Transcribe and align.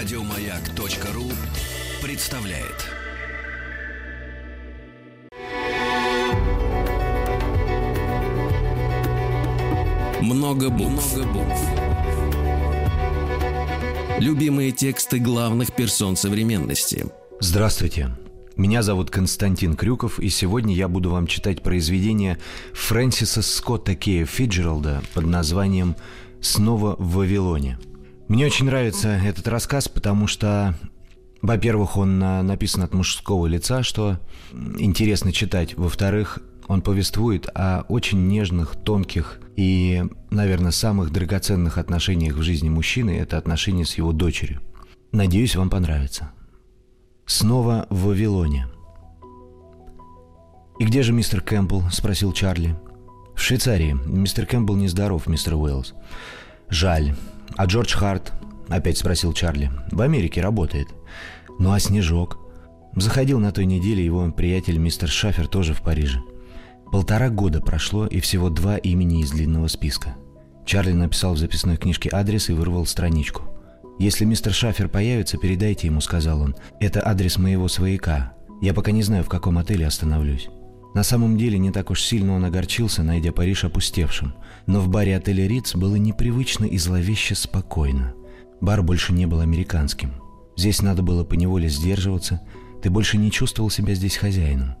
Радиомаяк.ру 0.00 1.30
представляет. 2.02 2.86
Много 10.22 10.70
букв. 10.70 11.18
Любимые 14.20 14.72
тексты 14.72 15.18
главных 15.18 15.74
персон 15.74 16.16
современности. 16.16 17.04
Здравствуйте. 17.38 18.16
Меня 18.56 18.82
зовут 18.82 19.10
Константин 19.10 19.76
Крюков, 19.76 20.18
и 20.18 20.30
сегодня 20.30 20.74
я 20.74 20.88
буду 20.88 21.10
вам 21.10 21.26
читать 21.26 21.62
произведение 21.62 22.38
Фрэнсиса 22.72 23.42
Скотта 23.42 23.94
Кея 23.94 24.24
Фиджералда 24.24 25.02
под 25.12 25.26
названием 25.26 25.94
«Снова 26.40 26.96
в 26.98 27.16
Вавилоне». 27.16 27.78
Мне 28.30 28.46
очень 28.46 28.66
нравится 28.66 29.08
этот 29.08 29.48
рассказ, 29.48 29.88
потому 29.88 30.28
что, 30.28 30.76
во-первых, 31.42 31.96
он 31.96 32.20
написан 32.20 32.84
от 32.84 32.94
мужского 32.94 33.48
лица, 33.48 33.82
что 33.82 34.20
интересно 34.78 35.32
читать. 35.32 35.76
Во-вторых, 35.76 36.38
он 36.68 36.80
повествует 36.80 37.48
о 37.56 37.84
очень 37.88 38.28
нежных, 38.28 38.76
тонких 38.76 39.40
и, 39.56 40.04
наверное, 40.30 40.70
самых 40.70 41.10
драгоценных 41.10 41.76
отношениях 41.76 42.36
в 42.36 42.42
жизни 42.42 42.68
мужчины. 42.68 43.18
Это 43.18 43.36
отношения 43.36 43.84
с 43.84 43.98
его 43.98 44.12
дочерью. 44.12 44.60
Надеюсь, 45.10 45.56
вам 45.56 45.68
понравится. 45.68 46.30
Снова 47.26 47.88
в 47.90 48.04
Вавилоне. 48.04 48.68
«И 50.78 50.84
где 50.84 51.02
же 51.02 51.12
мистер 51.12 51.40
Кэмпбелл?»– 51.40 51.82
спросил 51.90 52.32
Чарли. 52.32 52.76
«В 53.34 53.40
Швейцарии. 53.40 53.98
Мистер 54.06 54.46
Кэмпбелл 54.46 54.76
нездоров, 54.76 55.26
мистер 55.26 55.54
Уэллс». 55.56 55.94
«Жаль. 56.68 57.16
А 57.56 57.66
Джордж 57.66 57.94
Харт?»– 57.94 58.32
опять 58.68 58.98
спросил 58.98 59.32
Чарли. 59.32 59.70
«В 59.90 60.00
Америке 60.00 60.40
работает». 60.40 60.88
«Ну 61.58 61.72
а 61.72 61.80
Снежок?» 61.80 62.38
Заходил 62.96 63.38
на 63.38 63.52
той 63.52 63.66
неделе 63.66 64.04
его 64.04 64.30
приятель 64.32 64.78
мистер 64.78 65.08
Шафер 65.08 65.46
тоже 65.46 65.74
в 65.74 65.82
Париже. 65.82 66.20
Полтора 66.90 67.28
года 67.28 67.60
прошло, 67.60 68.06
и 68.06 68.18
всего 68.20 68.50
два 68.50 68.76
имени 68.76 69.22
из 69.22 69.30
длинного 69.30 69.68
списка. 69.68 70.16
Чарли 70.66 70.92
написал 70.92 71.34
в 71.34 71.38
записной 71.38 71.76
книжке 71.76 72.10
адрес 72.12 72.48
и 72.48 72.52
вырвал 72.52 72.86
страничку. 72.86 73.44
«Если 73.98 74.24
мистер 74.24 74.52
Шафер 74.52 74.88
появится, 74.88 75.38
передайте 75.38 75.86
ему»,— 75.86 76.00
сказал 76.02 76.40
он. 76.40 76.56
«Это 76.80 77.06
адрес 77.06 77.38
моего 77.38 77.68
свояка. 77.68 78.32
Я 78.60 78.74
пока 78.74 78.90
не 78.90 79.02
знаю, 79.02 79.22
в 79.22 79.28
каком 79.28 79.58
отеле 79.58 79.86
остановлюсь». 79.86 80.48
На 80.94 81.02
самом 81.04 81.38
деле 81.38 81.58
не 81.58 81.70
так 81.70 81.90
уж 81.90 82.02
сильно 82.02 82.34
он 82.34 82.44
огорчился, 82.44 83.02
найдя 83.02 83.32
Париж 83.32 83.64
опустевшим. 83.64 84.34
Но 84.66 84.80
в 84.80 84.88
баре 84.88 85.16
отеля 85.16 85.46
Риц 85.46 85.74
было 85.74 85.96
непривычно 85.96 86.64
и 86.64 86.78
зловеще 86.78 87.34
спокойно. 87.34 88.14
Бар 88.60 88.82
больше 88.82 89.12
не 89.12 89.26
был 89.26 89.40
американским. 89.40 90.14
Здесь 90.56 90.82
надо 90.82 91.02
было 91.02 91.24
поневоле 91.24 91.68
сдерживаться, 91.68 92.40
ты 92.82 92.90
больше 92.90 93.18
не 93.18 93.30
чувствовал 93.30 93.70
себя 93.70 93.94
здесь 93.94 94.16
хозяином. 94.16 94.74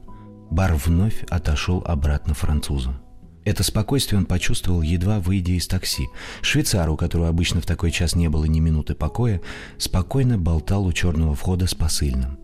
Бар 0.50 0.74
вновь 0.74 1.22
отошел 1.30 1.82
обратно 1.86 2.34
французам. 2.34 3.00
Это 3.44 3.62
спокойствие 3.62 4.18
он 4.18 4.26
почувствовал, 4.26 4.82
едва 4.82 5.18
выйдя 5.18 5.52
из 5.52 5.66
такси. 5.66 6.08
Швейцар, 6.42 6.90
у 6.90 6.96
которого 6.96 7.28
обычно 7.28 7.60
в 7.60 7.66
такой 7.66 7.90
час 7.90 8.14
не 8.14 8.28
было 8.28 8.44
ни 8.44 8.60
минуты 8.60 8.94
покоя, 8.94 9.40
спокойно 9.78 10.36
болтал 10.36 10.84
у 10.84 10.92
черного 10.92 11.34
входа 11.34 11.66
с 11.66 11.74
посыльным. 11.74 12.38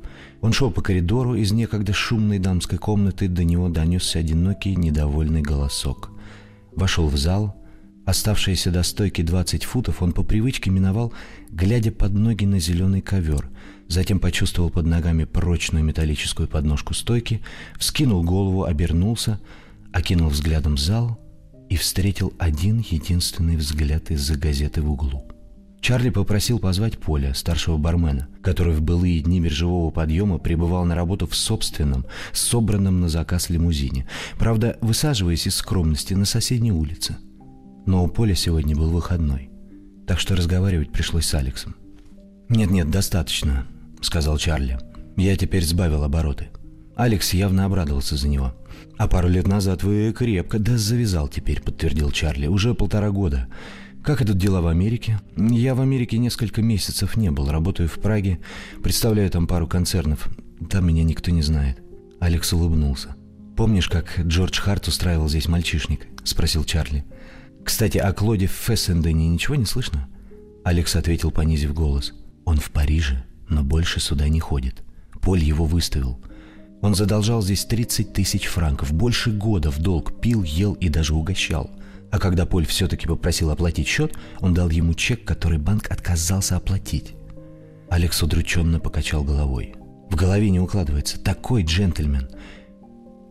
Он 0.47 0.53
шел 0.53 0.71
по 0.71 0.81
коридору, 0.81 1.35
из 1.35 1.51
некогда 1.51 1.93
шумной 1.93 2.39
дамской 2.39 2.79
комнаты 2.79 3.27
до 3.27 3.43
него 3.43 3.69
донесся 3.69 4.21
одинокий 4.21 4.77
недовольный 4.77 5.43
голосок. 5.43 6.13
Вошел 6.71 7.09
в 7.09 7.17
зал. 7.17 7.57
Оставшиеся 8.05 8.71
до 8.71 8.85
стойки 8.85 9.23
20 9.23 9.65
футов 9.65 10.03
он 10.03 10.13
по 10.13 10.23
привычке 10.23 10.71
миновал, 10.71 11.13
глядя 11.51 11.91
под 11.91 12.13
ноги 12.13 12.45
на 12.45 12.61
зеленый 12.61 13.01
ковер. 13.01 13.51
Затем 13.89 14.21
почувствовал 14.21 14.71
под 14.71 14.87
ногами 14.87 15.25
прочную 15.25 15.85
металлическую 15.85 16.47
подножку 16.47 16.95
стойки, 16.95 17.43
вскинул 17.77 18.23
голову, 18.23 18.63
обернулся— 18.63 19.41
окинул 19.93 20.29
взглядом 20.29 20.79
зал 20.79 21.19
и 21.69 21.77
встретил 21.77 22.33
один 22.39 22.85
единственный 22.89 23.57
взгляд 23.57 24.13
из-за 24.13 24.37
газеты 24.37 24.81
в 24.81 24.93
углу. 24.93 25.26
Чарли 25.87 26.11
попросил 26.11 26.59
позвать 26.59 26.99
Поля, 26.99 27.33
старшего 27.33 27.77
бармена, 27.77 28.27
который 28.43 28.73
в 28.73 28.83
былые 28.83 29.21
дни 29.21 29.41
биржевого 29.41 29.93
подъема 29.93 30.39
пребывал 30.39 30.85
на 30.85 30.97
работу 30.97 31.29
в 31.29 31.37
собственном, 31.37 32.07
собранном 32.33 33.01
на 33.01 33.09
заказ 33.09 33.51
лимузине, 33.51 34.09
правда, 34.37 34.77
высаживаясь 34.81 35.47
из 35.47 35.55
скромности 35.55 36.13
на 36.15 36.25
соседней 36.25 36.73
улице. 36.73 37.19
Но 37.87 38.05
у 38.05 38.09
Поля 38.09 38.35
сегодня 38.35 38.75
был 38.75 38.91
выходной, 38.91 39.49
так 40.09 40.19
что 40.19 40.35
разговаривать 40.35 40.91
пришлось 40.91 41.27
с 41.27 41.35
Алексом. 41.35 41.77
«Нет-нет, 42.49 42.91
достаточно»,— 42.91 43.65
сказал 44.01 44.39
Чарли. 44.39 44.81
«Я 45.17 45.37
теперь 45.37 45.65
сбавил 45.65 46.03
обороты». 46.03 46.49
Алекс 46.97 47.33
явно 47.33 47.65
обрадовался 47.65 48.17
за 48.17 48.27
него— 48.27 48.57
«А 48.99 49.09
пару 49.09 49.29
лет 49.29 49.47
назад 49.47 49.83
вы 49.83 50.13
крепко, 50.17 50.59
да 50.59 50.79
завязал 50.79 51.29
теперь»,— 51.29 51.61
подтвердил 51.63 52.11
Чарли. 52.11 52.47
«Уже 52.47 52.75
полтора 52.75 53.11
года. 53.11 53.47
Как 54.07 54.23
идут 54.23 54.39
дела 54.39 54.61
в 54.61 54.69
Америке?» 54.69 55.19
«Я 55.37 55.75
в 55.75 55.81
Америке 55.81 56.17
несколько 56.19 56.63
месяцев 56.63 57.17
не 57.17 57.33
был. 57.33 57.51
Работаю 57.51 57.89
в 57.89 57.95
Праге. 57.95 58.39
Представляю 58.81 59.29
там 59.31 59.49
пару 59.49 59.67
концернов. 59.67 60.29
Там 60.71 60.87
меня 60.87 61.03
никто 61.03 61.33
не 61.33 61.43
знает». 61.43 61.83
Алекс 62.21 62.53
улыбнулся. 62.53 63.17
«Помнишь, 63.57 63.89
как 63.89 64.21
Джордж 64.21 64.61
Харт 64.61 64.87
устраивал 64.87 65.29
здесь 65.29 65.49
мальчишник?»— 65.49 66.07
спросил 66.23 66.63
Чарли. 66.63 67.05
«Кстати, 67.65 67.99
о 67.99 68.13
Клоде 68.13 68.47
Фессендене 68.47 69.27
ничего 69.27 69.57
не 69.57 69.65
слышно?» 69.65 70.09
Алекс 70.63 70.95
ответил, 70.95 71.33
понизив 71.33 71.75
голос. 71.75 72.15
«Он 72.45 72.59
в 72.59 72.71
Париже, 72.71 73.25
но 73.49 73.65
больше 73.65 73.99
сюда 73.99 74.29
не 74.29 74.39
ходит. 74.39 74.85
Поль 75.21 75.43
его 75.43 75.65
выставил. 75.65 76.21
Он 76.81 76.95
задолжал 76.95 77.43
здесь 77.43 77.65
30 77.65 78.13
тысяч 78.13 78.47
франков, 78.47 78.93
больше 78.93 79.33
года 79.33 79.73
в 79.73 79.81
долг, 79.81 80.21
пил, 80.21 80.45
ел 80.45 80.75
и 80.75 80.89
даже 80.89 81.13
угощал. 81.13 81.73
А 82.17 82.19
когда 82.19 82.47
Поль 82.47 82.65
все-таки 82.65 83.07
попросил 83.07 83.51
оплатить 83.51 83.87
счет, 83.87 84.15
он 84.41 84.55
дал 84.55 84.71
ему 84.71 84.95
чек, 84.95 85.27
который 85.27 85.59
банк 85.59 85.91
отказался 85.91 86.57
оплатить. 86.57 87.15
Алекс 87.91 88.23
удрученно 88.23 88.81
покачал 88.81 89.23
головой. 89.23 89.75
В 90.09 90.17
голове 90.17 90.49
не 90.49 90.59
укладывается. 90.59 91.21
Такой 91.23 91.63
джентльмен. 91.63 92.31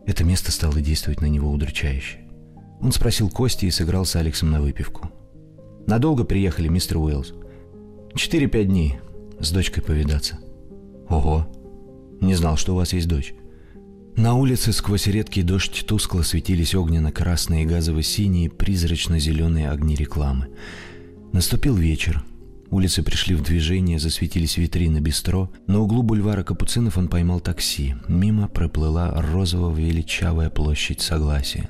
Это 0.06 0.22
место 0.22 0.52
стало 0.52 0.80
действовать 0.80 1.20
на 1.20 1.26
него 1.26 1.50
удручающе. 1.50 2.18
Он 2.80 2.92
спросил 2.92 3.28
Кости 3.28 3.66
и 3.66 3.72
сыграл 3.72 4.04
с 4.04 4.14
Алексом 4.14 4.52
на 4.52 4.60
выпивку. 4.60 5.10
«Надолго 5.88 6.22
приехали, 6.22 6.68
мистер 6.68 6.98
Уэллс?» 6.98 7.34
«Четыре-пять 8.14 8.68
дней. 8.68 9.00
С 9.40 9.50
дочкой 9.50 9.82
повидаться». 9.82 10.38
«Ого! 11.08 11.48
Не 12.20 12.36
знал, 12.36 12.56
что 12.56 12.74
у 12.74 12.76
вас 12.76 12.92
есть 12.92 13.08
дочь». 13.08 13.34
На 14.16 14.32
улице 14.32 14.72
сквозь 14.72 15.08
редкий 15.08 15.42
дождь 15.42 15.84
тускло 15.86 16.22
светились 16.22 16.74
огненно-красные 16.74 17.64
и 17.64 17.66
газово-синие 17.66 18.48
призрачно-зеленые 18.48 19.70
огни 19.70 19.94
рекламы. 19.94 20.48
Наступил 21.34 21.76
вечер. 21.76 22.24
Улицы 22.70 23.02
пришли 23.02 23.34
в 23.34 23.42
движение, 23.42 23.98
засветились 23.98 24.56
витрины 24.56 25.00
бистро. 25.00 25.52
На 25.66 25.80
углу 25.80 26.02
бульвара 26.02 26.44
Капуцинов 26.44 26.96
он 26.96 27.08
поймал 27.08 27.40
такси. 27.40 27.94
Мимо 28.08 28.48
проплыла 28.48 29.12
розово-величавая 29.20 30.48
площадь 30.48 31.02
Согласия. 31.02 31.68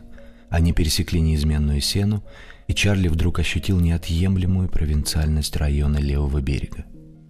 Они 0.48 0.72
пересекли 0.72 1.20
неизменную 1.20 1.80
сену, 1.80 2.22
и 2.68 2.74
Чарли 2.74 3.08
вдруг 3.08 3.40
ощутил 3.40 3.80
неотъемлемую 3.80 4.68
провинциальность 4.68 5.56
района 5.56 5.98
левого 5.98 6.40
берега. 6.40 6.84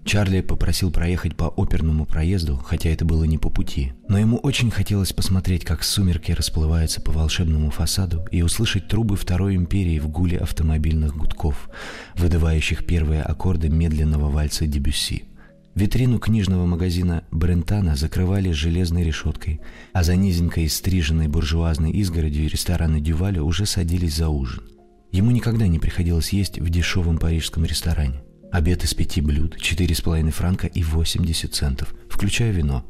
Чарли 0.07 0.41
попросил 0.41 0.93
проехать 0.93 1.35
по 1.35 1.47
оперному 1.47 2.07
проезду, 2.07 2.57
хотя 2.57 2.91
это 2.91 3.05
было 3.05 3.25
не 3.25 3.39
по 3.39 3.51
пути. 3.51 3.93
Но 4.09 4.19
ему 4.19 4.37
очень 4.37 4.71
хотелось 4.71 5.13
посмотреть, 5.13 5.65
как 5.65 5.83
сумерки 5.83 6.31
расплываются 6.31 7.01
по 7.01 7.11
волшебному 7.11 7.71
фасаду 7.71 8.25
и 8.31 8.41
услышать 8.43 8.87
трубы 8.87 9.17
Второй 9.17 9.57
империи 9.57 9.99
в 9.99 10.09
гуле 10.09 10.39
автомобильных 10.39 11.17
гудков, 11.17 11.69
выдавающих 12.15 12.87
первые 12.87 13.23
аккорды 13.23 13.69
медленного 13.69 14.31
вальса 14.31 14.69
Дебюсси. 14.69 15.25
Витрину 15.75 16.21
книжного 16.21 16.67
магазина 16.67 17.25
Брентана 17.33 17.97
закрывали 17.97 18.53
железной 18.53 19.03
решеткой, 19.03 19.61
а 19.93 20.05
за 20.05 20.15
низенькой 20.15 20.69
стриженной 20.69 21.27
буржуазной 21.27 21.91
изгородью 21.91 22.49
ресторана 22.49 23.01
Дюваля 23.01 23.43
уже 23.43 23.67
садились 23.67 24.15
за 24.15 24.29
ужин. 24.29 24.63
Ему 25.11 25.33
никогда 25.33 25.67
не 25.67 25.81
приходилось 25.81 26.33
есть 26.33 26.61
в 26.61 26.71
дешевом 26.71 27.19
парижском 27.19 27.65
ресторане. 27.65 28.23
Обед 28.53 28.85
из 28.85 28.95
пяти 28.95 29.21
блюд, 29.21 29.59
четыре 29.59 29.95
с 29.95 30.01
половиной 30.01 30.33
франка 30.33 30.67
и 30.67 30.83
80 30.83 31.55
центов, 31.55 31.95
включая 32.09 32.53
вино. 32.53 32.85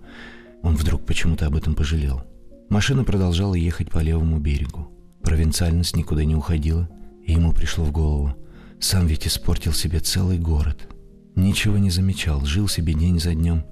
Он 0.62 0.76
вдруг 0.76 1.05
почему-то 1.06 1.47
об 1.47 1.56
этом 1.56 1.75
пожалел. 1.75 2.23
Машина 2.69 3.05
продолжала 3.05 3.55
ехать 3.55 3.91
по 3.91 3.99
левому 3.99 4.38
берегу. 4.38 4.88
Провинциальность 5.23 5.97
никуда 5.97 6.25
не 6.25 6.37
уходила, 6.37 6.88
и 7.25 7.32
ему 7.32 7.53
пришло 7.53 7.85
в 7.85 7.93
голову. 7.93 8.35
Сам 8.81 9.06
ведь 9.06 9.26
испортил 9.26 9.73
себе 9.73 10.00
целый 10.00 10.38
город. 10.38 10.88
Ничего 11.35 11.79
не 11.79 11.91
замечал, 11.91 12.44
жил 12.44 12.69
себе 12.69 12.94
день 12.94 13.19
за 13.19 13.35
днем. 13.35 13.64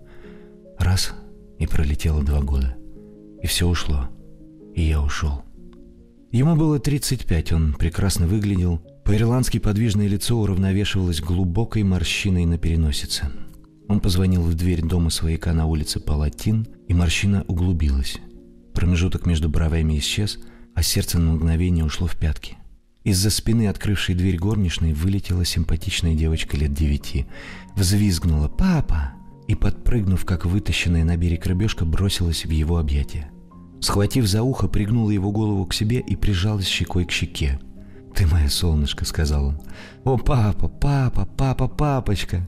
Раз, 0.79 1.13
и 1.59 1.67
пролетело 1.67 2.23
два 2.23 2.41
года. 2.41 2.77
И 3.43 3.47
все 3.47 3.69
ушло. 3.69 4.09
И 4.75 4.83
я 4.83 5.01
ушел. 5.01 5.45
Ему 6.33 6.57
было 6.57 6.81
35, 6.81 7.53
он 7.53 7.75
прекрасно 7.75 8.27
выглядел, 8.27 8.81
по-ирландски 9.05 9.59
подвижное 9.59 10.09
лицо 10.09 10.39
уравновешивалось 10.39 11.21
глубокой 11.21 11.83
морщиной 11.83 12.47
на 12.47 12.57
переносице. 12.59 13.31
Он 13.87 14.01
позвонил 14.01 14.43
в 14.43 14.55
дверь 14.55 14.83
дома 14.83 15.11
свояка 15.11 15.53
на 15.53 15.67
улице 15.67 16.01
Палатин, 16.01 16.67
и 16.89 16.95
морщина 16.95 17.45
углубилась. 17.47 18.19
Промежуток 18.73 19.27
между 19.27 19.49
бровями 19.49 19.99
исчез, 19.99 20.39
а 20.75 20.83
сердце 20.83 21.19
на 21.19 21.33
мгновение 21.33 21.85
ушло 21.85 22.07
в 22.07 22.17
пятки. 22.17 22.57
Из-за 23.05 23.29
спины 23.29 23.69
открывшей 23.69 24.15
дверь 24.15 24.39
горничной 24.39 24.95
вылетела 24.95 25.45
симпатичная 25.45 26.15
девочка 26.15 26.57
лет 26.57 26.73
девяти. 26.73 27.27
Взвизгнула 27.77 28.49
«Папа!» 28.49 29.13
и, 29.47 29.55
подпрыгнув, 29.55 30.25
как 30.25 30.47
вытащенная 30.47 31.05
на 31.05 31.19
берег 31.19 31.45
рыбешка, 31.45 31.85
бросилась 31.85 32.47
в 32.47 32.51
его 32.51 32.79
объятия. 32.79 33.31
Схватив 33.81 34.27
за 34.27 34.43
ухо, 34.43 34.67
пригнула 34.67 35.11
его 35.11 35.31
голову 35.31 35.67
к 35.67 35.75
себе 35.75 36.01
и 36.01 36.17
прижалась 36.17 36.67
щекой 36.67 37.05
к 37.05 37.11
щеке. 37.11 37.61
«Ты 38.15 38.27
мое 38.27 38.49
солнышко»,— 38.49 39.05
сказал 39.07 39.47
он. 39.47 39.61
«О, 40.05 40.17
папа, 40.17 40.69
папа, 40.69 41.27
папа, 41.37 41.67
папочка!» 41.67 42.47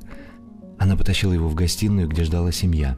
Она 0.78 0.96
потащила 0.96 1.32
его 1.32 1.48
в 1.48 1.54
гостиную, 1.54 2.08
где 2.08 2.24
ждала 2.24 2.52
семья. 2.52 2.96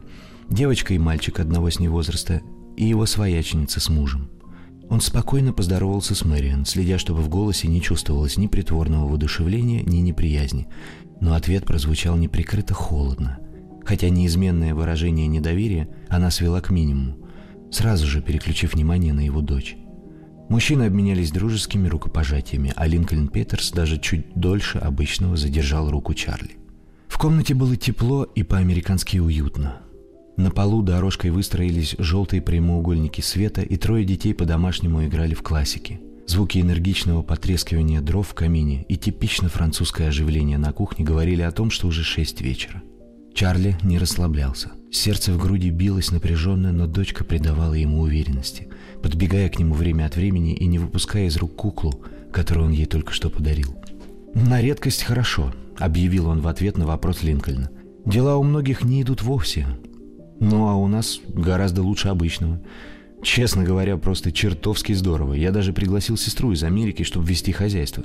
Девочка 0.50 0.93
и 0.94 0.99
мальчик 0.99 1.41
одного 1.41 1.70
с 1.70 1.79
ней 1.79 1.88
возраста 1.88 2.43
и 2.76 2.85
его 2.85 3.06
свояченица 3.06 3.81
с 3.81 3.88
мужем. 3.88 4.31
Он 4.91 5.00
спокойно 5.00 5.53
поздоровался 5.53 6.15
с 6.15 6.25
Мэриан, 6.25 6.65
следя, 6.65 6.99
чтобы 6.99 7.20
в 7.20 7.29
голосе 7.29 7.69
не 7.69 7.81
чувствовалось 7.81 8.37
ни 8.37 8.47
притворного 8.47 9.06
воодушевления, 9.06 9.82
ни 9.82 9.99
неприязни. 9.99 10.69
Но 11.20 11.35
ответ 11.35 11.65
прозвучал 11.67 12.17
неприкрыто 12.17 12.75
холодно. 12.75 13.38
Хотя 13.85 14.09
неизменное 14.09 14.75
выражение 14.75 15.26
недоверия 15.26 15.88
она 16.09 16.31
свела 16.31 16.61
к 16.61 16.70
минимуму, 16.70 17.17
сразу 17.70 18.06
же 18.06 18.20
переключив 18.20 18.75
внимание 18.75 19.12
на 19.12 19.20
его 19.20 19.41
дочь. 19.41 19.76
Мужчины 20.49 20.85
обменялись 20.85 21.31
дружескими 21.31 21.89
рукопожатиями, 21.89 22.73
а 22.75 22.87
Линкольн 22.87 23.29
Петерс 23.29 23.71
даже 23.71 23.99
чуть 23.99 24.33
дольше 24.35 24.79
обычного 24.79 25.37
задержал 25.37 25.91
руку 25.91 26.15
Чарли. 26.15 26.56
В 27.09 27.19
комнате 27.19 27.55
было 27.55 27.77
тепло 27.77 28.25
и 28.25 28.43
по-американски 28.43 29.19
уютно. 29.19 29.83
На 30.39 30.50
полу 30.50 30.83
дорожкой 30.83 31.33
выстроились 31.33 31.97
желтые 31.99 32.41
прямоугольники 32.41 33.21
света, 33.21 33.61
и 33.61 33.77
трое 33.77 34.05
детей 34.05 34.33
по-домашнему 34.33 35.05
играли 35.05 35.35
в 35.35 35.43
классики. 35.43 36.00
Звуки 36.27 36.59
энергичного 36.59 37.23
потрескивания 37.23 38.01
дров 38.01 38.29
в 38.29 38.35
камине 38.35 38.85
и 38.89 38.97
типично 38.97 39.49
французское 39.49 40.09
оживление 40.09 40.56
на 40.56 40.73
кухне 40.73 41.05
говорили 41.05 41.43
о 41.43 41.51
том, 41.53 41.71
что 41.71 41.89
уже 41.89 42.05
шесть 42.05 42.41
вечера. 42.41 42.83
Чарли 43.35 43.77
не 43.83 43.99
расслаблялся. 43.99 44.73
Сердце 44.91 45.33
в 45.33 45.39
груди 45.39 45.71
билось 45.71 46.11
напряженно, 46.11 46.73
но 46.73 46.87
дочка 46.87 47.25
придавала 47.25 47.75
ему 47.75 48.01
уверенности, 48.01 48.69
подбегая 49.03 49.49
к 49.49 49.59
нему 49.59 49.75
время 49.75 50.07
от 50.07 50.17
времени 50.17 50.55
и 50.55 50.67
не 50.67 50.79
выпуская 50.79 51.27
из 51.27 51.37
рук 51.37 51.55
куклу, 51.55 52.03
которую 52.33 52.67
он 52.67 52.73
ей 52.73 52.87
только 52.87 53.13
что 53.13 53.31
подарил. 53.31 53.77
«На 54.35 54.61
редкость 54.61 55.03
хорошо»,— 55.03 55.53
объявил 55.79 56.29
он 56.29 56.41
в 56.41 56.49
ответ 56.49 56.79
на 56.79 56.87
вопрос 56.87 57.23
Линкольна. 57.23 57.71
«Дела 58.05 58.37
у 58.37 58.43
многих 58.43 58.85
не 58.85 59.03
идут 59.03 59.23
вовсе. 59.23 59.67
Ну, 60.41 60.69
а 60.69 60.75
у 60.75 60.87
нас 60.87 61.21
гораздо 61.29 61.83
лучше 61.83 62.09
обычного. 62.09 62.61
Честно 63.23 63.65
говоря, 63.65 63.97
просто 63.97 64.31
чертовски 64.31 64.93
здорово. 64.93 65.35
Я 65.35 65.51
даже 65.51 65.73
пригласил 65.73 66.17
сестру 66.17 66.53
из 66.53 66.63
Америки, 66.63 67.03
чтобы 67.03 67.27
вести 67.27 67.53
хозяйство. 67.53 68.05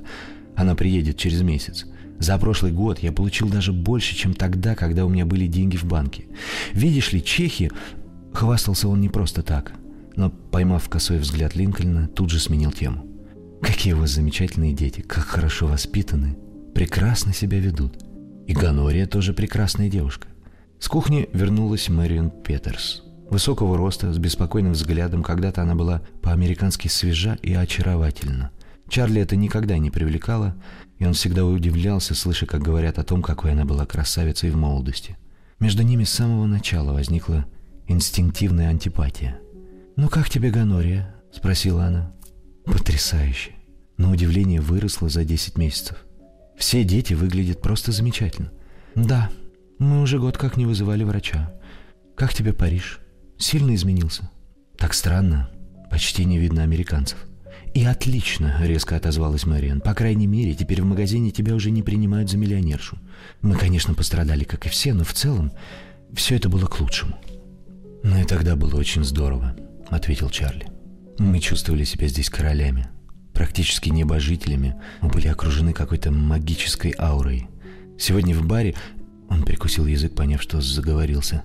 Она 0.56 0.75
приедет 0.75 1.18
через 1.18 1.42
месяц. 1.42 1.86
За 2.19 2.38
прошлый 2.38 2.71
год 2.71 3.00
я 3.00 3.12
получил 3.12 3.50
даже 3.50 3.74
больше, 3.74 4.15
чем 4.15 4.33
тогда, 4.33 4.75
когда 4.75 5.06
у 5.06 5.10
меня 5.10 5.25
были 5.25 5.48
деньги 5.48 5.77
в 5.77 5.86
банке. 5.86 6.25
Видишь 6.74 7.13
ли, 7.13 7.24
чехи... 7.24 7.71
Хвастался 8.33 8.88
он 8.88 9.00
не 9.00 9.10
просто 9.10 9.44
так, 9.44 9.74
но, 10.15 10.31
поймав 10.31 10.89
косой 10.89 11.19
взгляд 11.19 11.56
Линкольна, 11.56 12.07
тут 12.07 12.31
же 12.31 12.39
сменил 12.39 12.71
тему. 12.71 13.06
Какие 13.62 13.94
у 13.94 14.00
вас 14.00 14.10
замечательные 14.10 14.74
дети, 14.74 15.01
как 15.01 15.24
хорошо 15.24 15.68
воспитаны, 15.68 16.36
прекрасно 16.74 17.31
себя 17.31 17.60
ведут. 17.60 17.94
И 18.48 18.54
Ганория 18.54 19.06
тоже 19.06 19.33
прекрасная 19.33 19.88
девушка. 19.88 20.27
С 20.80 20.88
кухни 20.88 21.30
вернулась 21.31 21.89
Мэрион 21.89 22.30
Петерс. 22.30 23.04
Высокого 23.30 23.77
роста, 23.77 24.12
с 24.12 24.18
беспокойным 24.18 24.74
взглядом, 24.74 25.24
когда-то 25.24 25.62
она 25.62 25.75
была 25.75 26.01
по-американски 26.21 26.88
свежа 26.88 27.38
и 27.42 27.54
очаровательна. 27.54 28.51
Чарли 28.89 29.21
это 29.21 29.36
никогда 29.36 29.77
не 29.77 29.89
привлекало, 29.92 30.56
и 31.03 31.05
он 31.05 31.13
всегда 31.13 31.45
удивлялся, 31.45 32.15
слыша, 32.15 32.45
как 32.45 32.61
говорят 32.61 32.97
о 32.97 33.03
том, 33.03 33.21
какой 33.21 33.51
она 33.51 33.65
была 33.65 33.85
красавицей 33.85 34.50
в 34.50 34.55
молодости. 34.55 35.17
Между 35.59 35.83
ними 35.83 36.05
с 36.05 36.09
самого 36.09 36.45
начала 36.47 36.94
возникла 36.94 37.45
инстинктивная 37.88 38.69
антипатия. 38.69 39.39
«Ну 39.95 40.07
как 40.07 40.29
тебе, 40.29 40.50
Ганория?»— 40.50 41.13
спросила 41.31 41.85
она. 41.85 42.13
«Потрясающе!» 42.65 43.51
На 43.97 44.11
удивление 44.11 44.61
выросло 44.61 45.09
за 45.09 45.25
10 45.25 45.57
месяцев. 45.57 45.97
Все 46.57 46.83
дети 46.83 47.13
выглядят 47.13 47.61
просто 47.61 47.91
замечательно. 47.91 48.51
«Да», 48.95 49.29
мы 49.79 50.01
уже 50.01 50.19
год 50.19 50.38
как 50.38 50.55
не 50.55 50.65
вызывали 50.65 51.03
врача. 51.03 51.53
Как 52.15 52.33
тебе 52.33 52.53
Париж? 52.53 53.01
Сильно 53.38 53.75
изменился? 53.75 54.29
Так 54.77 54.94
странно. 54.94 55.50
Почти 55.91 56.23
не 56.23 56.38
видно 56.38 56.63
американцев. 56.63 57.17
И 57.74 57.86
отлично, 57.86 58.56
резко 58.62 58.96
отозвалась 58.96 59.48
Мэриан. 59.48 59.81
По 59.81 59.96
крайней 59.96 60.28
мере, 60.28 60.54
теперь 60.54 60.84
в 60.84 60.86
магазине 60.86 61.31
тебя 61.31 61.56
уже 61.56 61.72
не 61.72 61.81
принимают 61.81 62.30
за 62.30 62.38
миллионершу. 62.38 63.00
Мы, 63.42 63.56
конечно, 63.56 63.96
пострадали, 63.96 64.44
как 64.44 64.68
и 64.68 64.70
все, 64.70 64.94
но 64.94 65.04
в 65.04 65.14
целом 65.14 65.52
все 66.14 66.36
это 66.36 66.50
было 66.50 66.68
к 66.68 66.80
лучшему. 66.80 67.18
Ну 68.04 68.20
и 68.20 68.25
тогда 68.25 68.56
было 68.56 68.75
очень 68.75 69.04
здорово, 69.04 69.56
ответил 69.90 70.30
Чарли. 70.30 70.68
Мы 71.18 71.40
чувствовали 71.40 71.84
себя 71.84 72.08
здесь 72.08 72.30
королями, 72.30 72.88
практически 73.34 73.90
небожителями. 73.90 74.75
Мы 75.02 75.10
были 75.10 75.28
окружены 75.28 75.74
какой-то 75.74 76.12
магической 76.12 76.94
аурой. 77.00 77.48
Сегодня 77.98 78.36
в 78.36 78.46
баре 78.46 78.75
он 79.30 79.44
прикусил 79.44 79.88
язык, 79.88 80.14
поняв, 80.14 80.44
что 80.44 80.62
заговорился. 80.62 81.44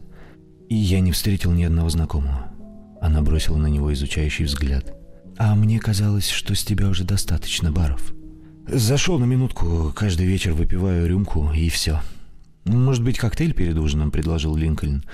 И 0.69 0.75
я 0.75 1.01
не 1.01 1.13
встретил 1.13 1.53
ни 1.53 1.65
одного 1.65 1.89
знакомого. 1.89 2.53
Она 3.01 3.23
бросила 3.23 3.57
на 3.57 3.69
него 3.69 3.93
изучающий 3.95 4.45
взгляд. 4.45 4.98
«А 5.39 5.55
мне 5.55 5.79
казалось, 5.79 6.29
что 6.29 6.57
с 6.57 6.65
тебя 6.65 6.89
уже 6.89 7.05
достаточно 7.05 7.71
баров». 7.71 8.13
«Зашел 8.67 9.21
на 9.21 9.25
минутку, 9.25 9.93
каждый 9.95 10.27
вечер 10.27 10.53
выпиваю 10.53 11.07
рюмку, 11.07 11.53
и 11.55 11.69
все». 11.69 12.01
«Может 12.65 13.05
быть, 13.05 13.19
коктейль 13.19 13.55
перед 13.55 13.79
ужином?»– 13.79 14.11
предложил 14.13 14.57
Линкольн. 14.57 15.05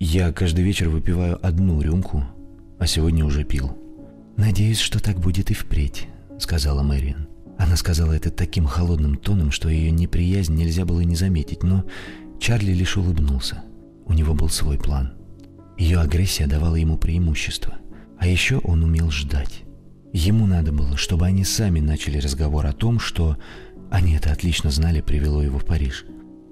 «Я 0.00 0.32
каждый 0.32 0.64
вечер 0.64 0.88
выпиваю 0.88 1.38
одну 1.46 1.82
рюмку, 1.82 2.24
а 2.78 2.86
сегодня 2.86 3.24
уже 3.24 3.44
пил». 3.44 3.76
«Надеюсь, 4.38 4.80
что 4.80 4.98
так 4.98 5.20
будет 5.20 5.50
и 5.50 5.54
впредь»,— 5.54 6.08
сказала 6.38 6.82
Мэриан. 6.82 7.28
Она 7.58 7.76
сказала 7.76 8.12
это 8.12 8.30
таким 8.30 8.64
холодным 8.64 9.16
тоном, 9.16 9.50
что 9.50 9.68
ее 9.68 9.90
неприязнь 9.90 10.54
нельзя 10.54 10.86
было 10.86 11.02
не 11.02 11.16
заметить, 11.16 11.62
но 11.62 11.84
Чарли 12.40 12.72
лишь 12.72 12.96
улыбнулся. 12.96 13.62
У 14.06 14.14
него 14.14 14.32
был 14.32 14.48
свой 14.48 14.78
план. 14.78 15.12
Ее 15.76 16.00
агрессия 16.00 16.46
давала 16.46 16.76
ему 16.76 16.96
преимущество. 16.96 17.74
А 18.18 18.26
еще 18.26 18.58
он 18.58 18.82
умел 18.82 19.10
ждать. 19.10 19.65
Ему 20.16 20.46
надо 20.46 20.72
было, 20.72 20.96
чтобы 20.96 21.26
они 21.26 21.44
сами 21.44 21.80
начали 21.80 22.16
разговор 22.16 22.64
о 22.64 22.72
том, 22.72 22.98
что 22.98 23.36
они 23.90 24.14
это 24.14 24.32
отлично 24.32 24.70
знали, 24.70 25.02
привело 25.02 25.42
его 25.42 25.58
в 25.58 25.66
Париж. 25.66 26.06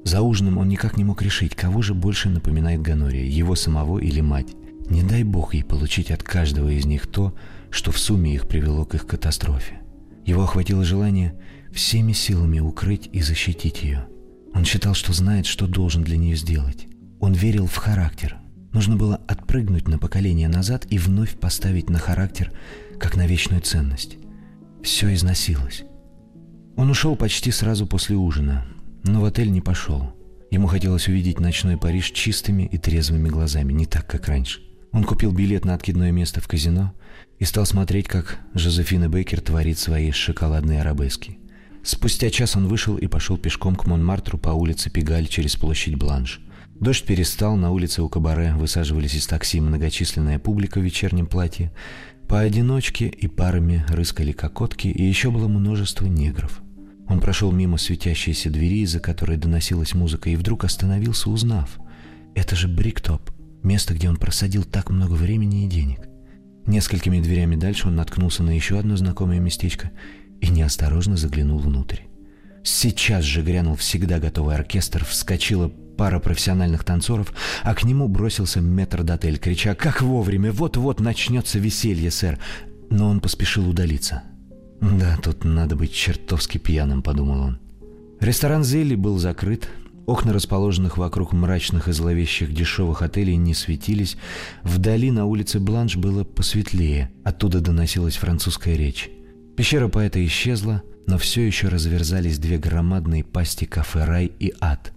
За 0.05 0.21
ужином 0.21 0.59
он 0.59 0.69
никак 0.69 0.99
не 0.99 1.05
мог 1.05 1.23
решить, 1.23 1.55
кого 1.55 1.81
же 1.81 1.95
больше 1.95 2.29
напоминает 2.29 2.83
Ганория, 2.83 3.27
его 3.27 3.55
самого 3.55 4.01
или 4.01 4.21
мать. 4.21 4.55
Не 4.91 5.03
дай 5.03 5.23
бог 5.23 5.55
ей 5.55 5.65
получить 5.65 6.11
от 6.11 6.23
каждого 6.23 6.69
из 6.69 6.85
них 6.85 7.07
то, 7.07 7.35
что 7.71 7.91
в 7.91 7.99
сумме 7.99 8.35
их 8.35 8.47
привело 8.49 8.85
к 8.85 8.97
их 8.97 9.07
катастрофе. 9.07 9.81
Его 10.27 10.43
охватило 10.43 10.85
желание 10.85 11.41
всеми 11.73 12.13
силами 12.13 12.61
укрыть 12.61 13.09
и 13.15 13.23
защитить 13.23 13.83
ее. 13.83 14.07
Он 14.53 14.67
считал, 14.67 14.93
что 14.93 15.15
знает, 15.15 15.47
что 15.47 15.67
должен 15.67 16.05
для 16.05 16.19
нее 16.19 16.37
сделать. 16.37 16.87
Он 17.19 17.33
верил 17.33 17.67
в 17.67 17.77
характер. 17.77 18.37
Нужно 18.75 18.97
было 18.97 19.23
отпрыгнуть 19.27 19.89
на 19.89 19.99
поколение 19.99 20.49
назад 20.49 20.85
и 20.91 20.99
вновь 20.99 21.39
поставить 21.39 21.89
на 21.89 21.99
характер, 21.99 22.53
как 22.99 23.17
на 23.17 23.27
вечную 23.27 23.63
ценность. 23.63 24.17
Все 24.83 25.13
износилось. 25.15 25.85
Он 26.77 26.91
ушел 26.91 27.17
почти 27.17 27.51
сразу 27.51 27.87
после 27.87 28.17
ужина, 28.17 28.67
но 29.05 29.21
в 29.21 29.25
отель 29.25 29.51
не 29.51 29.61
пошел. 29.61 30.15
Ему 30.51 30.67
хотелось 30.67 31.09
увидеть 31.09 31.41
ночной 31.41 31.77
Париж 31.77 32.11
чистыми 32.11 32.65
и 32.65 32.79
трезвыми 32.79 33.29
глазами, 33.29 33.73
не 33.73 33.87
так, 33.87 34.07
как 34.07 34.29
раньше. 34.29 34.61
Он 34.93 35.05
купил 35.05 35.33
билет 35.33 35.65
на 35.65 35.75
откидное 35.75 36.13
место 36.13 36.41
в 36.41 36.47
казино 36.47 36.93
и 37.41 37.45
стал 37.45 37.67
смотреть, 37.67 38.07
как 38.07 38.39
Жозефина 38.55 39.09
Бейкер 39.09 39.41
творит 39.41 39.79
свои 39.79 40.13
шоколадные 40.13 40.81
арабески. 40.81 41.39
Спустя 41.83 42.31
час 42.31 42.57
он 42.57 42.69
вышел 42.69 42.97
и 42.97 43.09
пошел 43.09 43.37
пешком 43.37 43.77
к 43.77 43.87
Монмартру 43.87 44.39
по 44.39 44.51
улице 44.51 44.91
Пегаль 44.91 45.27
через 45.27 45.57
площадь 45.57 45.97
Бланш. 45.97 46.41
Дождь 46.81 47.05
перестал, 47.05 47.57
на 47.57 47.71
улице 47.71 48.03
у 48.03 48.09
кабаре 48.09 48.55
высаживались 48.55 49.15
из 49.15 49.27
такси 49.27 49.61
многочисленная 49.61 50.39
публика 50.39 50.79
в 50.81 50.83
вечернем 50.83 51.27
платье. 51.27 51.73
Поодиночке 52.29 53.07
и 53.07 53.29
парами 53.29 53.85
рыскали 53.89 54.33
кокотки, 54.33 54.89
и 54.89 55.03
еще 55.03 55.31
было 55.31 55.47
множество 55.47 56.07
негров. 56.07 56.63
Он 57.09 57.21
прошел 57.21 57.53
мимо 57.53 57.77
светящейся 57.77 58.51
двери, 58.51 58.83
из-за 58.83 58.99
которой 58.99 59.37
доносилась 59.37 59.95
музыка, 59.95 60.31
и 60.31 60.37
вдруг 60.37 60.65
остановился, 60.65 61.31
узнав. 61.31 61.79
Это 62.35 62.57
же 62.57 62.67
Бриктоп, 62.67 63.31
место, 63.63 63.95
где 63.95 64.09
он 64.09 64.17
просадил 64.17 64.65
так 64.65 64.91
много 64.91 65.13
времени 65.13 65.65
и 65.65 65.69
денег. 65.69 66.09
Несколькими 66.67 67.21
дверями 67.21 67.57
дальше 67.57 67.89
он 67.89 67.97
наткнулся 67.97 68.43
на 68.43 68.51
еще 68.51 68.79
одно 68.79 68.97
знакомое 68.97 69.39
местечко 69.39 69.91
и 70.41 70.49
неосторожно 70.49 71.17
заглянул 71.17 71.59
внутрь. 71.59 72.01
Сейчас 72.63 73.25
же 73.25 73.43
грянул 73.43 73.77
всегда 73.77 74.19
готовый 74.19 74.55
оркестр, 74.55 75.05
вскочила 75.05 75.71
пара 75.97 76.19
профессиональных 76.19 76.85
танцоров, 76.85 77.33
а 77.63 77.75
к 77.75 77.85
нему 77.85 78.09
бросился 78.09 78.61
метрдотель, 78.61 79.39
крича 79.39 79.75
«Как 79.75 80.03
вовремя! 80.03 80.53
Вот-вот 80.53 81.01
начнется 81.01 81.59
веселье, 81.59 82.11
сэр!» 82.11 82.39
Но 82.91 83.09
он 83.09 83.21
поспешил 83.21 83.69
удалиться. 83.69 84.23
«Да, 84.81 85.17
тут 85.23 85.45
надо 85.45 85.77
быть 85.77 85.93
чертовски 85.93 86.59
пьяным»,— 86.59 87.03
подумал 87.05 87.41
он. 87.41 87.59
Ресторан 88.21 88.65
«Зелли» 88.65 88.95
был 88.95 89.19
закрыт, 89.19 89.69
окна 90.07 90.33
расположенных 90.33 90.99
вокруг 90.99 91.33
мрачных 91.33 91.89
и 91.89 91.93
зловещих 91.93 92.53
дешевых 92.53 93.03
отелей 93.03 93.37
не 93.37 93.55
светились, 93.55 94.17
вдали 94.63 95.11
на 95.11 95.27
улице 95.27 95.61
Бланш 95.61 95.97
было 95.97 96.25
посветлее, 96.25 97.11
оттуда 97.25 97.61
доносилась 97.61 98.17
французская 98.17 98.77
речь. 98.77 99.11
Пещера 99.57 99.89
поэта 99.89 100.25
исчезла, 100.25 100.83
но 101.07 101.19
все 101.19 101.47
еще 101.47 101.69
разверзались 101.69 102.39
две 102.39 102.59
громадные 102.59 103.25
пасти 103.25 103.65
кафе 103.67 104.05
«Рай» 104.05 104.33
и 104.39 104.53
«Ад», 104.61 104.93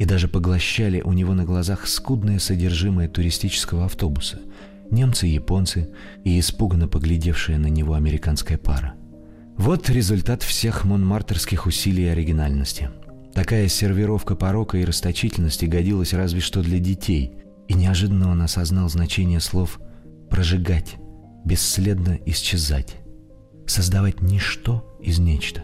и 0.00 0.06
даже 0.06 0.28
поглощали 0.28 1.02
у 1.02 1.12
него 1.12 1.34
на 1.34 1.44
глазах 1.44 1.86
скудное 1.86 2.38
содержимое 2.38 3.06
туристического 3.06 3.84
автобуса. 3.84 4.38
Немцы 4.90 5.28
и 5.28 5.32
японцы, 5.32 5.90
и 6.24 6.40
испуганно 6.40 6.88
поглядевшая 6.88 7.58
на 7.58 7.66
него 7.66 7.92
американская 7.92 8.56
пара. 8.56 8.94
Вот 9.58 9.90
результат 9.90 10.42
всех 10.42 10.86
монмартерских 10.86 11.66
усилий 11.66 12.08
оригинальности. 12.08 12.88
Такая 13.34 13.68
сервировка 13.68 14.36
порока 14.36 14.78
и 14.78 14.86
расточительности 14.86 15.66
годилась 15.66 16.14
разве 16.14 16.40
что 16.40 16.62
для 16.62 16.78
детей, 16.78 17.34
и 17.68 17.74
неожиданно 17.74 18.30
он 18.30 18.40
осознал 18.40 18.88
значение 18.88 19.38
слов 19.38 19.78
«прожигать», 20.30 20.96
«бесследно 21.44 22.18
исчезать», 22.24 22.96
«создавать 23.66 24.22
ничто 24.22 24.98
из 25.02 25.18
нечто». 25.18 25.62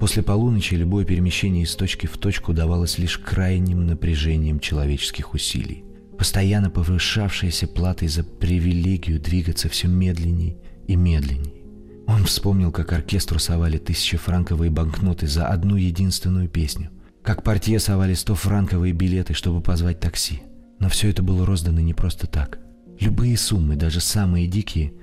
После 0.00 0.22
полуночи 0.22 0.72
любое 0.72 1.04
перемещение 1.04 1.64
из 1.64 1.76
точки 1.76 2.06
в 2.06 2.16
точку 2.16 2.54
давалось 2.54 2.96
лишь 2.96 3.18
крайним 3.18 3.86
напряжением 3.86 4.58
человеческих 4.58 5.34
усилий, 5.34 5.84
постоянно 6.16 6.70
повышавшейся 6.70 7.66
платой 7.66 8.08
за 8.08 8.24
привилегию 8.24 9.20
двигаться 9.20 9.68
все 9.68 9.88
медленней 9.88 10.56
и 10.88 10.96
медленней. 10.96 11.64
Он 12.06 12.24
вспомнил, 12.24 12.72
как 12.72 12.94
оркестру 12.94 13.38
совали 13.38 13.76
тысячефранковые 13.76 14.70
банкноты 14.70 15.26
за 15.26 15.48
одну 15.48 15.76
единственную 15.76 16.48
песню, 16.48 16.88
как 17.22 17.42
портье 17.42 17.78
совали 17.78 18.14
стофранковые 18.14 18.94
билеты, 18.94 19.34
чтобы 19.34 19.60
позвать 19.60 20.00
такси. 20.00 20.40
Но 20.78 20.88
все 20.88 21.10
это 21.10 21.22
было 21.22 21.44
роздано 21.44 21.80
не 21.80 21.92
просто 21.92 22.26
так. 22.26 22.58
Любые 22.98 23.36
суммы, 23.36 23.76
даже 23.76 24.00
самые 24.00 24.46
дикие, 24.46 24.94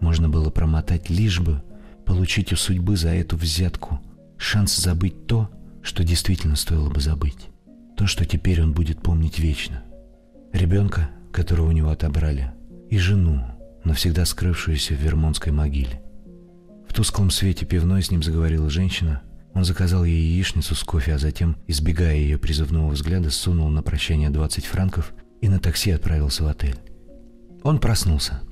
можно 0.00 0.28
было 0.28 0.50
промотать, 0.50 1.10
лишь 1.10 1.40
бы 1.40 1.60
получить 2.06 2.52
у 2.52 2.56
судьбы 2.56 2.96
за 2.96 3.08
эту 3.08 3.36
взятку 3.36 4.00
шанс 4.36 4.76
забыть 4.76 5.26
то, 5.26 5.50
что 5.82 6.04
действительно 6.04 6.56
стоило 6.56 6.90
бы 6.90 7.00
забыть. 7.00 7.48
То, 7.96 8.06
что 8.06 8.24
теперь 8.24 8.62
он 8.62 8.72
будет 8.72 9.00
помнить 9.02 9.38
вечно. 9.38 9.82
Ребенка, 10.52 11.10
которого 11.32 11.68
у 11.68 11.72
него 11.72 11.90
отобрали, 11.90 12.52
и 12.90 12.98
жену, 12.98 13.44
навсегда 13.84 14.24
скрывшуюся 14.24 14.94
в 14.94 14.98
вермонтской 14.98 15.52
могиле. 15.52 16.02
В 16.88 16.94
тусклом 16.94 17.30
свете 17.30 17.66
пивной 17.66 18.02
с 18.02 18.10
ним 18.10 18.22
заговорила 18.22 18.70
женщина. 18.70 19.22
Он 19.52 19.64
заказал 19.64 20.04
ей 20.04 20.32
яичницу 20.32 20.74
с 20.74 20.82
кофе, 20.82 21.14
а 21.14 21.18
затем, 21.18 21.56
избегая 21.66 22.16
ее 22.16 22.38
призывного 22.38 22.90
взгляда, 22.90 23.30
сунул 23.30 23.68
на 23.68 23.82
прощание 23.82 24.30
20 24.30 24.66
франков 24.66 25.12
и 25.40 25.48
на 25.48 25.58
такси 25.60 25.90
отправился 25.90 26.44
в 26.44 26.48
отель. 26.48 26.78
Он 27.62 27.78
проснулся. 27.78 28.42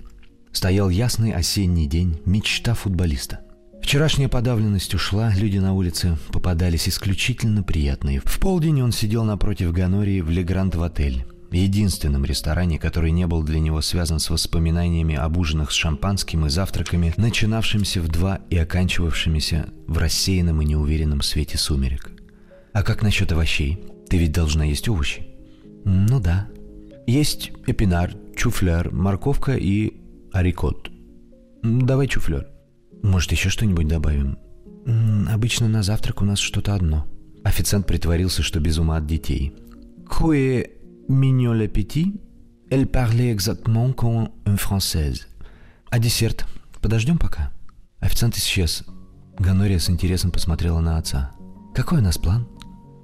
Стоял 0.53 0.91
ясный 0.91 1.33
осенний 1.33 1.87
день, 1.87 2.21
мечта 2.25 2.75
футболиста. 2.75 3.41
Вчерашняя 3.83 4.29
подавленность 4.29 4.95
ушла, 4.95 5.33
люди 5.35 5.59
на 5.59 5.75
улице 5.75 6.17
попадались 6.33 6.89
исключительно 6.89 7.63
приятные. 7.63 8.23
В 8.25 8.39
полдень 8.39 8.81
он 8.81 8.93
сидел 8.93 9.25
напротив 9.25 9.73
Ганории 9.73 10.21
в 10.21 10.31
Легрант 10.31 10.75
в 10.77 10.83
отель 10.83 11.25
единственном 11.51 12.25
ресторане, 12.25 12.79
который 12.79 13.11
не 13.11 13.27
был 13.27 13.43
для 13.43 13.61
него 13.61 13.81
связан 13.83 14.19
с 14.19 14.31
воспоминаниями 14.31 15.15
об 15.15 15.37
ужинах 15.37 15.71
с 15.71 15.75
шампанским 15.75 16.47
и 16.47 16.49
завтраками, 16.51 17.13
начинавшимися 17.17 18.01
в 18.01 18.09
два 18.09 18.41
и 18.51 18.57
оканчивавшимися 18.57 19.67
в 19.87 19.99
рассеянном 19.99 20.63
и 20.63 20.65
неуверенном 20.65 21.23
свете 21.23 21.59
сумерек. 21.59 22.11
«А 22.73 22.83
как 22.83 23.03
насчет 23.03 23.33
овощей? 23.33 23.85
Ты 24.09 24.17
ведь 24.17 24.33
должна 24.33 24.65
есть 24.65 24.89
овощи?» 24.89 25.27
«Ну 25.85 26.21
да. 26.21 26.49
Есть 27.07 27.53
эпинар, 27.67 28.15
чуфлер, 28.37 28.91
морковка 28.93 29.57
и 29.57 29.93
арикот. 30.33 30.91
Давай 31.63 32.07
чуфлер. 32.07 32.52
Может, 33.03 33.33
еще 33.33 33.49
что-нибудь 33.49 33.89
добавим?» 33.89 34.39
«Обычно 35.29 35.69
на 35.69 35.83
завтрак 35.83 36.23
у 36.23 36.25
нас 36.25 36.39
что-то 36.39 36.75
одно». 36.75 37.07
Официант 37.45 37.87
притворился, 37.87 38.43
что 38.43 38.61
без 38.61 38.79
ума 38.79 38.97
от 38.97 39.07
детей. 39.07 39.55
«Куэ 40.09 40.67
Mignon 41.09 41.53
l'appétit, 41.53 42.15
elle 42.71 42.87
parlait 42.87 43.31
exactement 43.31 43.93
comme 43.93 44.29
une 44.47 44.57
française. 44.57 45.27
А 45.91 45.99
десерт? 45.99 46.47
Подождем 46.81 47.19
пока. 47.19 47.53
Официант 48.01 48.37
исчез. 48.37 48.85
Ганория 49.39 49.79
с 49.79 49.91
интересом 49.91 50.31
посмотрела 50.31 50.81
на 50.81 50.97
отца. 50.97 51.33
Какой 51.75 51.99
у 51.99 52.03
нас 52.03 52.19
план? 52.19 52.49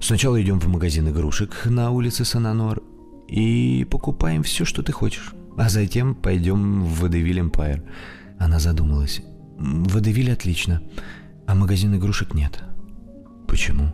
Сначала 0.01 0.41
идем 0.41 0.61
в 0.61 0.69
магазин 0.69 1.09
игрушек 1.09 1.67
на 1.67 1.91
улице 1.91 2.25
Сананор 2.25 2.83
и 3.29 3.87
покупаем 3.91 4.43
все, 4.43 4.65
что 4.65 4.83
ты 4.83 4.93
хочешь. 4.93 5.35
А 5.57 5.69
затем 5.69 6.15
пойдем 6.15 6.85
в 6.85 7.01
Водевиль 7.01 7.41
Эмпайр. 7.41 7.83
Она 8.39 8.61
задумалась. 8.61 9.21
Водевиль 9.59 10.33
отлично, 10.33 10.81
а 11.47 11.55
магазин 11.55 11.95
игрушек 11.97 12.33
нет. 12.33 12.63
Почему? 13.49 13.93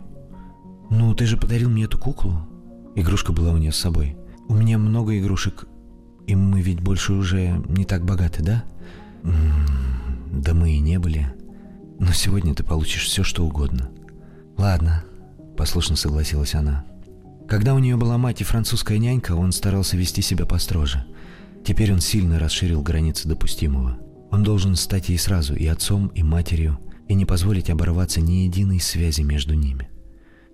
Ну, 0.91 1.15
ты 1.15 1.25
же 1.25 1.37
подарил 1.37 1.69
мне 1.69 1.85
эту 1.85 1.97
куклу. 1.97 2.47
Игрушка 2.95 3.33
была 3.33 3.51
у 3.51 3.57
нее 3.57 3.71
с 3.71 3.77
собой. 3.77 4.15
У 4.47 4.53
меня 4.53 4.77
много 4.77 5.17
игрушек, 5.17 5.65
и 6.27 6.35
мы 6.35 6.61
ведь 6.61 6.81
больше 6.81 7.13
уже 7.13 7.63
не 7.67 7.83
так 7.83 8.05
богаты, 8.05 8.43
да? 8.43 8.63
М-м, 9.23 10.41
да 10.41 10.53
мы 10.53 10.71
и 10.71 10.79
не 10.79 10.99
были. 10.99 11.33
Но 11.99 12.11
сегодня 12.11 12.53
ты 12.53 12.63
получишь 12.63 13.05
все, 13.05 13.23
что 13.23 13.43
угодно. 13.43 13.89
Ладно, 14.57 15.03
послушно 15.57 15.95
согласилась 15.95 16.53
она. 16.53 16.85
Когда 17.47 17.73
у 17.73 17.79
нее 17.79 17.97
была 17.97 18.17
мать 18.19 18.41
и 18.41 18.43
французская 18.43 18.99
нянька, 18.99 19.33
он 19.33 19.51
старался 19.51 19.97
вести 19.97 20.21
себя 20.21 20.45
построже. 20.45 21.05
Теперь 21.65 21.91
он 21.91 22.01
сильно 22.01 22.37
расширил 22.37 22.83
границы 22.83 23.27
допустимого. 23.27 23.97
Он 24.35 24.43
должен 24.43 24.75
стать 24.75 25.07
ей 25.07 25.17
сразу 25.17 25.55
и 25.55 25.65
отцом, 25.65 26.07
и 26.07 26.21
матерью, 26.21 26.77
и 27.07 27.13
не 27.13 27.23
позволить 27.23 27.69
оборваться 27.69 28.19
ни 28.19 28.43
единой 28.43 28.81
связи 28.81 29.21
между 29.21 29.53
ними. 29.53 29.87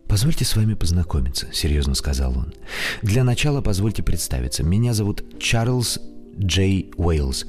«Позвольте 0.07 0.45
с 0.45 0.55
вами 0.55 0.75
познакомиться»,— 0.75 1.47
серьезно 1.51 1.95
сказал 1.95 2.37
он. 2.37 2.53
«Для 3.01 3.23
начала 3.23 3.59
позвольте 3.61 4.03
представиться. 4.03 4.61
Меня 4.61 4.93
зовут 4.93 5.23
Чарльз 5.39 5.99
Джей 6.37 6.91
Уэйлс, 6.95 7.47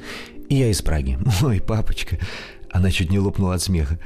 и 0.49 0.55
я 0.55 0.71
из 0.71 0.81
Праги. 0.81 1.19
Ой, 1.43 1.61
папочка!» 1.61 2.19
Она 2.71 2.91
чуть 2.91 3.11
не 3.11 3.19
лопнула 3.19 3.57
от 3.57 3.61
смеха. 3.61 4.01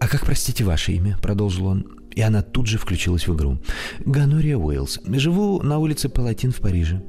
«А 0.00 0.08
как, 0.08 0.26
простите, 0.26 0.64
ваше 0.64 0.90
имя?»— 0.94 1.18
продолжил 1.22 1.66
он. 1.66 1.86
И 2.16 2.20
она 2.20 2.42
тут 2.42 2.66
же 2.66 2.78
включилась 2.78 3.28
в 3.28 3.36
игру. 3.36 3.60
«Ганория 4.04 4.56
Уэйлс. 4.56 4.98
Живу 5.06 5.62
на 5.62 5.78
улице 5.78 6.08
Палатин 6.08 6.50
в 6.50 6.56
Париже. 6.56 7.00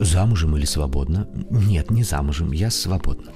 Замужем 0.00 0.56
или 0.56 0.64
свободна?» 0.64 1.28
«Нет, 1.50 1.92
не 1.92 2.02
замужем. 2.02 2.50
Я 2.50 2.72
свободна». 2.72 3.30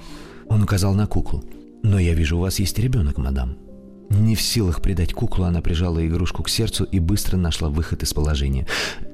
Он 0.49 0.63
указал 0.63 0.93
на 0.93 1.07
куклу. 1.07 1.43
«Но 1.83 1.99
я 1.99 2.13
вижу, 2.13 2.37
у 2.37 2.41
вас 2.41 2.59
есть 2.59 2.79
ребенок, 2.79 3.17
мадам». 3.17 3.57
Не 4.09 4.35
в 4.35 4.41
силах 4.41 4.81
предать 4.81 5.13
куклу, 5.13 5.45
она 5.45 5.61
прижала 5.61 6.05
игрушку 6.05 6.43
к 6.43 6.49
сердцу 6.49 6.85
и 6.85 6.99
быстро 6.99 7.37
нашла 7.37 7.69
выход 7.69 8.03
из 8.03 8.13
положения. 8.13 8.65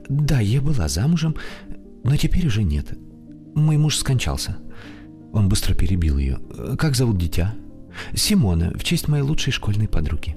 «Да, 0.08 0.40
я 0.40 0.62
была 0.62 0.88
замужем, 0.88 1.36
но 2.04 2.16
теперь 2.16 2.48
уже 2.48 2.64
нет. 2.64 2.98
Мой 3.56 3.78
муж 3.78 3.98
скончался». 3.98 4.58
Он 5.34 5.50
быстро 5.50 5.74
перебил 5.74 6.18
ее. 6.18 6.40
«Как 6.78 6.96
зовут 6.96 7.18
дитя?» 7.18 7.56
«Симона, 8.16 8.72
в 8.76 8.84
честь 8.84 9.08
моей 9.08 9.24
лучшей 9.24 9.52
школьной 9.52 9.88
подруги». 9.88 10.36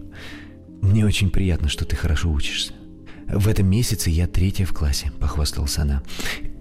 «Мне 0.82 1.04
очень 1.04 1.30
приятно, 1.30 1.68
что 1.68 1.84
ты 1.84 1.96
хорошо 1.96 2.30
учишься». 2.30 2.72
«В 3.26 3.48
этом 3.48 3.66
месяце 3.66 4.08
я 4.08 4.26
третья 4.26 4.64
в 4.66 4.72
классе»,— 4.72 5.10
похвасталась 5.20 5.78
она. 5.78 6.02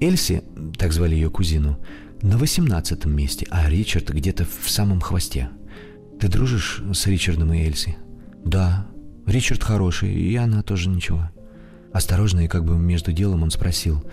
«Эльси, 0.01 0.43
так 0.77 0.93
звали 0.93 1.15
ее 1.15 1.29
кузину, 1.29 1.77
на 2.25 2.37
восемнадцатом 2.37 3.15
месте, 3.15 3.47
а 3.49 3.69
Ричард 3.69 4.09
где-то 4.09 4.45
в 4.45 4.69
самом 4.69 5.01
хвосте». 5.01 5.49
Ты 6.19 6.29
дружишь 6.29 6.81
с 6.93 7.07
Ричардом 7.07 7.53
и 7.53 7.59
Эльси? 7.59 7.97
Да. 8.43 8.87
Ричард 9.25 9.63
хороший, 9.63 10.13
и 10.13 10.35
она 10.35 10.61
тоже 10.61 10.89
ничего. 10.89 11.29
Осторожно 11.93 12.45
и 12.45 12.47
как 12.47 12.63
бы 12.65 12.77
между 12.77 13.11
делом 13.11 13.43
он 13.43 13.51
спросил, 13.51 14.03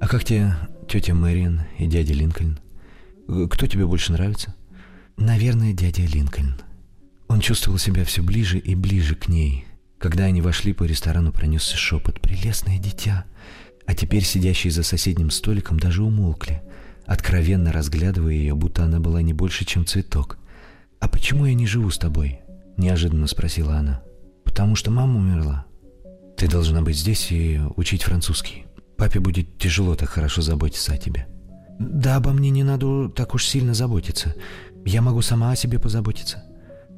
а 0.00 0.08
как 0.08 0.24
тебе 0.24 0.54
тетя 0.88 1.14
Мэриан 1.14 1.62
и 1.78 1.86
дядя 1.86 2.14
Линкольн? 2.14 2.58
Кто 3.50 3.66
тебе 3.66 3.86
больше 3.86 4.12
нравится? 4.12 4.54
Наверное, 5.16 5.72
дядя 5.72 6.02
Линкольн. 6.02 6.56
Он 7.28 7.40
чувствовал 7.40 7.78
себя 7.78 8.04
все 8.04 8.22
ближе 8.22 8.58
и 8.58 8.74
ближе 8.74 9.14
к 9.14 9.28
ней. 9.28 9.66
Когда 9.98 10.24
они 10.24 10.42
вошли 10.42 10.72
по 10.72 10.84
ресторану, 10.84 11.32
пронесся 11.32 11.76
шепот 11.76 12.20
«Прелестное 12.20 12.78
дитя!» 12.78 13.24
А 13.86 13.94
теперь 13.94 14.24
сидящие 14.24 14.72
за 14.72 14.82
соседним 14.82 15.30
столиком 15.30 15.78
даже 15.78 16.02
умолкли, 16.02 16.62
откровенно 17.06 17.72
разглядывая 17.72 18.34
ее, 18.34 18.54
будто 18.54 18.84
она 18.84 19.00
была 19.00 19.22
не 19.22 19.32
больше, 19.32 19.64
чем 19.64 19.86
цветок. 19.86 20.38
«А 21.00 21.08
почему 21.08 21.46
я 21.46 21.54
не 21.54 21.66
живу 21.66 21.90
с 21.90 21.98
тобой?»— 21.98 22.40
неожиданно 22.76 23.26
спросила 23.26 23.76
она. 23.76 24.02
Потому 24.52 24.76
что 24.76 24.90
мама 24.90 25.18
умерла. 25.18 25.64
Ты 26.36 26.46
должна 26.46 26.82
быть 26.82 26.98
здесь 26.98 27.32
и 27.32 27.58
учить 27.76 28.02
французский. 28.02 28.66
Папе 28.98 29.18
будет 29.18 29.56
тяжело 29.56 29.94
так 29.94 30.10
хорошо 30.10 30.42
заботиться 30.42 30.92
о 30.92 30.98
тебе. 30.98 31.26
Да, 31.78 32.16
обо 32.16 32.32
мне 32.32 32.50
не 32.50 32.62
надо 32.62 33.08
так 33.08 33.34
уж 33.34 33.46
сильно 33.46 33.72
заботиться. 33.72 34.34
Я 34.84 35.00
могу 35.00 35.22
сама 35.22 35.52
о 35.52 35.56
себе 35.56 35.78
позаботиться. 35.78 36.44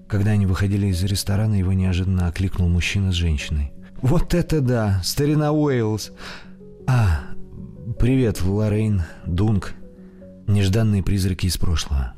Когда 0.09 0.33
они 0.33 0.47
выходили 0.47 0.89
из 0.89 1.01
ресторана, 1.05 1.55
его 1.55 1.73
неожиданно 1.73 2.27
окликнул 2.27 2.69
мужчина 2.69 3.13
с 3.13 3.15
женщиной. 3.15 3.73
«Вот 4.03 4.35
это 4.35 4.61
да! 4.61 5.01
Старина 5.05 5.53
Уэйлс!» 5.53 6.11
«А, 6.89 7.21
привет, 8.01 8.43
Лоррейн, 8.43 9.05
Дунк. 9.27 9.75
Нежданные 10.47 11.03
призраки 11.03 11.47
из 11.47 11.57
прошлого. 11.57 12.15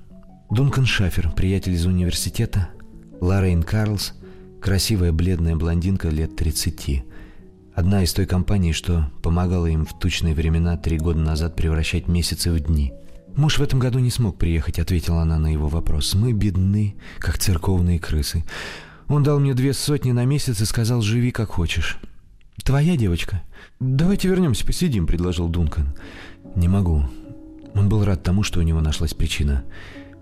Дункан 0.51 0.87
Шафер, 0.87 1.31
приятель 1.33 1.73
из 1.73 1.87
университета. 1.87 2.69
Лоррейн 3.21 3.63
Карлс, 3.63 4.13
красивая 4.61 5.13
бледная 5.13 5.57
блондинка 5.57 6.09
лет 6.09 6.37
30. 6.37 7.05
Одна 7.75 8.03
из 8.03 8.13
той 8.13 8.27
компании, 8.27 8.73
что 8.73 9.11
помогала 9.23 9.67
им 9.67 9.85
в 9.85 9.99
тучные 9.99 10.35
времена 10.35 10.77
три 10.77 10.99
года 10.99 11.21
назад 11.21 11.57
превращать 11.57 12.09
месяцы 12.09 12.51
в 12.51 12.61
дни– 12.61 12.93
«Муж 13.37 13.59
в 13.59 13.63
этом 13.63 13.79
году 13.79 13.99
не 13.99 14.11
смог 14.11 14.39
приехать»,— 14.39 14.79
ответила 14.81 15.21
она 15.21 15.39
на 15.39 15.53
его 15.53 15.69
вопрос. 15.69 16.15
«Мы 16.15 16.33
бедны, 16.33 16.97
как 17.19 17.37
церковные 17.37 17.99
крысы. 17.99 18.45
Он 19.09 19.23
дал 19.23 19.39
мне 19.39 19.53
две 19.53 19.75
сотни 19.75 20.13
на 20.13 20.25
месяц 20.25 20.63
и 20.63 20.65
сказал, 20.65 21.03
живи 21.03 21.31
как 21.31 21.51
хочешь». 21.51 21.99
«Твоя 22.65 22.97
девочка?» 22.97 23.43
«Давайте 23.79 24.29
вернемся, 24.29 24.65
посидим»,— 24.65 25.07
предложил 25.07 25.49
Дункан. 25.49 25.95
«Не 26.57 26.67
могу». 26.67 27.05
Он 27.77 27.91
был 27.91 28.05
рад 28.05 28.23
тому, 28.23 28.43
что 28.43 28.61
у 28.61 28.63
него 28.63 28.81
нашлась 28.81 29.13
причина. 29.13 29.65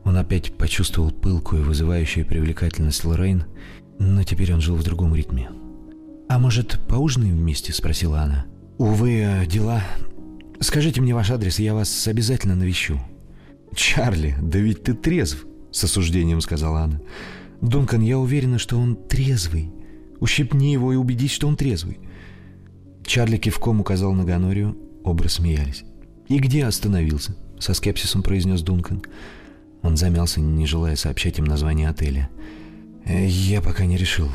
Он 0.03 0.17
опять 0.17 0.57
почувствовал 0.57 1.13
пылкую, 1.13 1.65
вызывающую 1.65 2.27
привлекательность 2.27 3.05
Лоррейн, 3.05 3.45
но 3.99 4.25
теперь 4.25 4.53
он 4.53 4.61
жил 4.61 4.75
в 4.75 4.83
другом 4.83 5.15
ритме. 5.15 5.51
«А 6.29 6.39
может, 6.39 6.81
поужинаем 6.89 7.37
вместе?»— 7.37 7.73
спросила 7.75 8.23
она. 8.23 8.47
«Увы, 8.77 9.21
э, 9.21 9.47
дела. 9.47 9.85
Скажите 10.59 11.01
мне 11.01 11.15
ваш 11.15 11.31
адрес, 11.31 11.61
я 11.61 11.75
вас 11.75 12.09
обязательно 12.09 12.57
навещу». 12.57 13.01
«Чарли, 13.75 14.35
да 14.43 14.59
ведь 14.59 14.83
ты 14.83 14.95
трезв»,— 14.95 15.47
с 15.71 15.85
осуждением 15.85 16.41
сказала 16.41 16.83
она. 16.83 17.01
«Дункан, 17.61 18.01
я 18.01 18.19
уверена, 18.19 18.59
что 18.59 18.79
он 18.79 18.97
трезвый. 18.97 19.73
Ущипни 20.19 20.73
его 20.73 20.93
и 20.93 20.97
убедись, 20.97 21.33
что 21.33 21.47
он 21.47 21.57
трезвый». 21.57 22.01
Чарли 23.07 23.37
кивком 23.37 23.81
указал 23.81 24.13
на 24.13 24.25
Ганорию, 24.25 24.77
оба 25.05 25.29
смеялись. 25.29 25.85
«И 26.29 26.39
где 26.39 26.65
остановился?»— 26.65 27.37
со 27.65 27.73
скепсисом 27.73 28.23
произнес 28.23 28.61
Дункан. 28.61 29.03
Он 29.83 29.97
замялся, 29.97 30.41
не 30.41 30.67
желая 30.67 30.97
сообщать 30.97 31.39
им 31.39 31.47
название 31.47 31.89
отеля. 31.89 32.29
«Э, 33.07 33.27
«Я 33.27 33.63
пока 33.63 33.87
не 33.87 33.97
решил. 33.97 34.29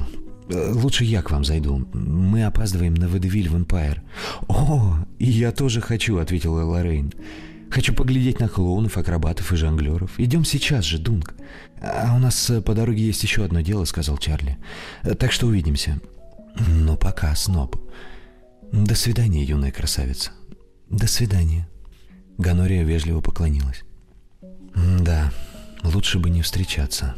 Э, 0.50 0.72
лучше 0.74 1.04
я 1.04 1.22
к 1.22 1.30
вам 1.30 1.46
зайду. 1.46 1.88
Мы 1.94 2.44
опаздываем 2.44 2.96
на 2.96 3.08
Водевиль 3.08 3.50
в 3.50 3.56
Эмпайр». 3.56 4.02
«О, 4.48 4.98
я 5.20 5.52
тоже 5.52 5.80
хочу»,— 5.80 6.18
ответила 6.20 6.64
Лоррейн. 6.64 7.14
«Хочу 7.70 7.94
поглядеть 7.94 8.40
на 8.40 8.50
клоунов, 8.50 8.98
акробатов 8.98 9.54
и 9.54 9.56
жонглеров. 9.56 10.20
Идем 10.20 10.44
сейчас 10.44 10.86
же, 10.86 10.98
Дунк». 10.98 11.36
«А 11.82 12.16
у 12.16 12.20
нас 12.20 12.50
э, 12.50 12.62
по 12.62 12.74
дороге 12.74 13.06
есть 13.06 13.22
еще 13.22 13.46
одно 13.46 13.62
дело»,— 13.62 13.86
сказал 13.86 14.18
Чарли. 14.18 14.58
«Так 15.20 15.32
что 15.32 15.46
увидимся». 15.46 16.00
«Ну, 16.68 16.98
пока, 16.98 17.36
Сноб». 17.36 17.76
«До 18.72 18.96
свидания, 18.96 19.44
юная 19.44 19.72
красавица». 19.72 20.32
«До 20.90 21.06
свидания». 21.08 21.68
Ганория 22.40 22.84
вежливо 22.84 23.20
поклонилась. 23.20 23.84
«Да, 24.74 25.32
лучше 25.84 26.20
бы 26.20 26.30
не 26.30 26.42
встречаться». 26.42 27.16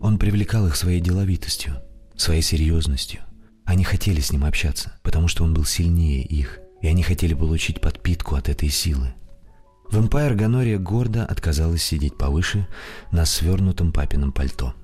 Он 0.00 0.18
привлекал 0.18 0.66
их 0.66 0.74
своей 0.74 1.00
деловитостью, 1.00 1.76
своей 2.16 2.42
серьезностью. 2.42 3.20
Они 3.64 3.84
хотели 3.84 4.20
с 4.20 4.32
ним 4.32 4.44
общаться, 4.44 4.98
потому 5.04 5.28
что 5.28 5.44
он 5.44 5.54
был 5.54 5.64
сильнее 5.64 6.24
их, 6.24 6.58
и 6.80 6.88
они 6.88 7.04
хотели 7.04 7.34
получить 7.34 7.80
подпитку 7.80 8.34
от 8.34 8.48
этой 8.48 8.68
силы. 8.68 9.14
В 9.88 9.96
Эмпайр 9.96 10.34
Ганория 10.34 10.78
гордо 10.78 11.24
отказалась 11.24 11.84
сидеть 11.84 12.18
повыше 12.18 12.66
на 13.12 13.24
свернутом 13.24 13.92
папином 13.92 14.32
пальто. 14.32 14.74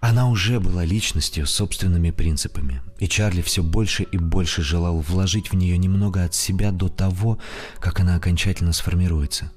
Она 0.00 0.28
уже 0.28 0.60
была 0.60 0.84
личностью 0.84 1.46
с 1.46 1.50
собственными 1.50 2.10
принципами, 2.10 2.82
и 3.00 3.08
Чарли 3.08 3.42
все 3.42 3.62
больше 3.62 4.04
и 4.04 4.16
больше 4.16 4.62
желал 4.62 5.00
вложить 5.00 5.50
в 5.50 5.56
нее 5.56 5.76
немного 5.76 6.24
от 6.24 6.34
себя 6.34 6.70
до 6.70 6.88
того, 6.88 7.38
как 7.80 7.98
она 8.00 8.14
окончательно 8.14 8.72
сформируется. 8.72 9.50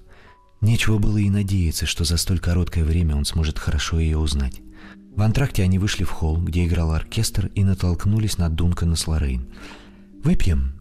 Нечего 0.60 0.98
было 0.98 1.18
и 1.18 1.30
надеяться, 1.30 1.86
что 1.86 2.06
за 2.06 2.18
столь 2.18 2.40
короткое 2.40 2.84
время 2.84 3.16
он 3.16 3.26
сможет 3.26 3.60
хорошо 3.60 4.00
ее 4.00 4.18
узнать. 4.18 4.62
В 5.16 5.22
антракте 5.22 5.64
они 5.64 5.78
вышли 5.78 6.04
в 6.04 6.10
холл, 6.10 6.38
где 6.38 6.66
играл 6.66 6.92
оркестр, 6.94 7.52
и 7.54 7.64
натолкнулись 7.64 8.38
на 8.38 8.50
Дункана 8.50 8.96
с 8.96 9.08
Лоррейн. 9.08 9.48
«Выпьем?» 10.24 10.74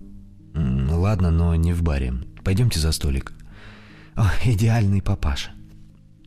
«Ладно, 0.55 1.31
но 1.31 1.55
не 1.55 1.73
в 1.73 1.83
баре. 1.83 2.15
Пойдемте 2.45 2.79
за 2.79 2.93
столик». 2.93 3.33
«О, 4.15 4.31
идеальный 4.45 5.03
папаша». 5.03 5.51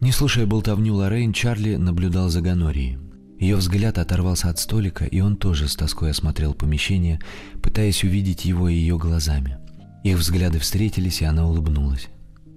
Не 0.02 0.12
слушая 0.12 0.46
болтовню 0.46 0.96
Лоррейн, 0.96 1.32
Чарли 1.32 1.76
наблюдал 1.76 2.30
за 2.30 2.42
Ганорией. 2.42 2.98
Ее 3.40 3.56
взгляд 3.58 3.98
оторвался 3.98 4.50
от 4.50 4.60
столика, 4.60 5.06
и 5.06 5.20
он 5.20 5.36
тоже 5.36 5.68
с 5.68 5.76
тоской 5.76 6.12
осмотрел 6.12 6.54
помещение, 6.54 7.20
пытаясь 7.62 8.04
увидеть 8.04 8.46
его 8.46 8.70
ее 8.70 8.98
глазами. 8.98 9.58
Их 10.04 10.18
взгляды 10.18 10.60
встретились, 10.60 11.22
и 11.22 11.26
она 11.26 11.48
улыбнулась. 11.48 12.10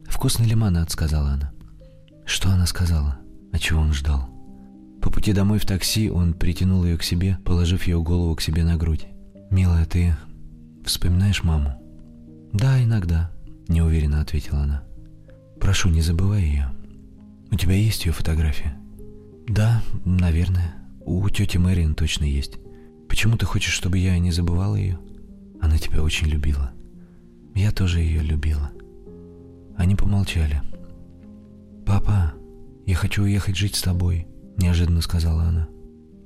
«Вкусный 0.09 0.47
лимонад»,— 0.47 0.91
сказала 0.93 1.31
она. 1.31 1.53
Что 2.25 2.51
она 2.51 2.67
сказала? 2.67 3.19
А 3.53 3.59
чего 3.59 3.81
он 3.81 3.93
ждал? 3.93 4.29
По 5.01 5.11
пути 5.11 5.33
домой 5.33 5.61
в 5.61 5.67
такси 5.67 6.11
он 6.11 6.35
притянул 6.35 6.85
ее 6.85 6.99
к 6.99 7.05
себе, 7.05 7.39
положив 7.45 7.87
ее 7.87 8.03
голову 8.03 8.35
к 8.35 8.41
себе 8.41 8.65
на 8.65 8.77
грудь. 8.77 9.07
«Милая, 9.51 9.87
ты 9.87 10.17
вспоминаешь 10.85 11.45
маму?» 11.45 11.81
«Да, 12.53 12.83
иногда»,— 12.83 13.31
неуверенно 13.69 14.21
ответила 14.21 14.61
она. 14.61 14.83
«Прошу, 15.61 15.89
не 15.89 16.03
забывай 16.03 16.43
ее. 16.43 16.73
У 17.53 17.55
тебя 17.55 17.75
есть 17.75 18.07
ее 18.07 18.13
фотография?» 18.13 18.77
«Да, 19.49 19.83
наверное. 20.05 20.75
У 21.05 21.29
тети 21.29 21.57
Мэриан 21.57 21.95
точно 21.95 22.25
есть. 22.25 22.59
Почему 23.09 23.37
ты 23.37 23.47
хочешь, 23.47 23.73
чтобы 23.73 23.99
я 23.99 24.19
не 24.19 24.33
забывала 24.33 24.75
ее?» 24.75 24.99
«Она 25.61 25.79
тебя 25.79 26.03
очень 26.03 26.27
любила. 26.27 26.73
Я 27.55 27.71
тоже 27.71 28.01
ее 28.01 28.23
любила». 28.23 28.71
Они 29.77 29.95
помолчали. 29.95 30.63
«Папа, 31.87 32.35
я 32.87 32.97
хочу 32.97 33.23
уехать 33.23 33.57
жить 33.57 33.77
с 33.77 33.83
тобой»,— 33.83 34.27
неожиданно 34.57 35.01
сказала 35.01 35.45
она. 35.45 35.69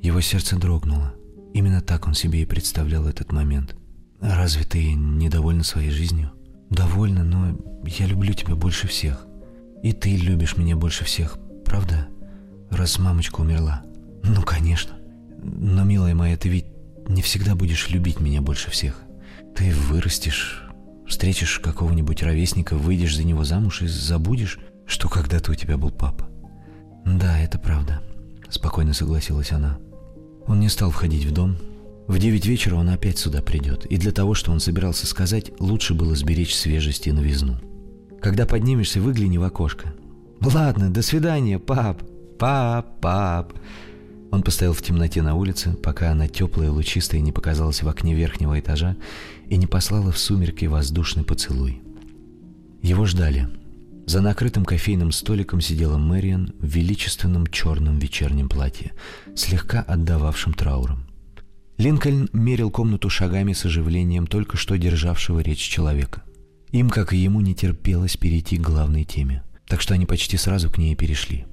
Его 0.00 0.20
сердце 0.22 0.56
дрогнуло. 0.56 1.12
Именно 1.52 1.83
так 1.83 2.06
он 2.06 2.14
себе 2.14 2.42
и 2.42 2.46
представлял 2.46 3.06
этот 3.06 3.33
момент. 3.33 3.76
«Разве 4.20 4.64
ты 4.64 4.94
недовольна 4.94 5.62
своей 5.62 5.90
жизнью?» 5.90 6.33
«Довольна, 6.70 7.24
но 7.24 7.59
я 7.85 8.06
люблю 8.06 8.33
тебя 8.33 8.54
больше 8.54 8.87
всех. 8.87 9.26
И 9.83 9.92
ты 9.92 10.16
любишь 10.16 10.56
меня 10.56 10.76
больше 10.76 11.04
всех, 11.04 11.38
правда? 11.64 12.09
Раз 12.70 12.98
мамочка 12.98 13.40
умерла». 13.40 13.83
«Ну, 14.22 14.42
конечно. 14.42 14.92
Но, 15.42 15.85
милая 15.85 16.14
моя, 16.14 16.37
ты 16.37 16.48
ведь 16.48 16.66
не 17.09 17.22
всегда 17.22 17.54
будешь 17.54 17.90
любить 17.90 18.20
меня 18.20 18.40
больше 18.42 18.70
всех. 18.70 19.02
Ты 19.56 19.72
вырастешь, 19.72 20.68
встретишь 21.06 21.59
какого-нибудь 21.59 22.22
ровесника, 22.22 22.76
выйдешь 22.76 23.16
за 23.16 23.24
него 23.24 23.44
замуж 23.44 23.83
и 23.83 23.88
забудешь, 23.88 24.59
что 24.87 25.09
когда-то 25.09 25.52
у 25.52 25.54
тебя 25.54 25.76
был 25.76 25.90
папа». 25.90 26.28
«Да, 27.04 27.38
это 27.38 27.59
правда»,— 27.59 28.02
спокойно 28.48 28.94
согласилась 28.94 29.52
она. 29.52 29.78
Он 30.46 30.61
не 30.61 30.68
стал 30.68 30.90
входить 30.90 31.24
в 31.24 31.33
дом. 31.33 31.56
В 32.06 32.18
девять 32.18 32.46
вечера 32.46 32.74
он 32.74 32.88
опять 32.88 33.18
сюда 33.18 33.40
придет, 33.40 33.87
и 33.87 33.96
для 33.96 34.11
того, 34.11 34.35
что 34.35 34.50
он 34.52 34.61
собирался 34.61 35.06
сказать, 35.06 35.52
лучше 35.61 35.94
было 35.94 36.14
сберечь 36.16 36.56
свежесть 36.56 37.06
и 37.06 37.12
новизну. 37.12 37.61
Когда 38.20 38.46
поднимешься, 38.46 39.00
выгляни 39.00 39.38
в 39.38 39.44
окошко. 39.44 39.94
«Ладно, 40.40 40.92
до 40.92 41.02
свидания, 41.02 41.59
пап! 41.59 42.02
Пап, 42.40 43.00
пап!» 43.00 43.53
Он 44.33 44.42
постоял 44.42 44.72
в 44.72 44.83
темноте 44.83 45.22
на 45.22 45.37
улице, 45.37 45.74
пока 45.74 46.11
она 46.11 46.26
теплая 46.26 46.72
лучистая 46.72 47.20
не 47.20 47.31
показалась 47.31 47.83
в 47.83 47.88
окне 47.88 48.14
верхнего 48.14 48.59
этажа 48.59 48.96
и 49.48 49.57
не 49.57 49.68
послала 49.68 50.11
в 50.11 50.18
сумерки 50.18 50.64
воздушный 50.64 51.22
поцелуй. 51.22 51.81
Его 52.83 53.07
ждали— 53.07 53.48
за 54.11 54.20
накрытым 54.20 54.64
кофейным 54.64 55.12
столиком 55.12 55.61
сидела 55.61 55.96
Мэриан 55.96 56.53
в 56.59 56.66
величественном 56.66 57.46
черном 57.46 58.00
вечернем 58.00 58.48
платье, 58.48 58.90
слегка 59.37 59.83
отдававшем 59.83 60.53
трауром. 60.53 61.07
Линкольн 61.79 62.29
мерил 62.33 62.72
комнату 62.72 63.09
шагами 63.09 63.53
с 63.53 63.64
оживлением 63.64 64.26
только 64.26 64.57
что 64.57 64.76
державшего 64.76 65.38
речь 65.38 65.61
человека. 65.61 66.24
Им, 66.72 66.90
как 66.90 67.12
и 67.12 67.18
ему, 67.18 67.40
не 67.40 67.55
терпелось 67.55 68.16
перейти 68.16 68.57
к 68.59 68.62
главной 68.62 69.05
теме, 69.05 69.44
так 69.68 69.81
что 69.81 69.94
они 69.94 70.07
почти 70.07 70.37
сразу 70.37 70.70
к 70.70 70.79
ней 70.79 70.96
перешли. 70.96 71.46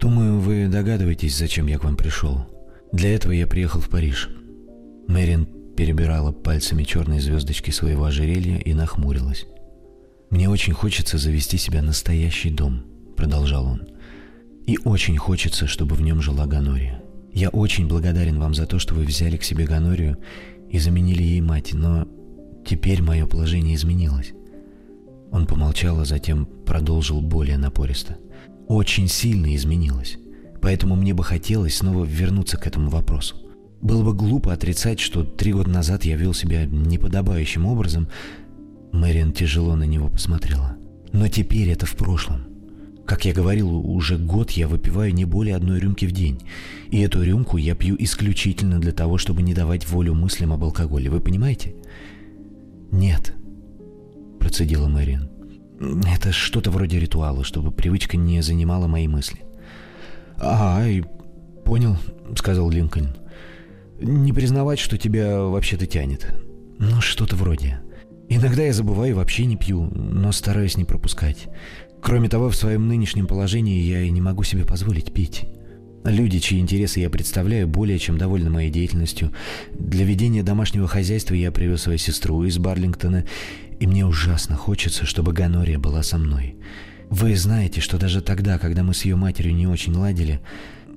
«Думаю, 0.00 0.38
вы 0.38 0.68
догадываетесь, 0.68 1.36
зачем 1.36 1.66
я 1.66 1.78
к 1.78 1.84
вам 1.84 1.96
пришел. 1.96 2.46
Для 2.92 3.14
этого 3.14 3.32
я 3.32 3.46
приехал 3.46 3.80
в 3.80 3.88
Париж». 3.88 4.28
Мэриан 5.08 5.46
перебирала 5.76 6.32
пальцами 6.32 6.84
черные 6.84 7.20
звездочки 7.20 7.70
своего 7.70 8.04
ожерелья 8.04 8.58
и 8.58 8.74
нахмурилась. 8.74 9.46
«Мне 10.30 10.48
очень 10.48 10.72
хочется 10.72 11.18
завести 11.18 11.56
себе 11.58 11.82
настоящий 11.82 12.50
дом»,— 12.50 12.84
продолжал 13.16 13.66
он. 13.66 13.88
«И 14.66 14.78
очень 14.84 15.16
хочется, 15.16 15.66
чтобы 15.66 15.94
в 15.94 16.02
нем 16.02 16.22
жила 16.22 16.46
Ганория. 16.46 17.02
Я 17.32 17.48
очень 17.48 17.88
благодарен 17.88 18.38
вам 18.38 18.54
за 18.54 18.66
то, 18.66 18.78
что 18.78 18.94
вы 18.94 19.04
взяли 19.04 19.36
к 19.36 19.44
себе 19.44 19.64
Ганорию 19.64 20.18
и 20.70 20.78
заменили 20.78 21.22
ей 21.22 21.40
мать, 21.40 21.72
но 21.72 22.06
теперь 22.64 23.02
мое 23.02 23.26
положение 23.26 23.74
изменилось. 23.74 24.32
Он 25.32 25.46
помолчал, 25.46 26.00
а 26.00 26.04
затем 26.04 26.46
продолжил 26.46 27.20
более 27.20 27.58
напористо. 27.58 28.18
Очень 28.68 29.08
сильно 29.08 29.54
изменилось. 29.54 30.18
Поэтому 30.60 30.96
мне 30.96 31.12
бы 31.12 31.22
хотелось 31.22 31.76
снова 31.76 32.04
вернуться 32.04 32.56
к 32.56 32.66
этому 32.66 32.88
вопросу. 32.88 33.36
Было 33.82 34.02
бы 34.02 34.14
глупо 34.14 34.52
отрицать, 34.52 34.98
что 34.98 35.24
три 35.24 35.52
года 35.52 35.68
назад 35.68 36.04
я 36.04 36.16
вел 36.16 36.32
себя 36.32 36.64
неподобающим 36.64 37.66
образом. 37.66 38.08
Мэриан 38.92 39.32
тяжело 39.32 39.76
на 39.76 39.84
него 39.84 40.08
посмотрела. 40.08 40.76
Но 41.12 41.28
теперь 41.28 41.68
это 41.68 41.84
в 41.84 41.94
прошлом. 41.94 42.46
Как 43.04 43.26
я 43.26 43.34
говорил, 43.34 43.76
уже 43.76 44.16
год 44.16 44.52
я 44.52 44.66
выпиваю 44.66 45.12
не 45.12 45.26
более 45.26 45.56
одной 45.56 45.78
рюмки 45.78 46.06
в 46.06 46.12
день. 46.12 46.40
И 46.90 47.00
эту 47.00 47.22
рюмку 47.22 47.58
я 47.58 47.74
пью 47.74 47.96
исключительно 47.98 48.80
для 48.80 48.92
того, 48.92 49.18
чтобы 49.18 49.42
не 49.42 49.52
давать 49.52 49.86
волю 49.86 50.14
мыслям 50.14 50.52
об 50.54 50.64
алкоголе. 50.64 51.10
Вы 51.10 51.20
понимаете? 51.20 51.74
Нет, 52.90 53.34
процедила 54.40 54.88
Мэриан. 54.88 55.28
Это 56.06 56.32
что-то 56.32 56.70
вроде 56.70 56.98
ритуала, 56.98 57.44
чтобы 57.44 57.70
привычка 57.70 58.16
не 58.16 58.42
занимала 58.42 58.86
мои 58.86 59.08
мысли. 59.08 59.40
А, 60.38 60.84
и 60.86 61.02
понял, 61.64 61.96
сказал 62.36 62.70
Линкольн. 62.70 63.16
Не 64.00 64.32
признавать, 64.32 64.78
что 64.78 64.98
тебя 64.98 65.40
вообще-то 65.40 65.86
тянет. 65.86 66.34
Ну, 66.78 67.00
что-то 67.00 67.36
вроде. 67.36 67.80
Иногда 68.28 68.62
я 68.62 68.72
забываю 68.72 69.10
и 69.10 69.14
вообще 69.14 69.46
не 69.46 69.56
пью, 69.56 69.84
но 69.84 70.32
стараюсь 70.32 70.76
не 70.76 70.84
пропускать. 70.84 71.48
Кроме 72.02 72.28
того, 72.28 72.50
в 72.50 72.56
своем 72.56 72.88
нынешнем 72.88 73.26
положении 73.26 73.80
я 73.80 74.00
и 74.00 74.10
не 74.10 74.20
могу 74.20 74.42
себе 74.42 74.64
позволить 74.64 75.12
пить. 75.12 75.46
Люди, 76.04 76.38
чьи 76.38 76.58
интересы 76.58 77.00
я 77.00 77.08
представляю, 77.08 77.66
более 77.66 77.98
чем 77.98 78.18
довольны 78.18 78.50
моей 78.50 78.70
деятельностью. 78.70 79.32
Для 79.72 80.04
ведения 80.04 80.42
домашнего 80.42 80.86
хозяйства 80.86 81.32
я 81.34 81.50
привез 81.50 81.82
свою 81.82 81.96
сестру 81.96 82.44
из 82.44 82.58
Барлингтона, 82.58 83.24
и 83.80 83.86
мне 83.86 84.04
ужасно 84.04 84.54
хочется, 84.54 85.06
чтобы 85.06 85.32
Ганория 85.32 85.78
была 85.78 86.02
со 86.02 86.18
мной. 86.18 86.56
Вы 87.08 87.34
знаете, 87.36 87.80
что 87.80 87.96
даже 87.96 88.20
тогда, 88.20 88.58
когда 88.58 88.82
мы 88.82 88.92
с 88.92 89.06
ее 89.06 89.16
матерью 89.16 89.54
не 89.54 89.66
очень 89.66 89.94
ладили, 89.94 90.40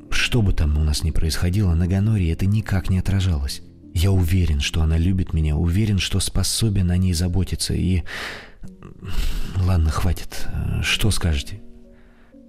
что 0.10 0.42
бы 0.42 0.52
там 0.52 0.78
у 0.78 0.84
нас 0.84 1.04
ни 1.04 1.12
происходило, 1.12 1.74
на 1.74 1.88
Ганории 1.88 2.32
это 2.32 2.46
никак 2.46 2.90
не 2.90 3.00
отражалось. 3.00 3.62
Я 3.94 4.12
уверен, 4.12 4.60
что 4.60 4.82
она 4.82 4.98
любит 4.98 5.34
меня, 5.34 5.56
уверен, 5.56 6.00
что 6.00 6.20
способен 6.20 6.92
о 6.92 6.98
ней 6.98 7.14
заботиться, 7.14 7.74
и... 7.74 8.04
Ладно, 9.56 9.90
хватит. 9.90 10.48
Что 10.84 11.12
скажете? 11.12 11.62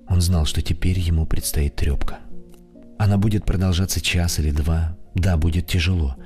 Он 0.08 0.20
знал, 0.20 0.44
что 0.44 0.60
теперь 0.60 0.98
ему 0.98 1.24
предстоит 1.24 1.76
трепка. 1.76 2.18
Она 2.98 3.16
будет 3.16 3.44
продолжаться 3.44 4.00
час 4.00 4.40
или 4.40 4.50
два. 4.50 4.96
Да, 5.14 5.36
будет 5.36 5.66
тяжело. 5.66 6.16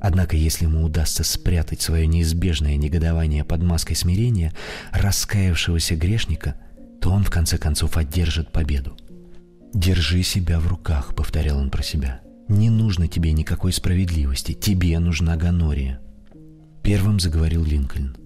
Однако, 0.00 0.36
если 0.36 0.66
ему 0.66 0.84
удастся 0.84 1.24
спрятать 1.24 1.80
свое 1.80 2.06
неизбежное 2.06 2.76
негодование 2.76 3.44
под 3.44 3.62
маской 3.62 3.94
смирения 3.94 4.52
раскаявшегося 4.92 5.96
грешника, 5.96 6.54
то 7.00 7.10
он 7.10 7.24
в 7.24 7.30
конце 7.30 7.58
концов 7.58 7.96
одержит 7.96 8.52
победу. 8.52 8.96
«Держи 9.74 10.22
себя 10.22 10.60
в 10.60 10.68
руках»,— 10.68 11.14
повторял 11.16 11.58
он 11.58 11.70
про 11.70 11.82
себя. 11.82 12.20
«Не 12.48 12.70
нужно 12.70 13.08
тебе 13.08 13.32
никакой 13.32 13.72
справедливости. 13.72 14.52
Тебе 14.52 14.98
нужна 14.98 15.36
Ганория». 15.36 16.00
Первым 16.82 17.20
заговорил 17.20 17.64
Линкольн. 17.64 18.16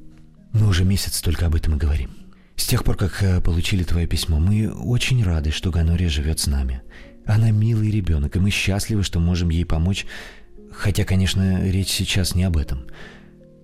«Мы 0.53 0.69
уже 0.69 0.85
месяц 0.85 1.21
только 1.21 1.47
об 1.47 1.55
этом 1.55 1.77
и 1.77 1.79
говорим. 1.79 2.11
С 2.57 2.67
тех 2.67 2.85
пор, 2.85 2.97
как 2.97 3.23
э, 3.23 3.41
получили 3.41 3.83
твое 3.83 4.07
письмо, 4.07 4.39
мы 4.39 4.71
очень 4.71 5.25
рады, 5.25 5.51
что 5.51 5.71
Ганория 5.71 6.09
живет 6.09 6.39
с 6.39 6.47
нами. 6.47 6.83
Она 7.27 7.51
милый 7.51 7.91
ребенок, 7.91 8.37
и 8.37 8.41
мы 8.41 8.51
счастливы, 8.51 9.03
что 9.03 9.21
можем 9.21 9.51
ей 9.51 9.65
помочь, 9.65 10.07
хотя, 10.71 11.05
конечно, 11.05 11.69
речь 11.69 11.91
сейчас 11.91 12.35
не 12.35 12.45
об 12.45 12.57
этом». 12.57 12.87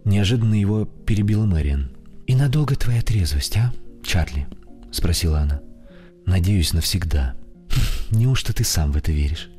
Неожиданно 0.05 0.55
его 0.55 0.85
перебила 0.85 1.45
Мэриан. 1.45 1.91
«И 2.27 2.35
надолго 2.35 2.77
твоя 2.77 3.03
трезвость, 3.03 3.57
а, 3.57 3.73
Чарли?»— 4.03 4.47
спросила 4.91 5.41
она. 5.41 5.61
«Надеюсь, 6.25 6.73
навсегда», 6.73 7.35
Неужто 8.11 8.55
ты 8.55 8.65
сам 8.65 8.93
в 8.93 8.97
это 8.97 9.13
веришь? 9.13 9.51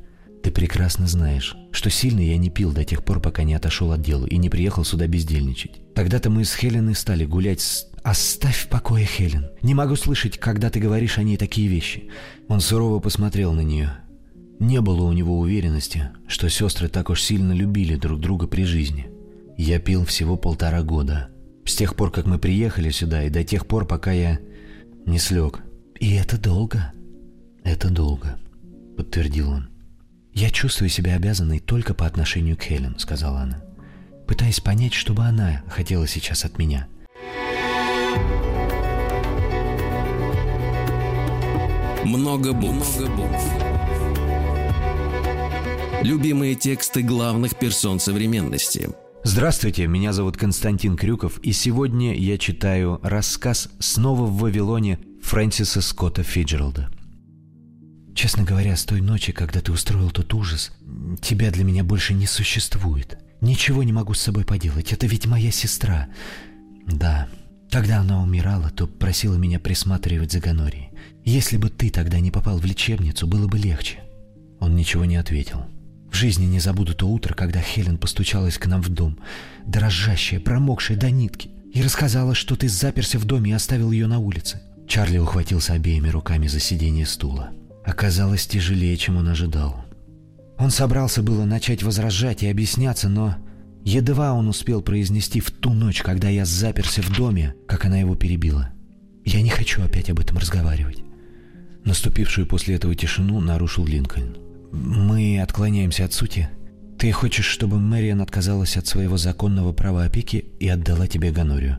Ты 0.42 0.50
прекрасно 0.50 1.06
знаешь, 1.06 1.54
что 1.70 1.90
сильно 1.90 2.20
я 2.20 2.36
не 2.36 2.50
пил 2.50 2.72
до 2.72 2.84
тех 2.84 3.04
пор, 3.04 3.20
пока 3.20 3.42
не 3.42 3.54
отошел 3.54 3.92
от 3.92 4.00
дела 4.00 4.26
и 4.26 4.38
не 4.38 4.48
приехал 4.48 4.84
сюда 4.84 5.06
бездельничать. 5.06 5.80
Тогда-то 5.94 6.30
мы 6.30 6.44
с 6.44 6.54
Хеленой 6.54 6.94
стали 6.94 7.24
гулять 7.24 7.60
с... 7.60 7.89
«Оставь 8.02 8.56
в 8.56 8.68
покое, 8.68 9.04
Хелен. 9.04 9.50
Не 9.62 9.74
могу 9.74 9.96
слышать, 9.96 10.38
когда 10.38 10.70
ты 10.70 10.80
говоришь 10.80 11.18
о 11.18 11.22
ней 11.22 11.36
такие 11.36 11.68
вещи». 11.68 12.08
Он 12.48 12.60
сурово 12.60 12.98
посмотрел 13.00 13.52
на 13.52 13.60
нее. 13.60 13.92
Не 14.58 14.80
было 14.80 15.02
у 15.04 15.12
него 15.12 15.38
уверенности, 15.38 16.10
что 16.26 16.48
сестры 16.48 16.88
так 16.88 17.10
уж 17.10 17.22
сильно 17.22 17.52
любили 17.52 17.96
друг 17.96 18.20
друга 18.20 18.46
при 18.46 18.64
жизни. 18.64 19.10
Я 19.56 19.78
пил 19.78 20.04
всего 20.04 20.36
полтора 20.36 20.82
года. 20.82 21.28
С 21.64 21.76
тех 21.76 21.94
пор, 21.94 22.10
как 22.10 22.26
мы 22.26 22.38
приехали 22.38 22.90
сюда, 22.90 23.24
и 23.24 23.30
до 23.30 23.44
тех 23.44 23.66
пор, 23.66 23.86
пока 23.86 24.12
я 24.12 24.38
не 25.06 25.18
слег. 25.18 25.60
И 25.98 26.14
это 26.14 26.38
долго. 26.38 26.92
«Это 27.64 27.90
долго»,— 27.90 28.38
подтвердил 28.96 29.50
он. 29.50 29.68
«Я 30.32 30.50
чувствую 30.50 30.88
себя 30.88 31.14
обязанной 31.14 31.60
только 31.60 31.94
по 31.94 32.06
отношению 32.06 32.56
к 32.56 32.62
Хелен»,— 32.62 32.96
сказала 32.98 33.40
она, 33.40 33.62
пытаясь 34.26 34.60
понять, 34.60 34.94
что 34.94 35.12
бы 35.12 35.24
она 35.24 35.62
хотела 35.68 36.06
сейчас 36.06 36.44
от 36.44 36.58
меня. 36.58 36.88
Много 42.04 42.52
букв. 42.52 43.00
Любимые 46.02 46.54
тексты 46.54 47.02
главных 47.02 47.56
персон 47.56 48.00
современности. 48.00 48.90
Здравствуйте, 49.22 49.86
меня 49.86 50.12
зовут 50.14 50.36
Константин 50.36 50.96
Крюков, 50.96 51.38
и 51.40 51.52
сегодня 51.52 52.16
я 52.16 52.38
читаю 52.38 52.98
рассказ 53.02 53.68
«Снова 53.78 54.22
в 54.24 54.38
Вавилоне» 54.38 54.98
Фрэнсиса 55.22 55.82
Скотта 55.82 56.22
Фиджералда. 56.22 56.90
Честно 58.14 58.44
говоря, 58.44 58.76
с 58.76 58.84
той 58.84 59.00
ночи, 59.00 59.32
когда 59.32 59.60
ты 59.60 59.72
устроил 59.72 60.10
тот 60.10 60.32
ужас, 60.34 60.72
тебя 61.20 61.50
для 61.50 61.64
меня 61.64 61.84
больше 61.84 62.14
не 62.14 62.26
существует. 62.26 63.18
Ничего 63.40 63.82
не 63.82 63.92
могу 63.92 64.14
с 64.14 64.20
собой 64.20 64.44
поделать, 64.44 64.92
это 64.92 65.06
ведь 65.06 65.26
моя 65.26 65.50
сестра. 65.50 66.08
Да, 66.86 67.28
когда 67.70 67.98
она 67.98 68.22
умирала, 68.22 68.70
то 68.70 68.86
просила 68.86 69.36
меня 69.36 69.58
присматривать 69.58 70.32
за 70.32 70.40
Ганорией. 70.40 70.90
Если 71.24 71.56
бы 71.56 71.70
ты 71.70 71.90
тогда 71.90 72.20
не 72.20 72.30
попал 72.30 72.58
в 72.58 72.64
лечебницу, 72.64 73.26
было 73.26 73.46
бы 73.46 73.58
легче. 73.58 74.00
Он 74.58 74.74
ничего 74.74 75.04
не 75.04 75.16
ответил. 75.16 75.64
В 76.10 76.14
жизни 76.14 76.44
не 76.44 76.60
забуду 76.60 76.94
то 76.94 77.08
утро, 77.08 77.34
когда 77.34 77.60
Хелен 77.60 77.98
постучалась 77.98 78.58
к 78.58 78.66
нам 78.66 78.82
в 78.82 78.88
дом, 78.88 79.18
дрожащая, 79.66 80.40
промокшая 80.40 80.96
до 80.96 81.10
нитки, 81.10 81.50
и 81.72 81.82
рассказала, 81.82 82.34
что 82.34 82.56
ты 82.56 82.68
заперся 82.68 83.18
в 83.18 83.24
доме 83.24 83.52
и 83.52 83.54
оставил 83.54 83.92
ее 83.92 84.06
на 84.06 84.18
улице. 84.18 84.60
Чарли 84.88 85.18
ухватился 85.18 85.74
обеими 85.74 86.08
руками 86.08 86.48
за 86.48 86.58
сиденье 86.58 87.06
стула 87.06 87.50
оказалось 87.84 88.46
тяжелее, 88.46 88.96
чем 88.96 89.16
он 89.16 89.28
ожидал. 89.28 89.84
Он 90.58 90.70
собрался 90.70 91.22
было 91.22 91.44
начать 91.44 91.82
возражать 91.82 92.42
и 92.42 92.48
объясняться, 92.48 93.08
но 93.08 93.36
едва 93.84 94.32
он 94.32 94.48
успел 94.48 94.82
произнести 94.82 95.40
в 95.40 95.50
ту 95.50 95.72
ночь, 95.72 96.02
когда 96.02 96.28
я 96.28 96.44
заперся 96.44 97.02
в 97.02 97.14
доме, 97.14 97.54
как 97.66 97.84
она 97.84 97.98
его 97.98 98.14
перебила. 98.14 98.70
«Я 99.24 99.42
не 99.42 99.50
хочу 99.50 99.82
опять 99.82 100.10
об 100.10 100.20
этом 100.20 100.38
разговаривать». 100.38 101.02
Наступившую 101.84 102.46
после 102.46 102.74
этого 102.76 102.94
тишину 102.94 103.40
нарушил 103.40 103.86
Линкольн. 103.86 104.36
«Мы 104.72 105.40
отклоняемся 105.40 106.04
от 106.04 106.12
сути. 106.12 106.48
Ты 106.98 107.12
хочешь, 107.12 107.46
чтобы 107.46 107.78
Мэриан 107.78 108.20
отказалась 108.20 108.76
от 108.76 108.86
своего 108.86 109.16
законного 109.16 109.72
права 109.72 110.04
опеки 110.04 110.44
и 110.58 110.68
отдала 110.68 111.06
тебе 111.06 111.30
Ганорию. 111.30 111.78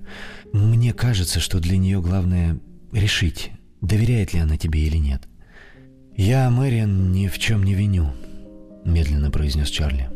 Мне 0.51 0.93
кажется, 0.93 1.39
что 1.39 1.59
для 1.59 1.77
нее 1.77 2.01
главное 2.01 2.59
решить, 2.91 3.51
доверяет 3.81 4.33
ли 4.33 4.39
она 4.39 4.57
тебе 4.57 4.81
или 4.81 4.97
нет. 4.97 5.27
«Я 6.17 6.49
Мэриан 6.49 7.11
ни 7.11 7.27
в 7.27 7.37
чем 7.39 7.63
не 7.63 7.73
виню»,— 7.73 8.11
медленно 8.85 9.31
произнес 9.31 9.69
Чарли. 9.69 10.09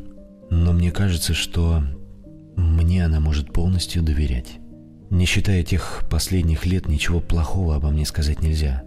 «Но 0.55 0.71
мне 0.71 0.89
кажется, 0.89 1.33
что 1.33 1.83
мне 2.55 3.03
она 3.03 3.19
может 3.19 3.51
полностью 3.51 4.01
доверять. 4.01 4.59
Не 5.09 5.25
считая 5.25 5.63
тех 5.63 6.03
последних 6.09 6.65
лет, 6.65 6.87
ничего 6.87 7.19
плохого 7.19 7.75
обо 7.75 7.89
мне 7.89 8.05
сказать 8.05 8.41
нельзя. 8.41 8.83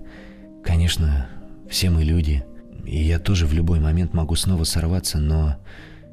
Конечно, 0.64 1.28
все 1.68 1.90
мы 1.90 2.04
люди, 2.04 2.42
и 2.86 2.98
я 3.04 3.18
тоже 3.18 3.46
в 3.46 3.52
любой 3.52 3.80
момент 3.80 4.14
могу 4.14 4.34
снова 4.34 4.64
сорваться, 4.64 5.18
но 5.18 5.56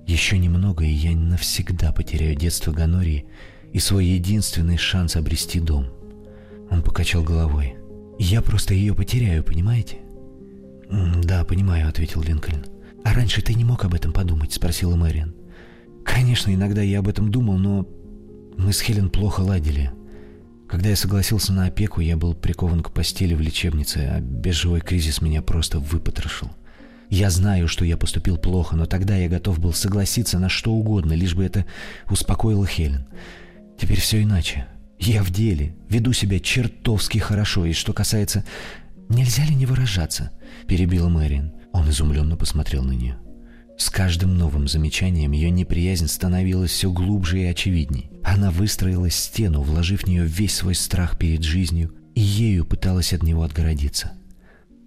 еще 0.06 0.38
немного, 0.38 0.84
и 0.84 0.92
я 0.92 1.16
навсегда 1.16 1.94
потеряю 1.94 2.36
детство 2.36 2.74
Ганории 2.74 3.26
и 3.72 3.80
свой 3.80 4.06
единственный 4.08 4.78
шанс 4.78 5.16
обрести 5.16 5.62
дом». 5.62 5.88
Он 6.70 6.82
покачал 6.82 7.24
головой. 7.24 7.76
«Я 8.20 8.42
просто 8.42 8.74
ее 8.74 8.94
потеряю, 8.94 9.42
понимаете?» 9.42 10.00
«Да, 11.24 11.46
понимаю»,— 11.46 11.88
ответил 11.90 12.22
Линкольн. 12.22 12.66
«А 13.06 13.14
раньше 13.14 13.42
ты 13.42 13.54
не 13.54 13.64
мог 13.64 13.86
об 13.86 13.94
этом 13.94 14.12
подумать?»— 14.12 14.52
спросила 14.54 14.98
Мэриан. 14.98 15.35
«Конечно, 16.06 16.54
иногда 16.54 16.82
я 16.82 17.00
об 17.00 17.10
этом 17.10 17.30
думал, 17.30 17.58
но 17.58 17.86
мы 18.58 18.72
с 18.72 18.80
Хелен 18.80 19.10
плохо 19.10 19.42
ладили. 19.42 19.92
Когда 20.70 20.90
я 20.90 20.96
согласился 20.96 21.54
на 21.54 21.66
опеку, 21.66 22.02
я 22.02 22.16
был 22.18 22.34
прикован 22.34 22.82
к 22.82 22.92
постели 22.92 23.34
в 23.34 23.42
лечебнице, 23.42 23.98
а 24.12 24.20
бежевой 24.20 24.82
кризис 24.82 25.22
меня 25.22 25.42
просто 25.42 25.80
выпотрошил. 25.80 26.50
Я 27.10 27.30
знаю, 27.30 27.68
что 27.68 27.86
я 27.86 27.98
поступил 27.98 28.38
плохо, 28.38 28.76
но 28.76 28.86
тогда 28.86 29.16
я 29.16 29.30
готов 29.30 29.60
был 29.60 29.74
согласиться 29.74 30.40
на 30.40 30.50
что 30.50 30.72
угодно, 30.72 31.14
лишь 31.14 31.36
бы 31.36 31.44
это 31.44 31.66
успокоило 32.10 32.66
Хелен. 32.66 33.06
Теперь 33.80 34.00
все 34.00 34.24
иначе. 34.24 34.68
Я 35.00 35.22
в 35.22 35.30
деле, 35.30 35.76
веду 35.90 36.14
себя 36.14 36.40
чертовски 36.40 37.18
хорошо, 37.18 37.66
и 37.66 37.74
что 37.74 37.94
касается... 37.94 38.44
Нельзя 39.08 39.46
ли 39.46 39.54
не 39.54 39.68
выражаться? 39.68 40.32
Перебила 40.68 41.10
Мэриан. 41.10 41.54
Он 41.74 41.88
изумленно 41.88 42.38
посмотрел 42.38 42.84
на 42.84 42.94
нее. 42.94 43.20
С 43.78 43.90
каждым 43.90 44.38
новым 44.38 44.68
замечанием 44.68 45.32
ее 45.32 45.50
неприязнь 45.50 46.08
становилась 46.08 46.72
все 46.72 46.92
глубже 46.92 47.42
и 47.42 47.46
очевидней. 47.46 48.10
Она 48.24 48.50
выстроила 48.50 49.10
стену, 49.10 49.62
вложив 49.62 50.04
в 50.04 50.08
нее 50.08 50.26
весь 50.26 50.56
свой 50.56 50.76
страх 50.76 51.18
перед 51.18 51.44
жизнью, 51.44 51.94
и 52.16 52.22
ею 52.22 52.66
пыталась 52.66 53.12
от 53.12 53.22
него 53.24 53.44
отгородиться. 53.44 54.14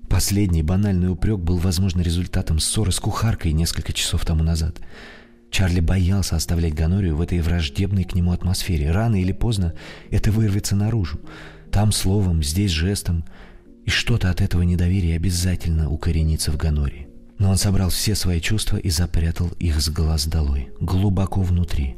Последний 0.09 0.63
банальный 0.63 1.11
упрек 1.11 1.39
был, 1.39 1.59
возможно, 1.59 2.01
результатом 2.01 2.59
ссоры 2.59 2.91
с 2.91 2.99
кухаркой 2.99 3.53
несколько 3.53 3.93
часов 3.93 4.25
тому 4.25 4.43
назад. 4.43 4.79
Чарли 5.51 5.81
боялся 5.81 6.37
оставлять 6.37 6.75
Ганорию 6.75 7.17
в 7.17 7.21
этой 7.21 7.41
враждебной 7.41 8.05
к 8.05 8.15
нему 8.15 8.33
атмосфере. 8.33 8.91
Рано 8.91 9.21
или 9.21 9.33
поздно 9.33 9.75
это 10.11 10.33
вырвется 10.33 10.77
наружу. 10.77 11.21
Там 11.71 11.93
словом, 11.93 12.43
здесь 12.43 12.71
жестом. 12.71 13.25
И 13.85 13.91
что-то 13.91 14.31
от 14.31 14.41
этого 14.41 14.63
недоверия 14.63 15.17
обязательно 15.17 15.91
укоренится 15.91 16.51
в 16.53 16.57
Ганории. 16.57 17.08
Но 17.39 17.51
он 17.51 17.57
собрал 17.57 17.91
все 17.91 18.15
свои 18.15 18.41
чувства 18.41 18.77
и 18.77 18.91
запрятал 18.91 19.49
их 19.59 19.81
с 19.81 19.89
глаз 19.89 20.27
долой, 20.27 20.71
глубоко 20.81 21.41
внутри. 21.41 21.97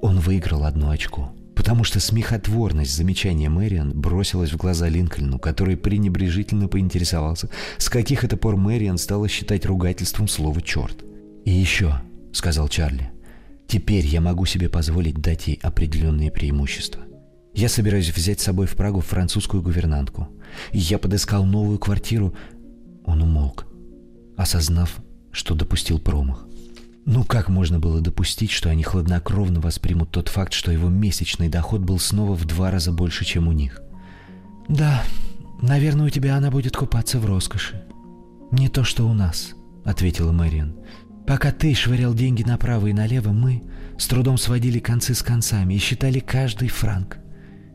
Он 0.00 0.18
выиграл 0.20 0.64
одно 0.64 0.90
очко— 0.90 1.32
потому 1.56 1.82
что 1.84 1.98
смехотворность 1.98 2.94
замечания 2.94 3.48
Мэриан 3.48 3.98
бросилась 3.98 4.52
в 4.52 4.56
глаза 4.56 4.88
Линкольну, 4.88 5.38
который 5.38 5.76
пренебрежительно 5.76 6.68
поинтересовался, 6.68 7.48
с 7.78 7.88
каких 7.88 8.22
это 8.22 8.36
пор 8.36 8.56
Мэриан 8.56 8.98
стала 8.98 9.26
считать 9.26 9.64
ругательством 9.66 10.28
слово 10.28 10.60
«черт». 10.60 11.02
«И 11.44 11.50
еще»,— 11.50 12.00
сказал 12.32 12.68
Чарли,— 12.68 13.10
«теперь 13.66 14.04
я 14.04 14.20
могу 14.20 14.44
себе 14.44 14.68
позволить 14.68 15.16
дать 15.16 15.48
ей 15.48 15.58
определенные 15.62 16.30
преимущества. 16.30 17.02
Я 17.54 17.70
собираюсь 17.70 18.14
взять 18.14 18.38
с 18.38 18.44
собой 18.44 18.66
в 18.66 18.76
Прагу 18.76 19.00
французскую 19.00 19.62
гувернантку. 19.62 20.28
Я 20.72 20.98
подыскал 20.98 21.44
новую 21.46 21.78
квартиру». 21.78 22.34
Он 23.06 23.22
умолк, 23.22 23.66
осознав, 24.36 24.96
что 25.32 25.54
допустил 25.54 25.98
промах. 25.98 26.46
Ну 27.06 27.22
как 27.22 27.48
можно 27.48 27.78
было 27.78 28.00
допустить, 28.00 28.50
что 28.50 28.68
они 28.68 28.82
хладнокровно 28.82 29.60
воспримут 29.60 30.10
тот 30.10 30.28
факт, 30.28 30.52
что 30.52 30.72
его 30.72 30.88
месячный 30.88 31.48
доход 31.48 31.80
был 31.80 32.00
снова 32.00 32.34
в 32.34 32.44
два 32.44 32.70
раза 32.72 32.90
больше, 32.90 33.24
чем 33.24 33.46
у 33.46 33.52
них? 33.52 33.80
«Да, 34.68 35.04
наверное, 35.62 36.06
у 36.06 36.10
тебя 36.10 36.36
она 36.36 36.50
будет 36.50 36.76
купаться 36.76 37.20
в 37.20 37.26
роскоши. 37.26 37.84
Не 38.50 38.68
то, 38.68 38.82
что 38.82 39.04
у 39.06 39.14
нас»,— 39.14 39.54
ответила 39.84 40.32
Мэриан. 40.32 40.76
«Пока 41.28 41.52
ты 41.52 41.74
швырял 41.74 42.12
деньги 42.12 42.42
направо 42.42 42.88
и 42.88 42.92
налево, 42.92 43.30
мы 43.30 43.62
с 43.98 44.08
трудом 44.08 44.36
сводили 44.36 44.80
концы 44.80 45.14
с 45.14 45.22
концами 45.22 45.74
и 45.74 45.78
считали 45.78 46.18
каждый 46.18 46.68
франк. 46.68 47.18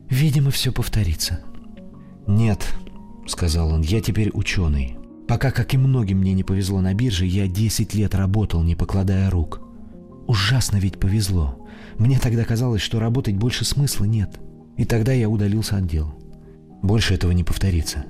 Видимо, 0.10 0.52
все 0.52 0.74
повторится». 0.74 1.40
«Нет»,— 2.28 2.76
сказал 3.28 3.72
он,— 3.72 3.82
«я 3.84 4.02
теперь 4.02 4.30
ученый. 4.34 4.98
Пока, 5.28 5.52
как 5.52 5.74
и 5.74 5.78
многим 5.78 6.20
мне 6.20 6.34
не 6.34 6.44
повезло 6.44 6.82
на 6.82 6.94
бирже, 6.94 7.26
я 7.26 7.48
10 7.48 7.94
лет 7.94 8.16
работал, 8.16 8.64
не 8.64 8.76
покладая 8.76 9.30
рук. 9.30 9.62
Ужасно 10.28 10.78
ведь 10.78 11.00
повезло. 11.00 11.68
Мне 11.98 12.20
тогда 12.20 12.44
казалось, 12.44 12.82
что 12.82 13.00
работать 13.00 13.36
больше 13.36 13.66
смысла 13.66 14.06
нет. 14.06 14.40
И 14.78 14.86
тогда 14.86 15.12
я 15.14 15.30
удалился 15.30 15.78
от 15.78 15.88
дел. 15.88 16.14
Больше 16.82 17.14
этого 17.14 17.32
не 17.32 17.44
повторится. 17.44 18.06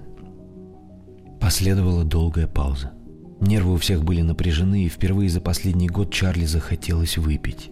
Последовала 1.39 2.03
долгая 2.03 2.47
пауза. 2.47 2.91
Нервы 3.39 3.73
у 3.73 3.77
всех 3.77 4.03
были 4.03 4.21
напряжены, 4.21 4.85
и 4.85 4.89
впервые 4.89 5.29
за 5.29 5.41
последний 5.41 5.89
год 5.89 6.13
Чарли 6.13 6.45
захотелось 6.45 7.17
выпить. 7.17 7.71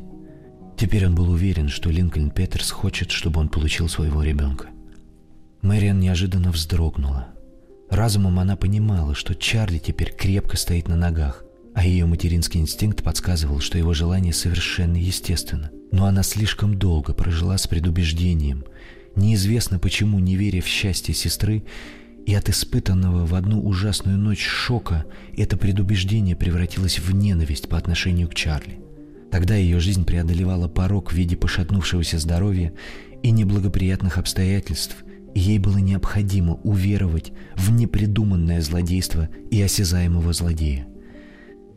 Теперь 0.76 1.06
он 1.06 1.14
был 1.14 1.30
уверен, 1.30 1.70
что 1.70 1.92
Линкольн 1.92 2.32
Петерс 2.32 2.72
хочет, 2.72 3.12
чтобы 3.12 3.40
он 3.40 3.50
получил 3.50 3.88
своего 3.88 4.24
ребенка. 4.24 4.68
Мэриан 5.62 6.00
неожиданно 6.00 6.52
вздрогнула. 6.52 7.28
Разумом 7.90 8.40
она 8.40 8.56
понимала, 8.56 9.16
что 9.16 9.34
Чарли 9.34 9.80
теперь 9.80 10.14
крепко 10.14 10.58
стоит 10.58 10.88
на 10.88 10.96
ногах, 10.96 11.44
а 11.74 11.86
ее 11.86 12.06
материнский 12.06 12.60
инстинкт 12.60 13.04
подсказывал, 13.04 13.60
что 13.60 13.78
его 13.78 13.94
желание 13.94 14.34
совершенно 14.34 14.98
естественно. 14.98 15.72
Но 15.92 16.06
она 16.06 16.22
слишком 16.22 16.78
долго 16.78 17.14
прожила 17.14 17.58
с 17.58 17.68
предубеждением, 17.68 18.64
неизвестно 19.16 19.80
почему 19.80 20.20
не 20.20 20.36
веря 20.36 20.62
в 20.62 20.68
счастье 20.68 21.16
сестры, 21.16 21.64
и 22.28 22.34
от 22.36 22.48
испытанного 22.48 23.26
в 23.26 23.34
одну 23.34 23.66
ужасную 23.66 24.20
ночь 24.20 24.46
шока 24.46 25.06
это 25.36 25.58
предубеждение 25.58 26.36
превратилось 26.36 27.00
в 27.00 27.12
ненависть 27.16 27.70
по 27.70 27.78
отношению 27.78 28.30
к 28.30 28.36
Чарли. 28.36 28.80
Тогда 29.32 29.56
ее 29.56 29.80
жизнь 29.80 30.06
преодолевала 30.06 30.68
порог 30.68 31.12
в 31.12 31.16
виде 31.16 31.36
пошатнувшегося 31.36 32.20
здоровья 32.20 32.74
и 33.24 33.32
неблагоприятных 33.32 34.20
обстоятельств, 34.20 34.96
Ей 35.36 35.60
было 35.60 35.78
необходимо 35.78 36.56
уверовать 36.64 37.32
в 37.56 37.72
непридуманное 37.72 38.62
злодейство 38.62 39.30
и 39.52 39.62
осязаемого 39.62 40.34
злодея. 40.34 40.88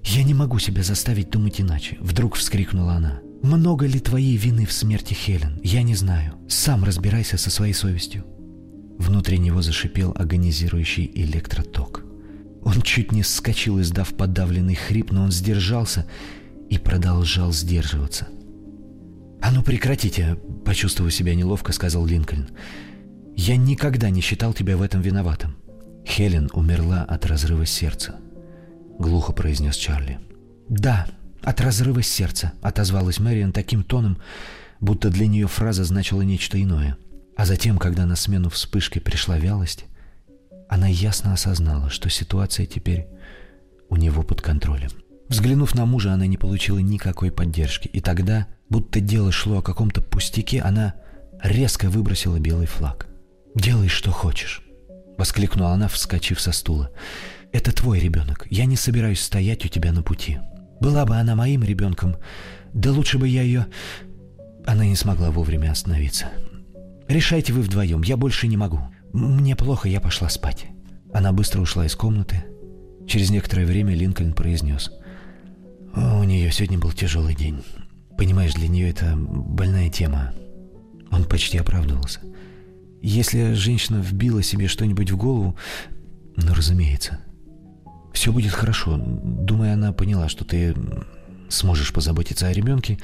«Я 0.05 0.25
не 0.25 0.35
могу 0.35 0.59
себя 0.59 0.83
заставить 0.83 1.31
думать 1.31 1.61
иначе»,— 1.61 1.97
вдруг 2.01 2.35
вскрикнула 2.35 2.95
она. 2.95 3.21
«Много 3.43 3.87
ли 3.87 4.01
твоей 4.01 4.37
вины 4.37 4.67
в 4.67 4.73
смерти 4.73 5.15
Хелен? 5.15 5.61
Я 5.63 5.83
не 5.83 5.95
знаю. 5.95 6.35
Сам 6.49 6.85
разбирайся 6.85 7.37
со 7.37 7.51
своей 7.51 7.73
совестью». 7.73 8.25
Внутри 8.99 9.39
него 9.39 9.63
зашипел 9.63 10.13
агонизирующий 10.17 11.11
электроток. 11.15 12.05
Он 12.65 12.81
чуть 12.83 13.13
не 13.13 13.23
вскочил, 13.23 13.81
издав 13.81 14.15
подавленный 14.15 14.75
хрип, 14.75 15.11
но 15.11 15.25
он 15.25 15.33
сдержался 15.33 16.07
и 16.71 16.79
продолжал 16.79 17.53
сдерживаться. 17.53 18.29
«А 19.41 19.51
ну 19.51 19.63
прекратите!»— 19.63 20.37
почувствовав 20.65 21.13
себя 21.13 21.35
неловко, 21.35 21.73
сказал 21.73 22.07
Линкольн. 22.07 22.51
Я 23.37 23.57
никогда 23.57 24.11
не 24.11 24.21
считал 24.21 24.53
тебя 24.53 24.77
в 24.77 24.83
этом 24.83 25.01
виноватым. 25.01 25.57
Хелен 26.07 26.51
умерла 26.53 27.03
от 27.03 27.27
разрыва 27.27 27.65
сердца, 27.67 28.17
глухо 28.99 29.33
произнес 29.33 29.77
Чарли. 29.77 30.19
Да, 30.69 31.07
от 31.43 31.61
разрыва 31.61 32.03
сердца, 32.03 32.53
отозвалась 32.61 33.21
Мэриан 33.21 33.53
таким 33.53 33.83
тоном, 33.83 34.19
будто 34.81 35.11
для 35.11 35.27
нее 35.27 35.47
фраза 35.47 35.85
значила 35.85 36.23
нечто 36.23 36.61
иное. 36.61 36.97
А 37.37 37.47
затем, 37.47 37.79
когда 37.79 38.05
на 38.05 38.17
смену 38.17 38.51
вспышки 38.51 38.99
пришла 38.99 39.39
вялость, 39.39 39.87
она 40.69 40.87
ясно 40.87 41.33
осознала, 41.33 41.91
что 41.91 42.11
ситуация 42.11 42.67
теперь 42.67 43.07
у 43.89 43.97
него 43.97 44.23
под 44.23 44.41
контролем. 44.41 44.91
Взглянув 45.29 45.75
на 45.75 45.87
мужа, 45.87 46.13
она 46.13 46.27
не 46.27 46.37
получила 46.37 46.79
никакой 46.79 47.31
поддержки, 47.31 47.89
и 47.89 48.01
тогда, 48.01 48.47
будто 48.69 49.01
дело 49.01 49.33
шло 49.33 49.59
о 49.59 49.63
каком-то 49.63 50.03
пустяке, 50.03 50.61
она 50.61 50.95
резко 51.43 51.89
выбросила 51.89 52.39
белый 52.39 52.67
флаг. 52.67 53.07
«Делай, 53.55 53.89
что 53.89 54.11
хочешь»,— 54.11 54.63
воскликнула 55.19 55.71
она, 55.73 55.89
вскочив 55.89 56.41
со 56.41 56.53
стула. 56.53 56.91
«Это 57.53 57.73
твой 57.73 58.01
ребенок. 58.01 58.47
Я 58.51 58.65
не 58.65 58.77
собираюсь 58.77 59.21
стоять 59.21 59.65
у 59.65 59.69
тебя 59.69 59.93
на 59.93 60.03
пути. 60.03 60.39
Была 60.81 61.05
бы 61.05 61.17
она 61.17 61.35
моим 61.35 61.63
ребенком, 61.63 62.17
да 62.73 62.91
лучше 62.91 63.19
бы 63.19 63.29
я 63.29 63.43
ее...» 63.43 63.67
Она 64.65 64.85
не 64.85 64.97
смогла 64.97 65.31
вовремя 65.31 65.73
остановиться. 65.73 66.31
«Решайте 67.09 67.53
вы 67.53 67.61
вдвоем, 67.63 68.03
я 68.03 68.17
больше 68.17 68.47
не 68.47 68.57
могу. 68.57 68.81
Мне 69.13 69.55
плохо, 69.55 69.89
я 69.89 70.01
пошла 70.01 70.29
спать». 70.29 70.67
Она 71.13 71.33
быстро 71.33 71.61
ушла 71.61 71.85
из 71.85 71.95
комнаты. 71.95 72.45
Через 73.07 73.31
некоторое 73.31 73.67
время 73.67 73.95
Линкольн 73.95 74.33
произнес. 74.33 74.91
«У 75.95 76.23
нее 76.25 76.51
сегодня 76.51 76.79
был 76.79 76.93
тяжелый 76.93 77.35
день. 77.35 77.63
Понимаешь, 78.17 78.55
для 78.55 78.69
нее 78.69 78.89
это 78.89 79.15
больная 79.15 79.91
тема». 79.91 80.33
Он 81.11 81.25
почти 81.25 81.59
оправдывался. 81.59 82.21
Если 83.03 83.55
женщина 83.55 83.97
вбила 83.97 84.45
себе 84.45 84.69
что-нибудь 84.69 85.11
в 85.11 85.17
голову, 85.17 85.57
ну, 86.37 86.55
разумеется. 86.55 87.19
Все 88.13 88.33
будет 88.33 88.53
хорошо. 88.53 88.97
Думаю, 88.97 89.73
она 89.73 89.93
поняла, 89.93 90.29
что 90.29 90.45
ты 90.45 90.77
сможешь 91.49 91.93
позаботиться 91.93 92.47
о 92.47 92.53
ребенке, 92.53 92.99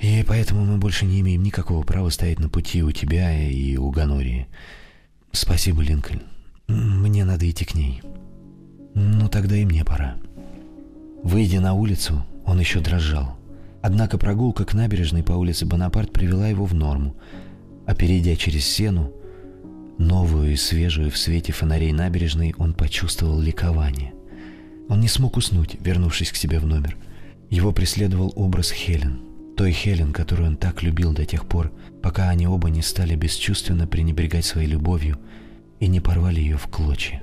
и 0.00 0.24
поэтому 0.26 0.64
мы 0.64 0.78
больше 0.78 1.06
не 1.06 1.20
имеем 1.20 1.42
никакого 1.42 1.82
права 1.82 2.08
стоять 2.10 2.38
на 2.38 2.48
пути 2.48 2.84
у 2.84 2.92
тебя 2.92 3.36
и 3.36 3.76
у 3.76 3.90
Ганории. 3.90 4.46
Спасибо, 5.32 5.82
Линкольн. 5.82 6.22
Мне 6.68 7.24
надо 7.24 7.50
идти 7.50 7.64
к 7.64 7.74
ней. 7.74 8.00
Ну, 8.94 9.28
тогда 9.28 9.56
и 9.56 9.64
мне 9.64 9.84
пора. 9.84 10.18
Выйдя 11.24 11.60
на 11.60 11.74
улицу, 11.74 12.24
он 12.46 12.60
еще 12.60 12.78
дрожал. 12.78 13.36
Однако 13.82 14.18
прогулка 14.18 14.64
к 14.64 14.72
набережной 14.72 15.24
по 15.24 15.32
улице 15.32 15.66
Бонапарт 15.66 16.12
привела 16.12 16.46
его 16.46 16.64
в 16.64 16.74
норму– 16.74 17.16
а 17.86 17.94
перейдя 17.94 18.36
через 18.36 18.64
сену, 18.64 19.12
новую 19.98 20.52
и 20.52 20.56
свежую 20.56 21.10
в 21.10 21.18
свете 21.18 21.52
фонарей 21.52 21.92
набережной, 21.92 22.54
он 22.58 22.74
почувствовал 22.74 23.40
ликование. 23.40 24.12
Он 24.88 25.00
не 25.00 25.08
смог 25.08 25.36
уснуть, 25.36 25.76
вернувшись 25.80 26.32
к 26.32 26.36
себе 26.36 26.58
в 26.58 26.66
номер. 26.66 26.96
Его 27.50 27.72
преследовал 27.72 28.32
образ 28.36 28.70
Хелен, 28.70 29.20
той 29.56 29.72
Хелен, 29.72 30.12
которую 30.12 30.48
он 30.48 30.56
так 30.56 30.82
любил 30.82 31.12
до 31.12 31.24
тех 31.24 31.46
пор, 31.46 31.72
пока 32.02 32.28
они 32.28 32.46
оба 32.46 32.68
не 32.70 32.82
стали 32.82 33.14
бесчувственно 33.14 33.86
пренебрегать 33.86 34.44
своей 34.44 34.68
любовью 34.68 35.18
и 35.80 35.86
не 35.86 36.00
порвали 36.00 36.40
ее 36.40 36.56
в 36.56 36.66
клочья. 36.66 37.22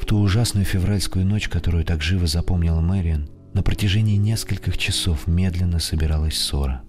В 0.00 0.04
ту 0.04 0.18
ужасную 0.18 0.64
февральскую 0.64 1.24
ночь, 1.24 1.48
которую 1.48 1.84
так 1.84 2.02
живо 2.02 2.26
запомнила 2.26 2.80
Мэриан, 2.80 3.28
на 3.52 3.62
протяжении 3.62 4.16
нескольких 4.16 4.78
часов 4.78 5.26
медленно 5.26 5.78
собиралась 5.78 6.38
ссора. 6.38 6.82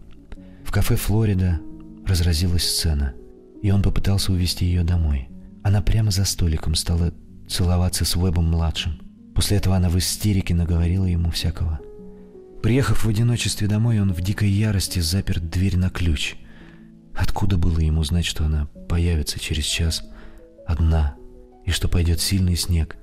В 0.63 0.71
кафе 0.71 0.95
«Флорида» 0.95 1.59
разразилась 2.05 2.69
сцена, 2.69 3.13
и 3.61 3.71
он 3.71 3.81
попытался 3.81 4.31
увести 4.31 4.65
ее 4.65 4.83
домой. 4.83 5.29
Она 5.63 5.81
прямо 5.81 6.11
за 6.11 6.25
столиком 6.25 6.75
стала 6.75 7.13
целоваться 7.47 8.05
с 8.05 8.15
Уэбом-младшим. 8.15 8.99
После 9.35 9.57
этого 9.57 9.75
она 9.75 9.89
в 9.89 9.97
истерике 9.97 10.53
наговорила 10.53 11.05
ему 11.05 11.31
всякого. 11.31 11.79
Приехав 12.61 13.03
в 13.03 13.09
одиночестве 13.09 13.67
домой, 13.67 13.99
он 13.99 14.13
в 14.13 14.21
дикой 14.21 14.49
ярости 14.49 14.99
запер 14.99 15.39
дверь 15.39 15.77
на 15.77 15.89
ключ. 15.89 16.35
Откуда 17.13 17.57
было 17.57 17.79
ему 17.79 18.03
знать, 18.03 18.25
что 18.25 18.45
она 18.45 18.67
появится 18.87 19.39
через 19.39 19.65
час 19.65 20.03
одна, 20.65 21.15
и 21.65 21.71
что 21.71 21.87
пойдет 21.87 22.19
сильный 22.19 22.55
снег, 22.55 22.97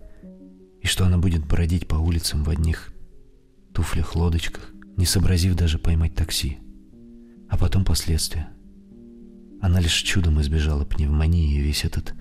и 0.81 0.87
что 0.87 1.05
она 1.05 1.19
будет 1.19 1.47
бродить 1.47 1.89
по 1.89 1.97
улицам 1.97 2.43
в 2.43 2.51
одних 2.51 2.93
туфлях-лодочках, 3.73 4.71
не 4.97 5.07
сообразив 5.07 5.55
даже 5.57 5.79
поймать 5.79 6.15
такси. 6.15 6.59
А 7.49 7.57
потом 7.57 7.85
последствия. 7.85 8.49
Она 9.61 9.81
лишь 9.81 10.03
чудом 10.03 10.41
избежала 10.41 10.85
пневмонии 10.85 11.55
и 11.55 11.61
весь 11.61 11.85
этот 11.85 12.15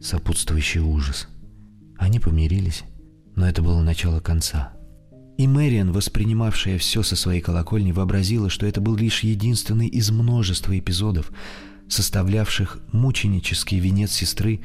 сопутствующий 0.00 0.80
ужас. 0.80 1.28
Они 1.98 2.18
помирились, 2.18 2.84
но 3.36 3.46
это 3.46 3.62
было 3.62 3.82
начало 3.82 4.20
конца. 4.20 4.72
И 5.36 5.46
Мэриан, 5.46 5.92
воспринимавшая 5.92 6.78
все 6.78 7.02
со 7.02 7.16
своей 7.16 7.40
колокольни, 7.40 7.92
вообразила, 7.92 8.50
что 8.50 8.66
это 8.66 8.80
был 8.80 8.96
лишь 8.96 9.22
единственный 9.22 9.88
из 9.88 10.10
множества 10.10 10.78
эпизодов, 10.78 11.32
составлявших 11.88 12.78
мученический 12.92 13.78
венец 13.78 14.12
сестры, 14.12 14.60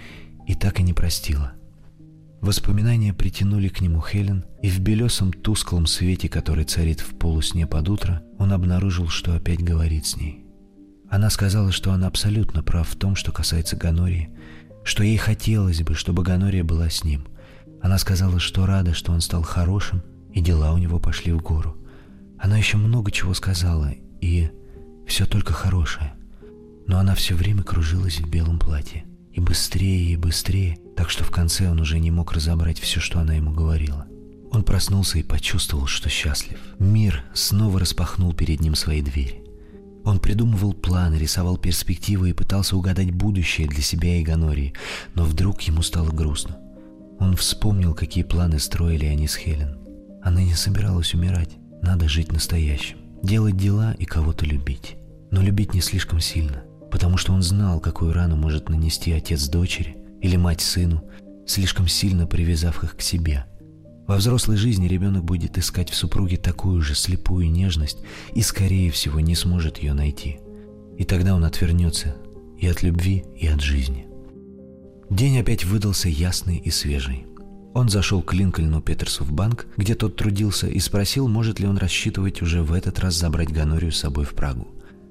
и 0.48 0.54
так 0.54 0.80
и 0.80 0.84
не 0.84 0.94
простила. 0.94 1.54
Воспоминания 2.42 3.14
притянули 3.14 3.70
к 3.70 3.82
нему 3.82 4.02
Хелен, 4.02 4.46
и 4.62 4.70
в 4.70 4.80
белесом 4.80 5.34
тусклом 5.34 5.88
свете, 5.88 6.30
который 6.30 6.66
царит 6.66 7.00
в 7.00 7.18
полусне 7.18 7.66
под 7.66 7.90
утро, 7.90 8.22
он 8.38 8.54
обнаружил, 8.54 9.08
что 9.08 9.36
опять 9.36 9.64
говорит 9.64 10.06
с 10.06 10.18
ней. 10.18 10.45
Она 11.16 11.30
сказала, 11.30 11.72
что 11.72 11.92
он 11.92 12.04
абсолютно 12.04 12.62
прав 12.62 12.90
в 12.90 12.98
том, 12.98 13.16
что 13.16 13.32
касается 13.32 13.78
Ганории, 13.78 14.32
что 14.84 15.02
ей 15.02 15.16
хотелось 15.16 15.82
бы, 15.82 15.96
чтобы 15.96 16.24
Ганория 16.24 16.66
была 16.66 16.90
с 16.90 17.06
ним. 17.06 17.26
Она 17.82 17.98
сказала, 18.00 18.38
что 18.42 18.66
рада, 18.66 18.94
что 18.94 19.14
он 19.14 19.22
стал 19.22 19.42
хорошим, 19.42 20.04
и 20.34 20.42
дела 20.42 20.74
у 20.74 20.78
него 20.78 21.00
пошли 21.00 21.32
в 21.32 21.42
гору. 21.42 21.78
Она 22.38 22.58
еще 22.58 22.76
много 22.76 23.12
чего 23.12 23.34
сказала, 23.34 23.94
и 24.20 24.50
все 25.08 25.26
только 25.26 25.54
хорошее. 25.54 26.16
Но 26.86 27.00
она 27.00 27.16
все 27.16 27.34
время 27.34 27.64
кружилась 27.64 28.20
в 28.20 28.30
белом 28.30 28.60
платье. 28.60 29.06
И 29.32 29.40
быстрее, 29.40 30.12
и 30.12 30.18
быстрее, 30.18 30.78
так 30.98 31.10
что 31.10 31.24
в 31.24 31.32
конце 31.32 31.70
он 31.70 31.80
уже 31.80 31.98
не 31.98 32.12
мог 32.12 32.34
разобрать 32.34 32.78
все, 32.82 33.00
что 33.00 33.22
она 33.22 33.36
ему 33.36 33.54
говорила. 33.54 34.06
Он 34.52 34.64
проснулся 34.64 35.18
и 35.18 35.24
почувствовал, 35.24 35.88
что 35.88 36.10
счастлив. 36.10 36.60
Мир 36.78 37.24
снова 37.34 37.80
распахнул 37.80 38.34
перед 38.34 38.60
ним 38.60 38.76
свои 38.76 39.02
двери. 39.02 39.45
Он 40.06 40.20
придумывал 40.20 40.74
планы, 40.74 41.16
рисовал 41.16 41.58
перспективы 41.58 42.30
и 42.30 42.34
пытался 42.34 42.78
угадать 42.78 43.12
будущее 43.12 43.68
для 43.68 43.82
себя 43.82 44.18
и 44.18 44.24
Ганории, 44.24 44.74
но 45.16 45.26
вдруг 45.26 45.62
ему 45.62 45.82
стало 45.82 46.12
грустно. 46.12 46.58
Он 47.20 47.36
вспомнил, 47.36 47.96
какие 47.96 48.24
планы 48.24 48.60
строили 48.60 49.06
они 49.06 49.28
с 49.28 49.36
Хелен. 49.36 49.80
Она 50.22 50.44
не 50.44 50.54
собиралась 50.54 51.16
умирать, 51.16 51.58
надо 51.82 52.08
жить 52.08 52.32
настоящим, 52.32 52.98
делать 53.24 53.58
дела 53.58 53.94
и 53.98 54.06
кого-то 54.06 54.46
любить. 54.46 54.96
Но 55.32 55.42
любить 55.42 55.74
не 55.74 55.82
слишком 55.82 56.20
сильно, 56.20 56.64
потому 56.92 57.18
что 57.18 57.34
он 57.34 57.42
знал, 57.42 57.80
какую 57.80 58.14
рану 58.14 58.36
может 58.36 58.70
нанести 58.70 59.12
отец 59.12 59.48
дочери 59.48 59.98
или 60.22 60.36
мать 60.36 60.62
сыну, 60.62 61.04
слишком 61.48 61.88
сильно 61.88 62.28
привязав 62.28 62.84
их 62.84 62.96
к 62.96 63.02
себе– 63.02 63.46
во 64.08 64.18
взрослой 64.18 64.56
жизни 64.56 64.88
ребенок 64.88 65.24
будет 65.24 65.58
искать 65.58 65.90
в 65.90 65.96
супруге 65.96 66.38
такую 66.38 66.82
же 66.82 66.96
слепую 66.96 67.50
нежность 67.50 67.98
и, 68.34 68.42
скорее 68.42 68.92
всего, 68.92 69.20
не 69.20 69.36
сможет 69.36 69.80
ее 69.80 69.94
найти. 69.94 70.40
И 70.98 71.04
тогда 71.04 71.36
он 71.36 71.44
отвернется 71.44 72.16
и 72.58 72.68
от 72.68 72.84
любви, 72.84 73.26
и 73.36 73.48
от 73.48 73.62
жизни. 73.62 74.08
День 75.10 75.40
опять 75.40 75.66
выдался 75.66 76.10
ясный 76.10 76.58
и 76.58 76.70
свежий. 76.70 77.26
Он 77.74 77.90
зашел 77.90 78.22
к 78.22 78.34
Линкольну 78.34 78.82
Петерсу 78.82 79.24
в 79.24 79.34
банк, 79.34 79.68
где 79.76 79.96
тот 79.96 80.16
трудился, 80.16 80.68
и 80.68 80.80
спросил, 80.80 81.28
может 81.28 81.60
ли 81.60 81.68
он 81.68 81.78
рассчитывать 81.78 82.42
уже 82.42 82.64
в 82.64 82.72
этот 82.72 83.00
раз 83.00 83.16
забрать 83.16 83.52
Ганорию 83.52 83.92
с 83.92 84.00
собой 84.00 84.24
в 84.24 84.34
Прагу. 84.34 84.68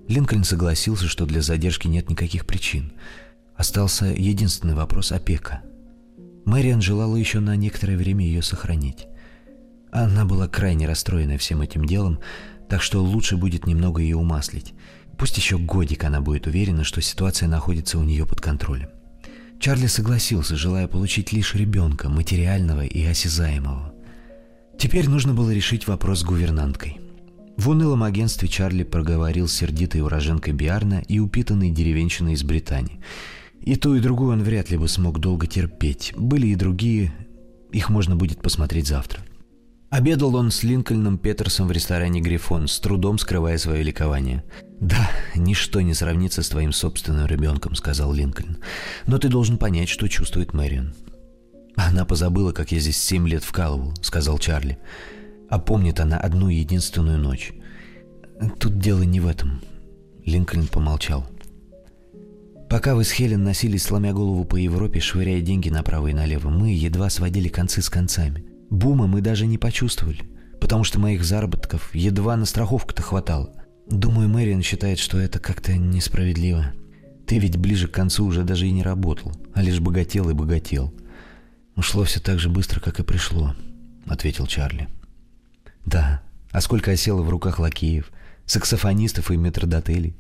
Линкольн 0.09 0.45
согласился, 0.45 1.07
что 1.07 1.27
для 1.27 1.43
задержки 1.43 1.89
нет 1.89 2.09
никаких 2.09 2.47
причин. 2.47 2.93
Остался 3.57 4.07
единственный 4.07 4.75
вопрос– 4.75 5.13
опека– 5.13 5.63
Мэриан 6.45 6.83
желала 6.83 7.17
еще 7.17 7.41
на 7.41 7.57
некоторое 7.57 7.97
время 7.97 8.25
ее 8.25 8.43
сохранить. 8.43 9.07
Она 9.91 10.25
была 10.25 10.47
крайне 10.49 10.87
расстроена 10.87 11.39
всем 11.39 11.63
этим 11.63 11.85
делом, 11.87 12.19
так 12.69 12.83
что 12.83 13.03
лучше 13.03 13.37
будет 13.37 13.67
немного 13.67 14.03
ее 14.03 14.17
умаслить. 14.17 14.75
Пусть 15.17 15.37
еще 15.37 15.59
годик 15.59 16.05
она 16.05 16.21
будет 16.21 16.47
уверена, 16.47 16.85
что 16.85 17.01
ситуация 17.01 17.49
находится 17.49 17.99
у 17.99 18.03
нее 18.03 18.27
под 18.27 18.41
контролем. 18.41 18.89
Чарли 19.61 19.87
согласился, 19.87 20.57
желая 20.57 20.89
получить 20.89 21.33
лишь 21.33 21.55
ребенка, 21.55 22.09
материального 22.09 22.85
и 22.85 23.03
осязаемого. 23.05 23.95
Теперь 24.79 25.09
нужно 25.09 25.33
было 25.33 25.51
решить 25.51 25.87
вопрос 25.87 26.21
с 26.21 26.25
гувернанткой. 26.25 26.99
В 27.57 27.71
унылом 27.71 28.03
агентстве 28.03 28.49
Чарли 28.49 28.83
проговорил 28.83 29.47
сердитой 29.47 30.01
уроженкой 30.01 30.53
Биарна 30.53 31.03
и 31.07 31.21
упитанной 31.21 31.71
деревенщиной 31.71 32.35
из 32.35 32.43
Британии– 32.43 33.01
и 33.64 33.77
ту, 33.77 33.94
и 33.94 34.00
другую 34.00 34.33
он 34.33 34.42
вряд 34.42 34.70
ли 34.70 34.77
бы 34.77 34.88
смог 34.88 35.20
долго 35.20 35.46
терпеть. 35.46 36.12
Были 36.16 36.48
и 36.48 36.55
другие, 36.55 37.12
их 37.72 37.88
можно 37.88 38.14
будет 38.14 38.42
посмотреть 38.42 38.87
завтра. 38.87 39.20
Обедал 39.88 40.35
он 40.37 40.50
с 40.50 40.62
Линкольном 40.62 41.18
Петерсом 41.18 41.68
в 41.68 41.72
ресторане 41.72 42.20
«Грифон», 42.20 42.68
с 42.68 42.79
трудом 42.81 43.16
скрывая 43.16 43.57
свое 43.59 43.83
ликование. 43.83 44.44
«Да, 44.81 45.09
ничто 45.35 45.81
не 45.81 45.94
сравнится 45.94 46.42
с 46.42 46.48
твоим 46.48 46.72
собственным 46.72 47.27
ребенком»,— 47.27 47.74
сказал 47.77 48.12
Линкольн. 48.12 48.59
«Но 49.07 49.18
ты 49.18 49.29
должен 49.29 49.57
понять, 49.57 49.88
что 49.88 50.09
чувствует 50.09 50.53
Мэрион». 50.53 50.94
«Она 51.77 52.05
позабыла, 52.05 52.53
как 52.53 52.70
я 52.72 52.81
здесь 52.81 52.98
семь 52.98 53.29
лет 53.29 53.44
вкалывал»,— 53.44 53.94
сказал 54.03 54.38
Чарли. 54.38 54.79
«А 55.48 55.59
помнит 55.59 56.00
она 56.00 56.18
одну 56.18 56.48
единственную 56.48 57.18
ночь». 57.18 57.53
«Тут 58.59 58.79
дело 58.79 59.03
не 59.03 59.20
в 59.20 59.27
этом». 59.27 59.62
Линкольн 60.27 60.66
помолчал. 60.66 61.27
Пока 62.75 62.97
вы 62.97 63.05
с 63.05 63.13
Хелен 63.13 63.45
носились, 63.45 63.85
сломя 63.85 64.13
голову 64.13 64.45
по 64.45 64.57
Европе, 64.57 64.99
швыряя 64.99 65.41
деньги 65.41 65.69
направо 65.69 66.09
и 66.09 66.13
налево, 66.13 66.49
мы 66.49 66.75
едва 66.75 67.09
сводили 67.09 67.47
концы 67.47 67.81
с 67.81 67.89
концами. 67.89 68.45
Бума 68.69 69.07
мы 69.07 69.21
даже 69.21 69.47
не 69.47 69.59
почувствовали, 69.59 70.25
потому 70.61 70.83
что 70.83 70.99
моих 70.99 71.23
заработков 71.23 71.95
едва 71.95 72.37
на 72.37 72.45
страховку-то 72.45 73.01
хватало. 73.01 73.53
Думаю, 73.89 74.29
Мэриан 74.29 74.61
считает, 74.63 74.99
что 74.99 75.21
это 75.21 75.39
как-то 75.39 75.77
несправедливо. 75.77 76.73
Ты 77.29 77.39
ведь 77.39 77.59
ближе 77.59 77.87
к 77.87 77.93
концу 77.93 78.27
уже 78.27 78.43
даже 78.43 78.67
и 78.67 78.73
не 78.73 78.83
работал, 78.83 79.31
а 79.55 79.63
лишь 79.63 79.79
богател 79.79 80.29
и 80.31 80.35
богател. 80.35 80.93
Ушло 81.77 82.03
все 82.03 82.19
так 82.19 82.41
же 82.41 82.49
быстро, 82.49 82.81
как 82.81 82.99
и 82.99 83.05
пришло,— 83.05 83.55
ответил 84.07 84.49
Чарли. 84.49 84.89
Да, 85.87 86.23
а 86.51 86.61
сколько 86.61 86.91
осело 86.91 87.23
в 87.23 87.31
руках 87.31 87.61
лакеев, 87.61 88.11
саксофонистов 88.47 89.31
и 89.31 89.37
метрдотелей. 89.37 90.17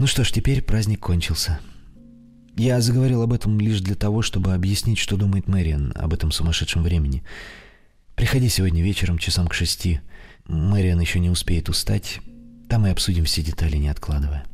Ну 0.00 0.06
что 0.06 0.24
ж, 0.24 0.32
теперь 0.32 0.62
праздник 0.62 1.00
кончился. 1.00 1.60
Я 2.56 2.80
заговорил 2.80 3.20
об 3.20 3.34
этом 3.34 3.60
лишь 3.60 3.82
для 3.82 3.94
того, 3.94 4.22
чтобы 4.22 4.54
объяснить, 4.54 4.96
что 4.96 5.18
думает 5.18 5.46
Мэриан 5.46 5.92
об 5.94 6.14
этом 6.14 6.32
сумасшедшем 6.32 6.82
времени. 6.82 7.22
Приходи 8.14 8.48
сегодня 8.48 8.82
вечером, 8.82 9.18
часам 9.18 9.46
к 9.46 9.52
шести. 9.52 10.00
Мэриан 10.46 10.98
еще 11.00 11.20
не 11.20 11.28
успеет 11.28 11.68
устать. 11.68 12.20
Там 12.66 12.86
и 12.86 12.90
обсудим 12.90 13.26
все 13.26 13.42
детали, 13.42 13.76
не 13.76 13.88
откладывая. 13.88 14.46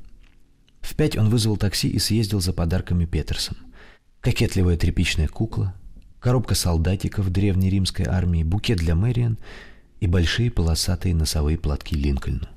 В 0.80 0.96
пять 0.96 1.16
он 1.16 1.30
вызвал 1.30 1.56
такси 1.56 1.90
и 1.90 2.00
съездил 2.00 2.40
за 2.40 2.52
подарками 2.52 3.04
Петерсон. 3.04 3.56
Кокетливая 4.22 4.76
тряпичная 4.76 5.28
кукла, 5.28 5.76
коробка 6.18 6.56
солдатиков 6.56 7.30
древней 7.30 7.70
римской 7.70 8.06
армии, 8.06 8.42
букет 8.42 8.78
для 8.78 8.96
Мэриан 8.96 9.38
и 10.00 10.08
большие 10.08 10.50
полосатые 10.50 11.14
носовые 11.14 11.56
платки 11.56 11.94
Линкольну. 11.94 12.48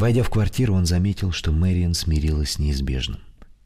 Войдя 0.00 0.22
в 0.22 0.30
квартиру, 0.30 0.72
он 0.72 0.86
заметил, 0.86 1.30
что 1.30 1.52
Мэриан 1.52 1.92
смирилась 1.92 2.52
с 2.52 2.58
неизбежным. 2.58 3.20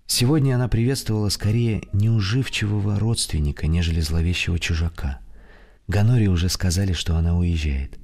Сегодня 0.09 0.57
она 0.57 0.67
приветствовала 0.67 1.29
скорее 1.29 1.85
неуживчивого 1.93 2.99
родственника, 2.99 3.69
нежели 3.69 4.01
зловещего 4.01 4.59
чужака. 4.59 5.21
Ганори 5.87 6.27
уже 6.27 6.49
сказали, 6.49 6.93
что 6.93 7.15
она 7.15 7.39
уезжает. 7.39 8.01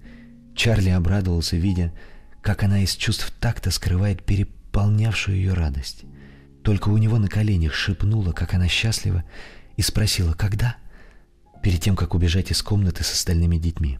Чарли 0.54 0.90
обрадовался, 0.90 1.56
видя, 1.56 1.92
как 2.40 2.62
она 2.62 2.84
из 2.84 2.94
чувств 2.94 3.32
так-то 3.40 3.72
скрывает 3.72 4.22
переполнявшую 4.22 5.36
ее 5.36 5.54
радость. 5.54 6.04
Только 6.62 6.90
у 6.90 6.98
него 6.98 7.18
на 7.18 7.26
коленях 7.26 7.74
шепнула, 7.74 8.30
как 8.30 8.54
она 8.54 8.68
счастлива, 8.68 9.24
и 9.76 9.82
спросила 9.82 10.34
«Когда?» 10.34 10.76
перед 11.64 11.80
тем, 11.80 11.96
как 11.96 12.14
убежать 12.14 12.52
из 12.52 12.62
комнаты 12.62 13.02
с 13.02 13.12
остальными 13.12 13.56
детьми. 13.56 13.98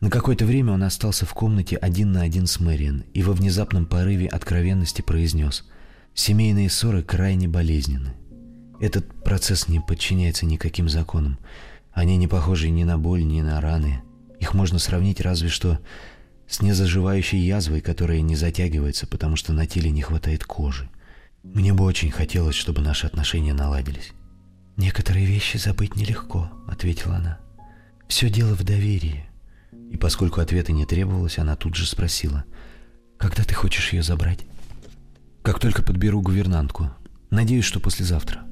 На 0.00 0.10
какое-то 0.10 0.46
время 0.46 0.72
он 0.72 0.84
остался 0.84 1.26
в 1.26 1.34
комнате 1.34 1.76
один 1.76 2.12
на 2.12 2.22
один 2.22 2.46
с 2.46 2.60
Мэриан 2.60 3.04
и 3.14 3.22
во 3.22 3.32
внезапном 3.32 3.84
порыве 3.84 4.28
откровенности 4.28 5.02
произнес 5.02 5.64
«Семейные 6.14 6.70
ссоры 6.70 7.02
крайне 7.02 7.48
болезненны. 7.48 8.14
Этот 8.80 9.24
процесс 9.24 9.66
не 9.66 9.80
подчиняется 9.80 10.46
никаким 10.46 10.88
законам. 10.88 11.38
Они 11.92 12.16
не 12.16 12.28
похожи 12.28 12.70
ни 12.70 12.84
на 12.84 12.96
боль, 12.96 13.26
ни 13.26 13.40
на 13.40 13.60
раны. 13.60 14.02
Их 14.38 14.54
можно 14.54 14.78
сравнить 14.78 15.20
разве 15.20 15.48
что 15.48 15.80
с 16.46 16.62
незаживающей 16.62 17.40
язвой, 17.40 17.80
которая 17.80 18.20
не 18.20 18.36
затягивается, 18.36 19.08
потому 19.08 19.34
что 19.34 19.52
на 19.52 19.66
теле 19.66 19.90
не 19.90 20.02
хватает 20.02 20.44
кожи. 20.44 20.88
Мне 21.42 21.72
бы 21.72 21.84
очень 21.84 22.12
хотелось, 22.12 22.54
чтобы 22.54 22.82
наши 22.82 23.06
отношения 23.06 23.52
наладились. 23.52 24.12
«Некоторые 24.76 25.26
вещи 25.26 25.56
забыть 25.56 25.96
нелегко»,— 25.96 26.50
ответила 26.68 27.16
она. 27.16 27.38
«Все 28.06 28.30
дело 28.30 28.54
в 28.54 28.62
доверии». 28.62 29.27
И 29.90 29.96
поскольку 29.96 30.40
ответа 30.40 30.72
не 30.72 30.86
требовалось, 30.86 31.38
она 31.38 31.56
тут 31.56 31.74
же 31.74 31.86
спросила, 31.86 32.44
«Когда 33.16 33.44
ты 33.44 33.54
хочешь 33.54 33.92
ее 33.92 34.02
забрать?» 34.02 34.40
«Как 35.42 35.60
только 35.60 35.82
подберу 35.82 36.20
гувернантку. 36.20 36.90
Надеюсь, 37.30 37.64
что 37.64 37.80
послезавтра». 37.80 38.42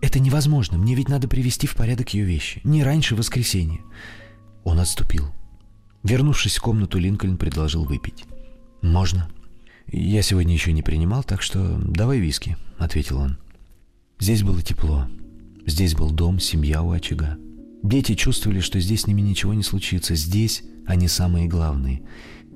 «Это 0.00 0.18
невозможно. 0.18 0.78
Мне 0.78 0.94
ведь 0.94 1.08
надо 1.08 1.28
привести 1.28 1.66
в 1.66 1.74
порядок 1.74 2.14
ее 2.14 2.24
вещи. 2.24 2.60
Не 2.64 2.82
раньше 2.82 3.14
воскресенья». 3.14 3.80
Он 4.64 4.80
отступил. 4.80 5.32
Вернувшись 6.02 6.56
в 6.56 6.62
комнату, 6.62 6.98
Линкольн 6.98 7.36
предложил 7.36 7.84
выпить. 7.84 8.24
«Можно». 8.82 9.30
«Я 9.92 10.22
сегодня 10.22 10.54
еще 10.54 10.72
не 10.72 10.82
принимал, 10.82 11.24
так 11.24 11.42
что 11.42 11.78
давай 11.82 12.18
виски»,— 12.18 12.56
ответил 12.78 13.18
он. 13.18 13.38
Здесь 14.20 14.42
было 14.42 14.60
тепло. 14.62 15.08
Здесь 15.66 15.94
был 15.94 16.10
дом, 16.10 16.40
семья 16.40 16.82
у 16.82 16.92
очага. 16.92 17.38
Дети 17.82 18.14
чувствовали, 18.14 18.60
что 18.60 18.78
здесь 18.78 19.02
с 19.02 19.06
ними 19.06 19.22
ничего 19.22 19.54
не 19.54 19.62
случится. 19.62 20.14
Здесь 20.14 20.62
они 20.90 21.06
самые 21.06 21.46
главные. 21.46 22.02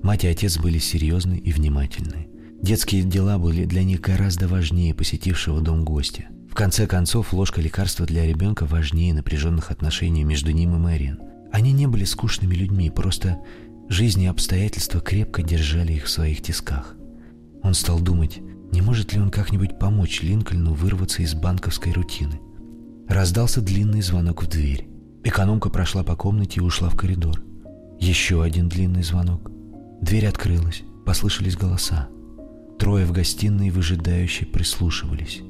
Мать 0.03 0.25
и 0.25 0.27
отец 0.27 0.59
были 0.59 0.79
серьезны 0.79 1.39
и 1.39 1.53
внимательны. 1.53 2.27
Детские 2.61 3.05
дела 3.05 3.39
были 3.39 3.65
для 3.65 3.85
них 3.85 4.01
гораздо 4.01 4.49
важнее 4.49 4.93
посетившего 4.93 5.61
дом 5.61 5.85
гостя. 5.85 6.25
В 6.51 6.55
конце 6.55 6.89
концов, 6.89 7.33
ложка 7.33 7.61
лекарства 7.61 8.07
для 8.07 8.27
ребенка 8.27 8.67
важнее 8.67 9.15
напряженных 9.15 9.71
отношений 9.71 10.25
между 10.25 10.51
ним 10.51 10.75
и 10.75 10.79
Мэриан. 10.79 11.21
Они 11.53 11.71
не 11.71 11.87
были 11.87 12.05
скучными 12.05 12.57
людьми, 12.57 12.91
просто 12.91 13.39
жизнь 13.89 14.23
и 14.23 14.27
обстоятельства 14.27 15.01
крепко 15.01 15.43
держали 15.43 15.93
их 15.93 16.07
в 16.07 16.11
своих 16.11 16.43
тисках. 16.43 16.97
Он 17.63 17.73
стал 17.75 18.01
думать, 18.01 18.41
не 18.73 18.83
может 18.83 19.13
ли 19.13 19.21
он 19.21 19.31
как-нибудь 19.31 19.79
помочь 19.79 20.23
Линкольну 20.23 20.75
вырваться 20.75 21.23
из 21.23 21.35
банковской 21.35 21.93
рутины. 21.93 22.41
Раздался 23.09 23.61
длинный 23.61 24.03
звонок 24.03 24.43
в 24.43 24.49
дверь. 24.49 24.89
Экономка 25.23 25.71
прошла 25.71 26.03
по 26.03 26.17
комнате 26.17 26.59
и 26.59 26.63
ушла 26.63 26.89
в 26.89 26.97
коридор. 26.97 27.41
Еще 27.99 28.43
один 28.43 28.69
длинный 28.69 29.03
звонок. 29.03 29.51
Дверь 30.01 30.27
открылась, 30.27 30.83
послышались 31.07 31.57
голоса. 31.57 32.09
Трое 32.79 33.07
в 33.07 33.13
гостиной 33.13 33.71
выжидающе 33.71 34.47
прислушивались. 34.47 35.41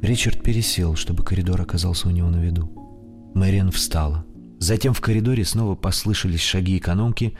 Ричард 0.00 0.42
пересел, 0.42 0.96
чтобы 0.96 1.22
коридор 1.22 1.60
оказался 1.60 2.08
у 2.08 2.10
него 2.10 2.28
на 2.28 2.42
виду. 2.42 2.70
Мэриан 3.34 3.70
встала. 3.70 4.26
Затем 4.58 4.94
в 4.94 5.00
коридоре 5.00 5.44
снова 5.44 5.74
послышались 5.74 6.40
шаги 6.40 6.78
экономки 6.78 7.36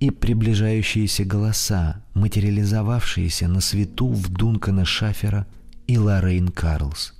и 0.00 0.10
приближающиеся 0.10 1.24
голоса, 1.24 2.02
материализовавшиеся 2.14 3.48
на 3.48 3.60
свету 3.60 4.08
в 4.08 4.30
Дункана 4.30 4.84
Шафера 4.84 5.46
и 5.86 5.98
Лоррейн 5.98 6.48
Карлс. 6.48 7.14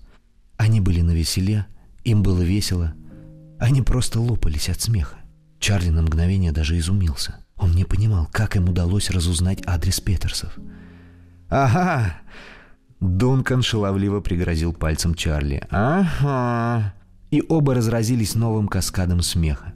Они 0.56 0.80
были 0.80 1.02
на 1.02 1.12
веселе, 1.12 1.66
им 2.04 2.22
было 2.22 2.40
весело. 2.40 2.94
Они 3.58 3.82
просто 3.82 4.20
лопались 4.20 4.68
от 4.68 4.80
смеха. 4.80 5.18
Чарли 5.66 5.88
на 5.88 6.02
мгновение 6.02 6.52
даже 6.52 6.78
изумился. 6.78 7.38
Он 7.56 7.72
не 7.72 7.84
понимал, 7.84 8.28
как 8.30 8.54
им 8.54 8.68
удалось 8.68 9.10
разузнать 9.10 9.66
адрес 9.66 9.98
Петерсов. 9.98 10.56
«Ага!» 11.48 12.20
Дункан 13.00 13.62
шаловливо 13.62 14.20
пригрозил 14.20 14.72
пальцем 14.72 15.16
Чарли. 15.16 15.66
«Ага!» 15.70 16.94
И 17.32 17.42
оба 17.48 17.74
разразились 17.74 18.36
новым 18.36 18.68
каскадом 18.68 19.22
смеха. 19.22 19.74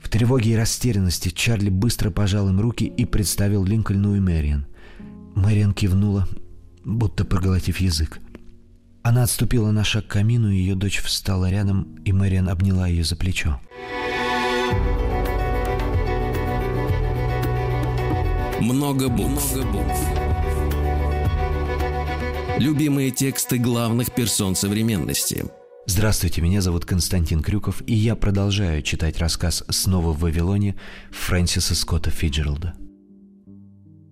В 0.00 0.08
тревоге 0.08 0.52
и 0.52 0.56
растерянности 0.56 1.30
Чарли 1.30 1.70
быстро 1.70 2.12
пожал 2.12 2.48
им 2.48 2.60
руки 2.60 2.84
и 2.84 3.04
представил 3.04 3.64
Линкольну 3.64 4.14
и 4.14 4.20
Мэриан. 4.20 4.66
Мэриан 5.34 5.74
кивнула, 5.74 6.28
будто 6.84 7.24
проглотив 7.24 7.78
язык. 7.78 8.20
Она 9.02 9.24
отступила 9.24 9.72
на 9.72 9.82
шаг 9.82 10.06
к 10.06 10.12
камину, 10.12 10.50
ее 10.50 10.76
дочь 10.76 11.00
встала 11.00 11.50
рядом, 11.50 11.96
и 12.04 12.12
Мэриан 12.12 12.48
обняла 12.48 12.86
ее 12.86 13.02
за 13.02 13.16
плечо. 13.16 13.58
Много 18.62 19.08
букв. 19.08 19.56
Много 19.56 19.72
букв. 19.72 19.98
Любимые 22.58 23.10
тексты 23.10 23.58
главных 23.58 24.14
персон 24.14 24.54
современности. 24.54 25.46
Здравствуйте, 25.86 26.42
меня 26.42 26.60
зовут 26.60 26.84
Константин 26.84 27.42
Крюков, 27.42 27.82
и 27.88 27.94
я 27.94 28.14
продолжаю 28.14 28.82
читать 28.82 29.18
рассказ 29.18 29.64
«Снова 29.68 30.12
в 30.12 30.20
Вавилоне» 30.20 30.76
Фрэнсиса 31.10 31.74
Скотта 31.74 32.10
Фиджералда. 32.10 32.74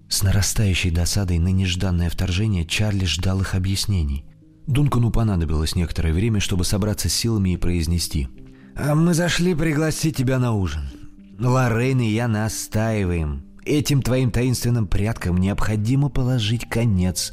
С 0.09 0.25
нарастающей 0.25 0.91
досадой 0.91 1.39
на 1.39 1.53
нежданное 1.53 2.11
вторжение 2.11 2.67
Чарли 2.67 3.05
ждал 3.05 3.43
их 3.43 3.55
объяснений. 3.55 4.25
Дункану 4.67 5.13
понадобилось 5.13 5.77
некоторое 5.77 6.13
время, 6.13 6.41
чтобы 6.41 6.65
собраться 6.65 7.09
с 7.09 7.15
силами 7.15 7.51
и 7.51 7.57
произнести. 7.57 8.27
«А 8.75 8.97
«Мы 8.97 9.15
зашли 9.15 9.55
пригласить 9.55 10.17
тебя 10.17 10.41
на 10.41 10.55
ужин. 10.55 10.91
Лоррейн 11.39 12.01
и 12.01 12.09
я 12.09 12.27
настаиваем. 12.27 13.50
Этим 13.71 14.03
твоим 14.03 14.33
таинственным 14.33 14.89
пряткам 14.89 15.37
необходимо 15.37 16.09
положить 16.09 16.69
конец». 16.69 17.33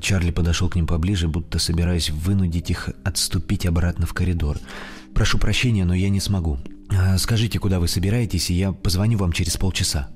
Чарли 0.00 0.30
подошел 0.30 0.68
к 0.68 0.76
ним 0.76 0.86
поближе, 0.86 1.26
будто 1.26 1.58
собираясь 1.58 2.08
вынудить 2.08 2.70
их 2.70 2.90
отступить 3.02 3.66
обратно 3.66 4.06
в 4.06 4.14
коридор. 4.14 4.58
«Прошу 5.12 5.38
прощения, 5.38 5.84
но 5.84 5.92
я 5.92 6.08
не 6.08 6.20
смогу. 6.20 6.58
А 6.88 7.18
скажите, 7.18 7.58
куда 7.58 7.80
вы 7.80 7.88
собираетесь, 7.88 8.48
и 8.48 8.54
я 8.54 8.70
позвоню 8.70 9.18
вам 9.18 9.32
через 9.32 9.56
полчаса». 9.56 10.08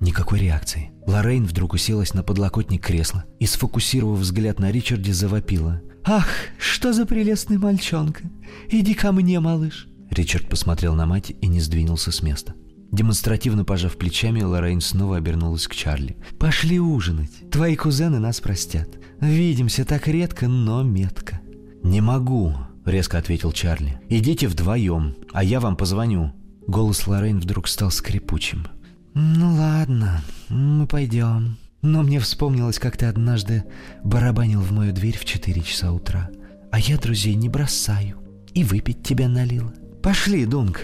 Никакой 0.00 0.40
реакции. 0.40 0.90
Лоррейн 1.06 1.46
вдруг 1.46 1.72
уселась 1.72 2.12
на 2.12 2.22
подлокотник 2.22 2.84
кресла 2.84 3.24
и, 3.38 3.46
сфокусировав 3.46 4.18
взгляд 4.18 4.58
на 4.58 4.70
Ричарде, 4.70 5.14
завопила. 5.14 5.80
«Ах, 6.04 6.28
что 6.58 6.92
за 6.92 7.06
прелестный 7.06 7.56
мальчонка! 7.56 8.24
Иди 8.68 8.92
ко 8.92 9.12
мне, 9.12 9.40
малыш!» 9.40 9.88
Ричард 10.10 10.50
посмотрел 10.50 10.94
на 10.94 11.06
мать 11.06 11.32
и 11.40 11.46
не 11.46 11.60
сдвинулся 11.60 12.12
с 12.12 12.22
места. 12.22 12.54
Демонстративно 12.92 13.64
пожав 13.64 13.96
плечами, 13.96 14.42
Лоррейн 14.42 14.80
снова 14.80 15.16
обернулась 15.16 15.68
к 15.68 15.74
Чарли. 15.74 16.16
«Пошли 16.38 16.80
ужинать. 16.80 17.50
Твои 17.50 17.76
кузены 17.76 18.18
нас 18.18 18.40
простят. 18.40 18.88
Видимся 19.20 19.84
так 19.84 20.08
редко, 20.08 20.48
но 20.48 20.82
метко». 20.82 21.40
«Не 21.84 22.00
могу»,— 22.00 22.54
резко 22.84 23.18
ответил 23.18 23.52
Чарли. 23.52 24.00
«Идите 24.08 24.48
вдвоем, 24.48 25.14
а 25.32 25.44
я 25.44 25.60
вам 25.60 25.76
позвоню». 25.76 26.32
Голос 26.66 27.06
Лоррейн 27.06 27.38
вдруг 27.40 27.68
стал 27.68 27.90
скрипучим. 27.90 28.66
«Ну 29.14 29.54
ладно, 29.54 30.22
мы 30.48 30.86
пойдем. 30.86 31.58
Но 31.82 32.02
мне 32.02 32.18
вспомнилось, 32.20 32.78
как 32.78 32.96
ты 32.96 33.06
однажды 33.06 33.64
барабанил 34.04 34.60
в 34.60 34.72
мою 34.72 34.92
дверь 34.92 35.16
в 35.16 35.24
четыре 35.24 35.62
часа 35.62 35.92
утра. 35.92 36.28
А 36.70 36.78
я 36.78 36.98
друзей 36.98 37.34
не 37.34 37.48
бросаю. 37.48 38.18
И 38.52 38.64
выпить 38.64 39.02
тебя 39.02 39.28
налила. 39.28 39.72
Пошли, 40.02 40.44
Дунк». 40.44 40.80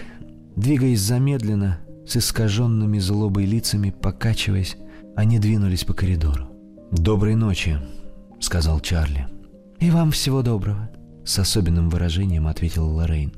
Двигаясь 0.55 1.01
замедленно, 1.01 1.79
с 2.07 2.17
искаженными 2.17 2.99
злобой 2.99 3.45
лицами, 3.45 3.91
покачиваясь, 3.91 4.77
они 5.15 5.39
двинулись 5.39 5.83
по 5.83 5.93
коридору. 5.93 6.47
«Доброй 6.91 7.35
ночи»,— 7.35 7.77
сказал 8.39 8.79
Чарли. 8.79 9.27
«И 9.79 9.91
вам 9.91 10.11
всего 10.11 10.41
доброго»,— 10.41 10.89
с 11.25 11.37
особенным 11.37 11.89
выражением 11.89 12.47
ответила 12.47 12.85
Лоррейн. 12.85 13.33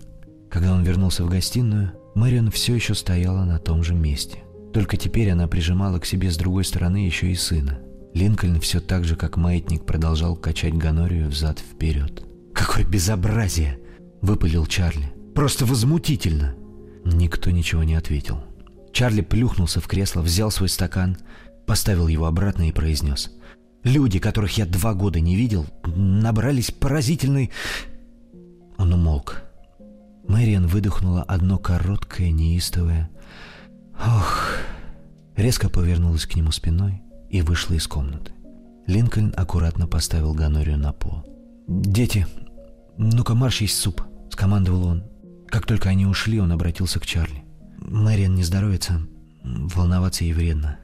Когда 0.49 0.73
он 0.73 0.83
вернулся 0.83 1.23
в 1.23 1.29
гостиную, 1.29 1.93
Мэрион 2.15 2.51
все 2.51 2.75
еще 2.75 2.93
стояла 2.93 3.43
на 3.45 3.59
том 3.59 3.83
же 3.83 3.95
месте. 3.95 4.43
Только 4.73 4.97
теперь 4.97 5.31
она 5.31 5.47
прижимала 5.47 5.99
к 5.99 6.05
себе 6.05 6.29
с 6.29 6.37
другой 6.37 6.63
стороны 6.63 6.97
еще 6.97 7.31
и 7.31 7.35
сына. 7.35 7.79
Линкольн 8.13 8.59
все 8.59 8.79
так 8.79 9.03
же, 9.03 9.15
как 9.15 9.37
маятник, 9.37 9.85
продолжал 9.85 10.35
качать 10.35 10.73
Ганорию 10.73 11.29
взад-вперед. 11.29 12.23
«Какое 12.53 12.83
безобразие!»— 12.83 13.79
выпалил 14.21 14.65
Чарли. 14.65 15.11
«Просто 15.33 15.65
возмутительно!» 15.65 16.55
Никто 17.05 17.49
ничего 17.51 17.83
не 17.83 17.95
ответил. 17.95 18.43
Чарли 18.91 19.21
плюхнулся 19.21 19.81
в 19.81 19.87
кресло, 19.87 20.21
взял 20.21 20.51
свой 20.51 20.69
стакан, 20.69 21.17
поставил 21.65 22.07
его 22.07 22.25
обратно 22.25 22.67
и 22.67 22.71
произнес. 22.71 23.31
«Люди, 23.83 24.19
которых 24.19 24.57
я 24.57 24.65
два 24.65 24.93
года 24.93 25.19
не 25.19 25.35
видел, 25.35 25.65
набрались 25.85 26.71
поразительной...» 26.71 27.51
Он 28.77 28.93
умолк. 28.93 29.43
Мэриан 30.27 30.67
выдохнула 30.67 31.23
одно 31.23 31.57
короткое, 31.57 32.31
неистовое 32.31 33.09
«Ох!» 33.99 34.57
Резко 35.35 35.69
повернулась 35.69 36.25
к 36.25 36.35
нему 36.35 36.51
спиной 36.51 37.01
и 37.29 37.41
вышла 37.41 37.73
из 37.73 37.87
комнаты. 37.87 38.31
Линкольн 38.87 39.33
аккуратно 39.35 39.87
поставил 39.87 40.33
Ганорию 40.33 40.77
на 40.77 40.93
пол. 40.93 41.23
«Дети, 41.67 42.25
ну-ка 42.97 43.35
марш 43.35 43.61
есть 43.61 43.77
суп!»— 43.77 44.01
скомандовал 44.31 44.85
он. 44.85 45.03
Как 45.47 45.65
только 45.65 45.89
они 45.89 46.05
ушли, 46.05 46.39
он 46.39 46.51
обратился 46.51 46.99
к 46.99 47.05
Чарли. 47.05 47.43
Мэриан 47.81 48.35
не 48.35 48.43
здоровится, 48.43 49.01
волноваться 49.43 50.23
ей 50.23 50.33
вредно. 50.33 50.77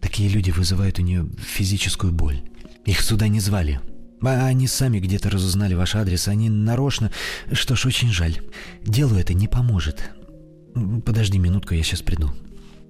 Такие 0.00 0.28
люди 0.28 0.50
вызывают 0.50 0.98
у 0.98 1.02
нее 1.02 1.26
физическую 1.38 2.12
боль. 2.12 2.42
Их 2.84 3.00
сюда 3.00 3.28
не 3.28 3.40
звали. 3.40 3.80
А 4.22 4.46
они 4.46 4.66
сами 4.66 5.00
где-то 5.00 5.30
разузнали 5.30 5.74
ваш 5.74 5.94
адрес, 5.94 6.28
они 6.28 6.48
нарочно... 6.48 7.10
Что 7.52 7.74
ж, 7.76 7.86
очень 7.86 8.12
жаль. 8.12 8.40
Делу 8.84 9.16
это 9.16 9.34
не 9.34 9.48
поможет. 9.48 10.10
Подожди 11.04 11.38
минутку, 11.38 11.74
я 11.74 11.82
сейчас 11.82 12.02
приду. 12.02 12.30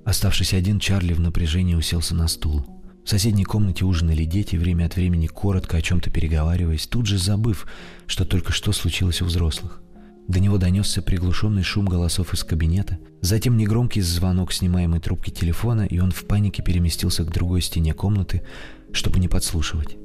Оставшись 0.05 0.55
один, 0.55 0.78
Чарли 0.78 1.12
в 1.12 1.20
напряжении 1.20 1.74
уселся 1.74 2.14
на 2.14 2.28
стул. 2.28 2.64
В 3.05 3.09
соседней 3.09 3.44
комнате 3.44 3.84
ужинали 3.84 4.24
дети, 4.24 4.57
время 4.57 4.86
от 4.86 4.96
времени 4.96 5.26
коротко 5.26 5.76
о 5.76 5.82
чем-то 5.82 6.11
переговариваясь, 6.11 6.86
тут 6.86 7.07
же 7.07 7.18
забыв, 7.18 7.66
что 8.07 8.24
только 8.24 8.52
что 8.52 8.72
случилось 8.72 9.20
у 9.20 9.26
взрослых. 9.26 9.82
До 10.26 10.40
него 10.40 10.57
донесся 10.57 11.02
приглушенный 11.02 11.62
шум 11.62 11.86
голосов 11.86 12.32
из 12.32 12.44
кабинета, 12.44 12.98
затем 13.24 13.56
негромкий 13.56 14.02
звонок 14.02 14.52
снимаемой 14.52 15.00
трубки 15.00 15.30
телефона, 15.30 15.86
и 15.86 15.98
он 15.98 16.10
в 16.10 16.26
панике 16.26 16.62
переместился 16.62 17.24
к 17.24 17.32
другой 17.32 17.62
стене 17.62 17.94
комнаты, 17.94 18.42
чтобы 18.92 19.18
не 19.18 19.28
подслушивать. 19.28 19.96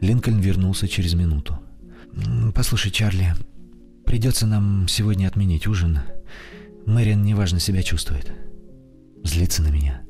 Линкольн 0.00 0.40
вернулся 0.40 0.88
через 0.88 1.12
минуту. 1.12 1.60
«Послушай, 2.54 2.90
Чарли, 2.90 3.34
придется 4.06 4.46
нам 4.46 4.88
сегодня 4.88 5.28
отменить 5.28 5.66
ужин. 5.66 6.00
Мэриан 6.86 7.22
неважно 7.22 7.60
себя 7.60 7.82
чувствует. 7.82 8.32
Злится 9.22 9.62
на 9.62 9.68
меня. 9.68 10.00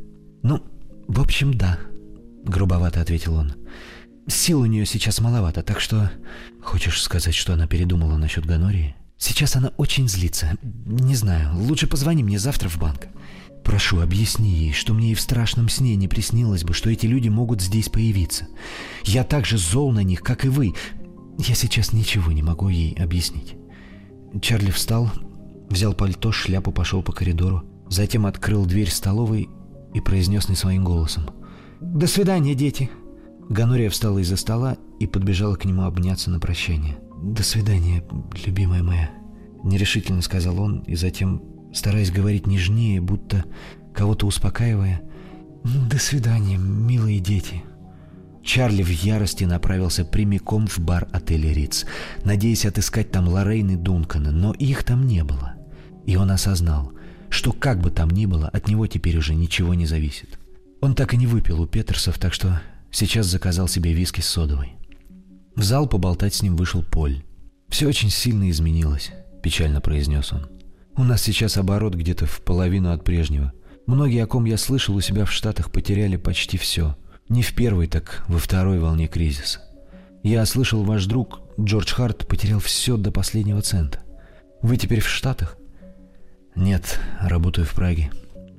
Ну, 0.43 0.63
в 1.09 1.21
общем, 1.21 1.55
да»,— 1.55 1.79
грубовато 2.45 3.01
ответил 3.01 3.35
он. 3.35 3.55
«Сил 4.29 4.61
у 4.61 4.67
нее 4.67 4.87
сейчас 4.87 5.21
маловато, 5.21 5.63
так 5.63 5.81
что...» 5.81 6.13
«Хочешь 6.63 7.03
сказать, 7.03 7.35
что 7.35 7.55
она 7.55 7.67
передумала 7.67 8.17
насчет 8.17 8.47
Ганории?» 8.47 8.95
Сейчас 9.23 9.55
она 9.55 9.73
очень 9.77 10.09
злится. 10.09 10.59
Не 10.85 11.15
знаю, 11.15 11.57
лучше 11.57 11.87
позвони 11.87 12.25
мне 12.25 12.41
завтра 12.41 12.69
в 12.69 12.77
банк. 12.79 13.07
Прошу, 13.63 14.01
объясни 14.01 14.51
ей, 14.51 14.73
что 14.73 14.95
мне 14.95 15.13
и 15.13 15.15
в 15.15 15.21
страшном 15.21 15.69
сне 15.69 15.95
не 15.95 16.09
приснилось 16.09 16.65
бы, 16.65 16.75
что 16.75 16.91
эти 16.91 17.07
люди 17.07 17.29
могут 17.29 17.63
здесь 17.63 17.89
появиться. 17.89 18.49
Я 19.05 19.23
так 19.23 19.47
же 19.47 19.59
зол 19.59 19.93
на 19.93 20.03
них, 20.03 20.23
как 20.23 20.45
и 20.45 20.49
вы. 20.49 20.75
Я 21.39 21.55
сейчас 21.55 21.93
ничего 21.93 22.33
не 22.33 22.43
могу 22.43 22.69
ей 22.69 22.95
объяснить. 22.95 23.55
Чарли 24.41 24.73
встал, 24.73 25.09
взял 25.71 25.95
пальто, 25.95 26.33
шляпу, 26.33 26.73
пошел 26.73 27.05
по 27.05 27.13
коридору. 27.13 27.63
Затем 27.89 28.27
открыл 28.27 28.67
дверь 28.67 28.91
столовой 28.91 29.49
и 29.95 30.01
произнес 30.01 30.49
не 30.49 30.57
своим 30.57 30.83
голосом. 30.83 31.31
«До 31.81 32.09
свидания, 32.09 32.57
дети!» 32.57 32.91
Ганория 33.49 33.89
встала 33.89 34.19
из-за 34.19 34.37
стола 34.37 34.79
и 34.99 35.07
подбежала 35.07 35.55
к 35.55 35.65
нему 35.65 35.85
обняться 35.85 36.29
на 36.29 36.41
прощание. 36.41 36.99
«До 37.23 37.45
свидания, 37.45 38.03
любимая 38.45 38.83
моя»,— 38.83 39.11
нерешительно 39.63 40.23
сказал 40.23 40.61
он, 40.61 40.81
и 40.81 40.97
затем, 40.97 41.41
стараясь 41.73 42.11
говорить 42.11 42.49
нежнее, 42.49 43.01
будто 43.01 43.45
кого-то 43.95 44.27
успокаивая, 44.27 45.03
«До 45.63 45.99
свидания, 45.99 46.57
милые 46.57 47.21
дети». 47.21 47.63
Чарли 48.43 48.83
в 48.83 48.89
ярости 48.89 49.45
направился 49.45 50.05
прямиком 50.05 50.67
в 50.67 50.81
бар 50.81 51.07
отеля 51.13 51.53
Риц, 51.53 51.87
надеясь 52.25 52.67
отыскать 52.67 53.13
там 53.13 53.29
Лоррейн 53.29 53.71
и 53.71 53.77
Дункана, 53.77 54.33
но 54.33 54.53
их 54.55 54.83
там 54.83 55.07
не 55.07 55.23
было. 55.23 55.55
И 56.05 56.17
он 56.17 56.33
осознал, 56.33 56.93
что 57.31 57.53
как 57.53 57.81
бы 57.81 57.93
там 57.93 58.11
ни 58.11 58.27
было, 58.27 58.49
от 58.49 58.67
него 58.67 58.89
теперь 58.89 59.17
уже 59.17 59.37
ничего 59.37 59.75
не 59.75 59.87
зависит. 59.87 60.41
Он 60.81 60.97
так 60.97 61.15
и 61.15 61.17
не 61.17 61.29
выпил 61.29 61.63
у 61.63 61.69
Петерсов, 61.69 62.19
так 62.19 62.35
что 62.35 62.61
сейчас 62.91 63.27
заказал 63.27 63.69
себе 63.69 63.93
виски 63.93 64.21
с 64.21 64.27
содовой. 64.27 64.75
В 65.55 65.63
зал 65.63 65.87
поболтать 65.87 66.35
с 66.35 66.43
ним 66.43 66.57
вышел 66.57 66.83
Поль. 66.83 67.25
«Все 67.69 67.87
очень 67.87 68.11
сильно 68.11 68.51
изменилось»,— 68.51 69.11
печально 69.43 69.81
произнес 69.81 70.33
он. 70.33 70.49
«У 70.97 71.05
нас 71.05 71.23
сейчас 71.23 71.57
оборот 71.57 71.95
где-то 71.95 72.27
в 72.27 72.43
половину 72.43 72.93
от 72.93 73.05
прежнего. 73.05 73.53
Многие, 73.87 74.23
о 74.23 74.27
ком 74.27 74.45
я 74.45 74.57
слышал 74.57 74.95
у 74.95 75.01
себя 75.01 75.25
в 75.25 75.33
Штатах, 75.33 75.71
потеряли 75.71 76.17
почти 76.17 76.57
все. 76.57 76.97
Не 77.29 77.43
в 77.43 77.55
первой, 77.55 77.87
так 77.87 78.25
во 78.29 78.39
второй 78.39 78.79
волне 78.79 79.09
кризиса. 79.09 79.61
Я 80.23 80.45
слышал, 80.47 80.85
ваш 80.85 81.07
друг 81.07 81.41
Джордж 81.61 81.93
Харт 81.93 82.27
потерял 82.27 82.61
все 82.61 82.97
до 82.97 83.11
последнего 83.11 83.61
цента. 83.61 84.01
Вы 84.63 84.77
теперь 84.77 85.01
в 85.01 85.09
Штатах?» 85.09 85.57
«Нет, 86.55 86.99
работаю 87.21 87.67
в 87.67 87.73
Праге. 87.73 88.11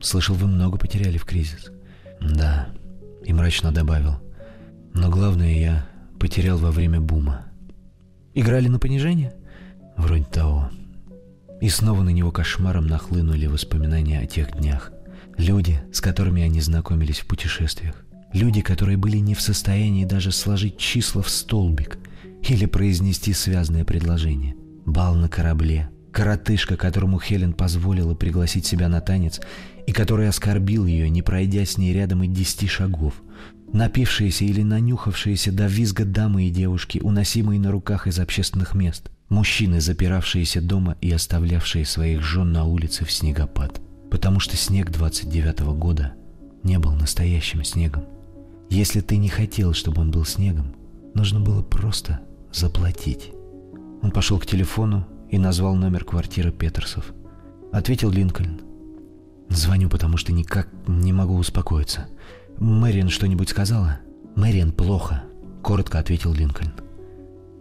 Слышал, 0.01 0.35
вы 0.35 0.47
много 0.47 0.77
потеряли 0.77 1.17
в 1.17 1.25
кризис». 1.25 1.71
«Да»,— 2.19 2.69
и 3.25 3.33
мрачно 3.33 3.71
добавил. 3.71 4.19
«Но 4.93 5.09
главное, 5.09 5.53
я 5.53 5.92
потерял 6.23 6.57
во 6.57 6.71
время 6.71 7.01
бума. 7.01 7.47
Играли 8.33 8.69
на 8.69 8.79
понижение? 8.79 9.33
Вроде 9.97 10.23
того. 10.23 10.69
И 11.59 11.67
снова 11.67 12.01
на 12.01 12.11
него 12.11 12.31
кошмаром 12.31 12.87
нахлынули 12.87 13.45
воспоминания 13.47 14.21
о 14.21 14.25
тех 14.25 14.57
днях. 14.57 14.93
Люди, 15.37 15.81
с 15.91 15.99
которыми 15.99 16.41
они 16.41 16.61
знакомились 16.61 17.19
в 17.19 17.25
путешествиях. 17.25 18.05
Люди, 18.31 18.61
которые 18.61 18.95
были 18.95 19.17
не 19.17 19.35
в 19.35 19.41
состоянии 19.41 20.05
даже 20.05 20.31
сложить 20.31 20.77
числа 20.77 21.21
в 21.23 21.29
столбик 21.29 21.97
или 22.47 22.67
произнести 22.67 23.33
связное 23.33 23.83
предложение. 23.83 24.55
Бал 24.85 25.15
на 25.15 25.27
корабле. 25.27 25.89
Коротышка, 26.13 26.77
которому 26.77 27.19
Хелен 27.19 27.51
позволила 27.51 28.15
пригласить 28.15 28.65
себя 28.65 28.87
на 28.87 29.01
танец 29.01 29.41
и 29.87 29.91
который 29.91 30.29
оскорбил 30.29 30.85
ее, 30.85 31.09
не 31.09 31.21
пройдя 31.21 31.65
с 31.65 31.77
ней 31.77 31.91
рядом 31.91 32.23
и 32.23 32.27
десяти 32.27 32.67
шагов– 32.67 33.15
Напившиеся 33.73 34.45
или 34.45 34.61
нанюхавшиеся 34.61 35.51
до 35.51 35.65
визга 35.65 36.05
дамы 36.05 36.45
и 36.45 36.51
девушки, 36.51 36.99
уносимые 36.99 37.59
на 37.59 37.71
руках 37.71 38.05
из 38.05 38.19
общественных 38.19 38.75
мест. 38.75 39.09
Мужчины, 39.29 39.81
запиравшиеся 39.81 40.61
дома 40.61 40.95
и 41.01 41.11
оставлявшие 41.11 41.83
своих 41.83 42.21
жен 42.21 42.51
на 42.51 42.65
улице 42.65 43.03
в 43.03 43.11
снегопад. 43.11 43.81
Потому 44.11 44.39
что 44.39 44.55
снег 44.55 44.91
29-го 44.91 45.73
года 45.73 46.13
не 46.61 46.77
был 46.77 46.91
настоящим 46.91 47.63
снегом. 47.63 48.03
Если 48.69 49.01
ты 49.01 49.17
не 49.17 49.29
хотел, 49.29 49.73
чтобы 49.73 50.01
он 50.01 50.11
был 50.11 50.23
снегом, 50.23 50.75
нужно 51.15 51.39
было 51.39 51.63
просто 51.63 52.19
заплатить. 52.51 53.31
Он 54.03 54.11
пошел 54.11 54.37
к 54.37 54.45
телефону 54.45 55.07
и 55.31 55.39
назвал 55.39 55.73
номер 55.73 56.05
квартиры 56.05 56.51
Петерсов. 56.51 57.11
Ответил 57.71 58.11
Линкольн. 58.11 58.61
«Звоню, 59.49 59.89
потому 59.89 60.17
что 60.17 60.31
никак 60.31 60.69
не 60.87 61.11
могу 61.11 61.35
успокоиться. 61.37 62.07
«Мэриан 62.59 63.09
что-нибудь 63.09 63.49
сказала?» 63.49 63.99
«Мэриан 64.35 64.71
плохо»,— 64.71 65.23
коротко 65.61 65.99
ответил 65.99 66.33
Линкольн. 66.33 66.73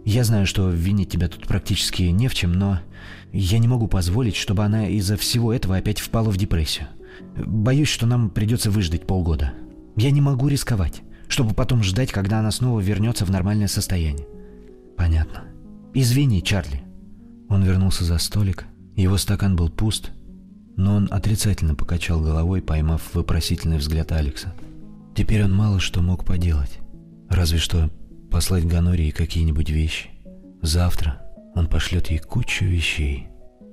«Я 0.05 0.23
знаю, 0.23 0.45
что 0.45 0.69
винить 0.69 1.09
тебя 1.09 1.27
тут 1.27 1.47
практически 1.47 2.03
не 2.03 2.27
в 2.27 2.33
чем, 2.33 2.53
но 2.53 2.79
я 3.31 3.59
не 3.59 3.67
могу 3.67 3.87
позволить, 3.87 4.35
чтобы 4.35 4.63
она 4.63 4.87
из-за 4.87 5.17
всего 5.17 5.53
этого 5.53 5.77
опять 5.77 5.99
впала 5.99 6.29
в 6.29 6.37
депрессию. 6.37 6.87
Боюсь, 7.37 7.87
что 7.89 8.05
нам 8.05 8.29
придется 8.29 8.71
выждать 8.71 9.07
полгода. 9.07 9.53
Я 9.95 10.11
не 10.11 10.21
могу 10.21 10.47
рисковать, 10.47 11.01
чтобы 11.27 11.53
потом 11.53 11.83
ждать, 11.83 12.11
когда 12.11 12.39
она 12.39 12.51
снова 12.51 12.79
вернется 12.79 13.25
в 13.25 13.31
нормальное 13.31 13.67
состояние». 13.67 14.27
«Понятно. 14.97 15.43
Извини, 15.93 16.41
Чарли». 16.43 16.83
Он 17.49 17.63
вернулся 17.63 18.03
за 18.03 18.17
столик. 18.17 18.65
Его 18.95 19.17
стакан 19.17 19.55
был 19.55 19.69
пуст, 19.69 20.11
но 20.75 20.95
он 20.95 21.07
отрицательно 21.11 21.75
покачал 21.75 22.19
головой, 22.19 22.61
поймав 22.61 23.13
вопросительный 23.13 23.77
взгляд 23.77 24.11
Алекса. 24.11 24.53
Теперь 25.15 25.43
он 25.43 25.55
мало 25.55 25.79
что 25.79 26.01
мог 26.01 26.25
поделать. 26.25 26.79
Разве 27.29 27.59
что 27.59 27.89
послать 28.31 28.67
Ганории 28.67 29.11
какие-нибудь 29.11 29.69
вещи. 29.69 30.09
Завтра 30.61 31.21
он 31.55 31.67
пошлет 31.67 32.09
ей 32.09 32.17
кучу 32.17 32.65
вещей. 32.65 33.27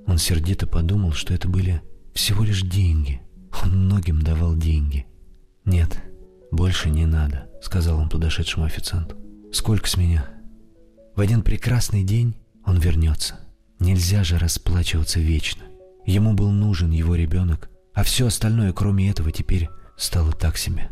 Он 0.05 0.17
сердито 0.17 0.67
подумал, 0.67 1.13
что 1.13 1.33
это 1.33 1.47
были 1.47 1.81
всего 2.13 2.43
лишь 2.43 2.61
деньги. 2.61 3.21
Он 3.63 3.85
многим 3.85 4.21
давал 4.21 4.55
деньги. 4.55 5.05
«Нет, 5.65 6.01
больше 6.51 6.89
не 6.89 7.05
надо»,— 7.05 7.49
сказал 7.61 7.99
он 7.99 8.09
подошедшему 8.09 8.65
официанту. 8.65 9.15
«Сколько 9.51 9.87
с 9.87 9.97
меня?» 9.97 10.25
В 11.15 11.21
один 11.21 11.41
прекрасный 11.41 12.03
день 12.03 12.35
он 12.65 12.77
вернется. 12.79 13.39
Нельзя 13.79 14.23
же 14.23 14.37
расплачиваться 14.37 15.19
вечно. 15.19 15.63
Ему 16.05 16.33
был 16.33 16.51
нужен 16.51 16.91
его 16.91 17.15
ребенок, 17.15 17.69
а 17.93 18.03
все 18.03 18.27
остальное, 18.27 18.73
кроме 18.73 19.09
этого, 19.09 19.31
теперь 19.31 19.69
стало 19.97 20.31
так 20.31 20.57
себе. 20.57 20.89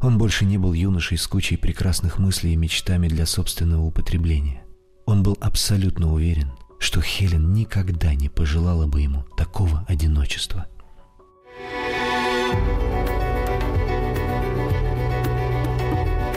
Он 0.00 0.18
больше 0.18 0.44
не 0.44 0.58
был 0.58 0.72
юношей 0.72 1.16
с 1.16 1.26
кучей 1.26 1.56
прекрасных 1.56 2.18
мыслей 2.18 2.52
и 2.52 2.56
мечтами 2.56 3.08
для 3.08 3.26
собственного 3.26 3.82
употребления. 3.82 4.64
Он 5.06 5.22
был 5.22 5.36
абсолютно 5.40 6.12
уверен, 6.12 6.52
что 6.78 7.00
Хелен 7.00 7.52
никогда 7.52 8.14
не 8.14 8.28
пожелала 8.28 8.86
бы 8.86 9.00
ему 9.00 9.24
такого 9.36 9.84
одиночества. 9.88 10.66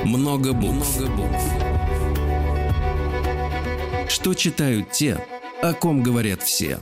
Много 0.06 0.54
букв. 0.54 1.00
Много 1.00 1.12
букв. 1.16 1.44
Что 4.10 4.34
читают 4.34 4.92
те, 4.92 5.24
о 5.62 5.74
ком 5.74 6.02
говорят 6.02 6.42
все. 6.42 6.80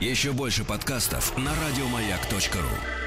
Еще 0.00 0.32
больше 0.32 0.64
подкастов 0.64 1.36
на 1.36 1.50
радиомаяк.ру 1.54 3.03